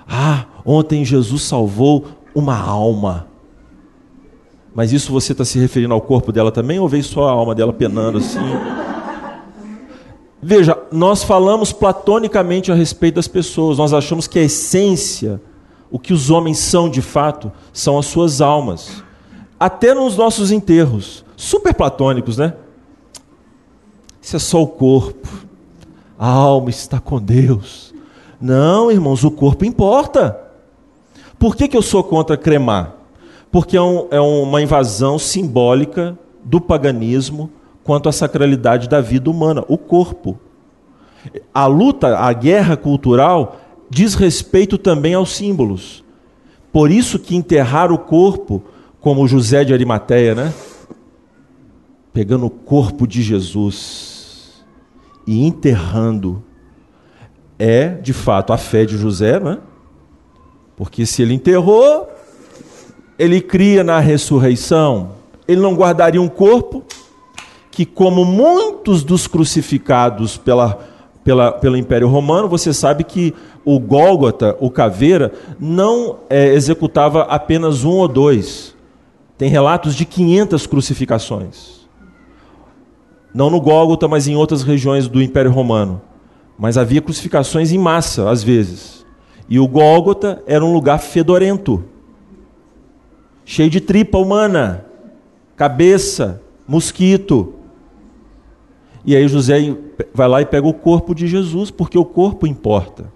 Ah, 0.08 0.44
ontem 0.64 1.04
Jesus 1.04 1.42
salvou 1.42 2.06
uma 2.32 2.56
alma. 2.56 3.26
Mas 4.76 4.92
isso 4.92 5.10
você 5.10 5.32
está 5.32 5.42
se 5.42 5.58
referindo 5.58 5.94
ao 5.94 6.02
corpo 6.02 6.30
dela 6.30 6.52
também 6.52 6.78
ou 6.78 6.86
veio 6.86 7.02
só 7.02 7.26
a 7.26 7.30
alma 7.30 7.54
dela 7.54 7.72
penando 7.72 8.18
assim? 8.18 8.38
Veja, 10.42 10.76
nós 10.92 11.24
falamos 11.24 11.72
platonicamente 11.72 12.70
a 12.70 12.74
respeito 12.74 13.14
das 13.14 13.26
pessoas, 13.26 13.78
nós 13.78 13.94
achamos 13.94 14.26
que 14.26 14.38
a 14.38 14.42
essência, 14.42 15.40
o 15.90 15.98
que 15.98 16.12
os 16.12 16.28
homens 16.28 16.58
são 16.58 16.90
de 16.90 17.00
fato, 17.00 17.50
são 17.72 17.98
as 17.98 18.04
suas 18.04 18.42
almas. 18.42 19.02
Até 19.58 19.94
nos 19.94 20.14
nossos 20.14 20.50
enterros, 20.50 21.24
super 21.34 21.72
platônicos, 21.72 22.36
né? 22.36 22.52
Isso 24.20 24.36
é 24.36 24.38
só 24.38 24.62
o 24.62 24.66
corpo. 24.66 25.26
A 26.18 26.28
alma 26.28 26.68
está 26.68 27.00
com 27.00 27.18
Deus. 27.18 27.94
Não, 28.38 28.92
irmãos, 28.92 29.24
o 29.24 29.30
corpo 29.30 29.64
importa. 29.64 30.38
Por 31.38 31.56
que, 31.56 31.66
que 31.66 31.78
eu 31.78 31.82
sou 31.82 32.04
contra 32.04 32.36
cremar? 32.36 32.95
Porque 33.56 33.74
é, 33.74 33.80
um, 33.80 34.06
é 34.10 34.20
uma 34.20 34.60
invasão 34.60 35.18
simbólica 35.18 36.18
do 36.44 36.60
paganismo 36.60 37.50
quanto 37.82 38.06
à 38.06 38.12
sacralidade 38.12 38.86
da 38.86 39.00
vida 39.00 39.30
humana, 39.30 39.64
o 39.66 39.78
corpo. 39.78 40.38
A 41.54 41.64
luta, 41.64 42.18
a 42.18 42.30
guerra 42.34 42.76
cultural 42.76 43.56
diz 43.88 44.14
respeito 44.14 44.76
também 44.76 45.14
aos 45.14 45.34
símbolos. 45.34 46.04
Por 46.70 46.90
isso 46.90 47.18
que 47.18 47.34
enterrar 47.34 47.90
o 47.90 47.96
corpo, 47.96 48.62
como 49.00 49.26
José 49.26 49.64
de 49.64 49.72
Arimateia, 49.72 50.34
né? 50.34 50.52
Pegando 52.12 52.44
o 52.44 52.50
corpo 52.50 53.06
de 53.06 53.22
Jesus 53.22 54.62
e 55.26 55.46
enterrando 55.46 56.44
é, 57.58 57.88
de 57.88 58.12
fato, 58.12 58.52
a 58.52 58.58
fé 58.58 58.84
de 58.84 58.98
José, 58.98 59.40
né? 59.40 59.60
Porque 60.76 61.06
se 61.06 61.22
ele 61.22 61.32
enterrou, 61.32 62.15
ele 63.18 63.40
cria 63.40 63.82
na 63.82 63.98
ressurreição, 63.98 65.12
ele 65.48 65.60
não 65.60 65.74
guardaria 65.74 66.20
um 66.20 66.28
corpo 66.28 66.84
que, 67.70 67.84
como 67.84 68.24
muitos 68.24 69.02
dos 69.02 69.26
crucificados 69.26 70.36
pela, 70.36 70.78
pela, 71.22 71.52
pelo 71.52 71.76
Império 71.76 72.08
Romano, 72.08 72.48
você 72.48 72.72
sabe 72.72 73.04
que 73.04 73.34
o 73.64 73.78
Gólgota, 73.78 74.56
o 74.60 74.70
caveira, 74.70 75.32
não 75.58 76.18
é, 76.28 76.54
executava 76.54 77.22
apenas 77.22 77.84
um 77.84 77.90
ou 77.90 78.08
dois. 78.08 78.74
Tem 79.36 79.50
relatos 79.50 79.94
de 79.94 80.04
500 80.04 80.66
crucificações. 80.66 81.86
Não 83.34 83.50
no 83.50 83.60
Gólgota, 83.60 84.08
mas 84.08 84.26
em 84.26 84.36
outras 84.36 84.62
regiões 84.62 85.08
do 85.08 85.22
Império 85.22 85.50
Romano. 85.50 86.00
Mas 86.58 86.78
havia 86.78 87.02
crucificações 87.02 87.70
em 87.72 87.78
massa, 87.78 88.30
às 88.30 88.42
vezes. 88.42 89.04
E 89.48 89.60
o 89.60 89.68
Gólgota 89.68 90.42
era 90.46 90.64
um 90.64 90.72
lugar 90.72 90.98
fedorento 90.98 91.84
cheio 93.46 93.70
de 93.70 93.80
tripa 93.80 94.18
humana, 94.18 94.84
cabeça, 95.54 96.42
mosquito. 96.66 97.54
E 99.04 99.14
aí 99.14 99.26
José 99.28 99.74
vai 100.12 100.28
lá 100.28 100.42
e 100.42 100.44
pega 100.44 100.66
o 100.66 100.74
corpo 100.74 101.14
de 101.14 101.28
Jesus, 101.28 101.70
porque 101.70 101.96
o 101.96 102.04
corpo 102.04 102.44
importa. 102.44 103.10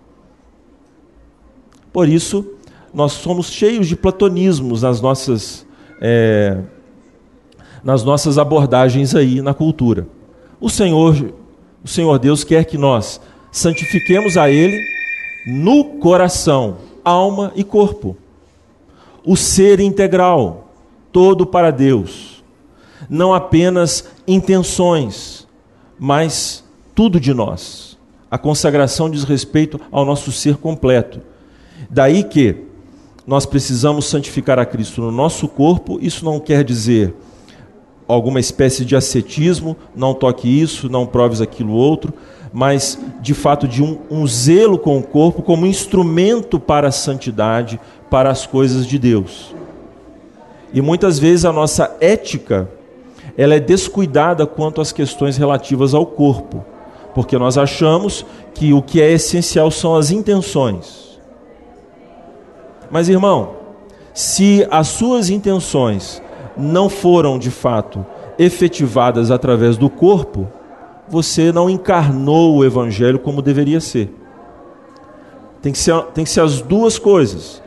Por 1.93 2.09
isso, 2.09 2.47
nós 2.95 3.12
somos 3.12 3.51
cheios 3.51 3.89
de 3.89 3.97
platonismos 3.97 4.83
nas 4.83 5.01
nossas, 5.01 5.66
é, 6.01 6.59
nas 7.83 8.05
nossas 8.05 8.39
abordagens 8.39 9.16
aí 9.16 9.43
na 9.43 9.53
cultura. 9.53 10.07
O 10.61 10.70
Senhor, 10.70 11.35
o 11.83 11.89
Senhor 11.89 12.16
Deus 12.20 12.45
quer 12.45 12.64
que 12.64 12.78
nós 12.78 13.20
santifiquemos 13.51 14.37
a 14.37 14.49
Ele 14.49 14.81
no 15.45 15.99
coração, 15.99 16.76
alma 17.05 17.53
e 17.57 17.64
corpo 17.64 18.16
o 19.25 19.37
ser 19.37 19.81
integral, 19.81 20.71
todo 21.12 21.47
para 21.47 21.71
Deus. 21.71 22.43
Não 23.09 23.33
apenas 23.33 24.05
intenções, 24.27 25.47
mas 25.99 26.64
tudo 26.95 27.18
de 27.18 27.33
nós. 27.33 27.99
A 28.31 28.39
consagração 28.39 29.11
diz 29.11 29.25
respeito 29.25 29.81
ao 29.91 30.05
nosso 30.05 30.31
ser 30.31 30.57
completo. 30.57 31.21
Daí 31.91 32.23
que 32.23 32.64
nós 33.27 33.47
precisamos 33.47 34.07
santificar 34.07 34.59
a 34.59 34.66
Cristo 34.66 35.01
no 35.01 35.11
nosso 35.11 35.49
corpo, 35.49 35.99
isso 36.01 36.25
não 36.25 36.39
quer 36.39 36.64
dizer 36.64 37.14
alguma 38.07 38.41
espécie 38.41 38.85
de 38.85 38.97
ascetismo, 38.97 39.77
não 39.95 40.12
toque 40.12 40.49
isso, 40.49 40.89
não 40.89 41.07
proves 41.07 41.41
aquilo 41.41 41.73
outro, 41.73 42.12
mas 42.53 42.98
de 43.20 43.34
fato 43.34 43.68
de 43.68 43.82
um, 43.82 43.98
um 44.11 44.26
zelo 44.26 44.78
com 44.78 44.98
o 44.98 45.03
corpo 45.03 45.42
como 45.42 45.66
instrumento 45.66 46.59
para 46.59 46.88
a 46.88 46.92
santidade, 46.92 47.80
para 48.11 48.30
as 48.30 48.46
coisas 48.46 48.86
de 48.86 48.98
Deus. 48.98 49.55
E 50.72 50.80
muitas 50.80 51.18
vezes 51.18 51.44
a 51.44 51.53
nossa 51.53 51.96
ética 52.01 52.68
ela 53.36 53.55
é 53.55 53.61
descuidada 53.61 54.46
quanto 54.46 54.80
às 54.80 54.92
questões 54.92 55.36
relativas 55.36 55.94
ao 55.94 56.05
corpo, 56.05 56.64
porque 57.14 57.38
nós 57.38 57.57
achamos 57.57 58.26
que 58.55 58.72
o 58.72 58.82
que 58.82 59.01
é 59.01 59.11
essencial 59.12 59.70
são 59.70 59.94
as 59.94 60.11
intenções. 60.11 61.18
Mas 62.90 63.09
irmão, 63.09 63.55
se 64.12 64.66
as 64.70 64.88
suas 64.88 65.30
intenções 65.30 66.20
não 66.57 66.88
foram 66.88 67.38
de 67.38 67.51
fato 67.51 68.05
efetivadas 68.38 69.30
através 69.30 69.76
do 69.76 69.88
corpo, 69.88 70.48
você 71.11 71.51
não 71.53 71.69
encarnou 71.69 72.57
o 72.57 72.65
evangelho 72.65 73.19
como 73.19 73.43
deveria 73.43 73.81
ser. 73.81 74.15
Tem 75.61 75.73
que 75.73 75.79
ser, 75.79 76.01
tem 76.15 76.25
que 76.25 76.31
ser 76.31 76.41
as 76.41 76.63
duas 76.63 76.99
coisas. 76.99 77.63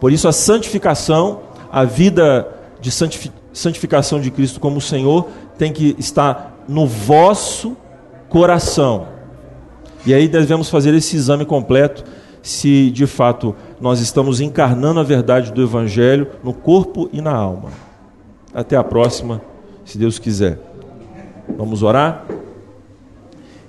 Por 0.00 0.12
isso, 0.12 0.28
a 0.28 0.32
santificação, 0.32 1.40
a 1.70 1.84
vida 1.84 2.48
de 2.80 2.90
santificação 3.52 4.20
de 4.20 4.30
Cristo 4.30 4.60
como 4.60 4.80
Senhor, 4.80 5.26
tem 5.58 5.72
que 5.72 5.94
estar 5.98 6.64
no 6.68 6.86
vosso 6.86 7.76
coração. 8.28 9.08
E 10.06 10.14
aí 10.14 10.28
devemos 10.28 10.70
fazer 10.70 10.94
esse 10.94 11.16
exame 11.16 11.44
completo 11.44 12.04
se 12.42 12.90
de 12.90 13.06
fato 13.06 13.56
nós 13.80 14.00
estamos 14.00 14.38
encarnando 14.38 15.00
a 15.00 15.02
verdade 15.02 15.50
do 15.50 15.62
Evangelho 15.62 16.28
no 16.42 16.52
corpo 16.52 17.08
e 17.12 17.22
na 17.22 17.32
alma. 17.32 17.70
Até 18.52 18.76
a 18.76 18.84
próxima, 18.84 19.40
se 19.84 19.96
Deus 19.96 20.18
quiser. 20.18 20.58
Vamos 21.56 21.82
orar 21.82 22.26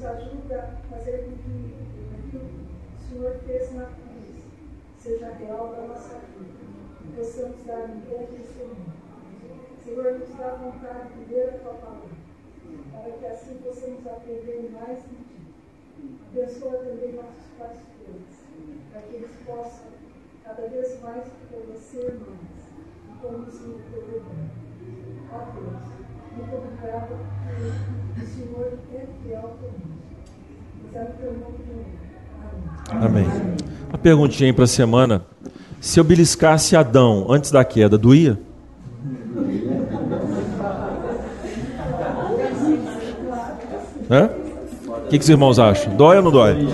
nos 0.00 0.06
ajuda 0.06 0.62
a 0.62 0.96
fazer 0.96 1.24
com 1.24 1.32
que 1.32 1.74
aquilo 2.18 2.48
que 2.48 2.96
o 2.96 3.08
Senhor 3.08 3.34
fez 3.44 3.74
na 3.74 3.84
cruz 3.84 4.44
seja 4.98 5.30
real 5.32 5.68
para 5.68 5.88
nossa 5.88 6.14
vida. 6.38 6.60
Que 6.98 7.08
possamos 7.16 7.62
dar 7.66 7.80
um 7.80 8.00
bom 8.00 8.26
testemunho. 8.26 9.00
Senhor, 9.84 10.18
nos 10.18 10.30
dá 10.38 10.54
vontade 10.54 11.12
de 11.14 11.34
ler 11.34 11.48
a 11.50 11.58
tua 11.58 11.74
palavra, 11.74 12.08
para 12.92 13.10
que 13.12 13.26
assim 13.26 13.58
possamos 13.58 14.06
aprender 14.06 14.70
mais 14.72 15.02
de 15.02 15.16
ti. 15.16 15.40
Abençoa 16.30 16.78
também 16.78 17.12
nossos 17.12 17.44
pastores, 17.58 18.46
para 18.90 19.02
que 19.02 19.14
eles 19.16 19.36
possam 19.44 19.86
cada 20.44 20.66
vez 20.68 21.00
mais 21.02 21.24
conhecer 21.50 22.18
mais 22.20 22.70
e 23.10 23.20
conduzir 23.20 23.68
o 23.68 23.80
teu 23.90 24.06
rebanho. 24.06 24.50
Ó 25.32 25.60
Deus. 25.60 25.99
Amém. 32.90 33.26
Uma 33.88 33.98
perguntinha 33.98 34.52
para 34.52 34.64
a 34.64 34.68
semana. 34.68 35.24
Se 35.80 35.98
eu 35.98 36.04
beliscasse 36.04 36.76
Adão 36.76 37.26
antes 37.30 37.50
da 37.50 37.64
queda, 37.64 37.96
doía? 37.96 38.38
O 44.10 45.08
que, 45.08 45.18
que 45.18 45.24
os 45.24 45.28
irmãos 45.28 45.58
acham? 45.58 45.96
Dói 45.96 46.16
ou 46.16 46.22
não 46.22 46.30
dói? 46.30 46.68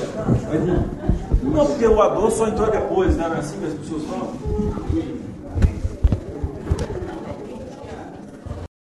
Não, 1.42 1.66
porque 1.66 1.86
o 1.86 2.02
Adão 2.02 2.30
só 2.30 2.48
entrou 2.48 2.70
depois, 2.70 3.16
né? 3.16 3.28
Não 3.28 3.36
é 3.36 3.38
assim 3.38 3.58
que 3.58 3.66
as 3.66 3.74
pessoas 3.74 4.02
falam? 4.04 5.15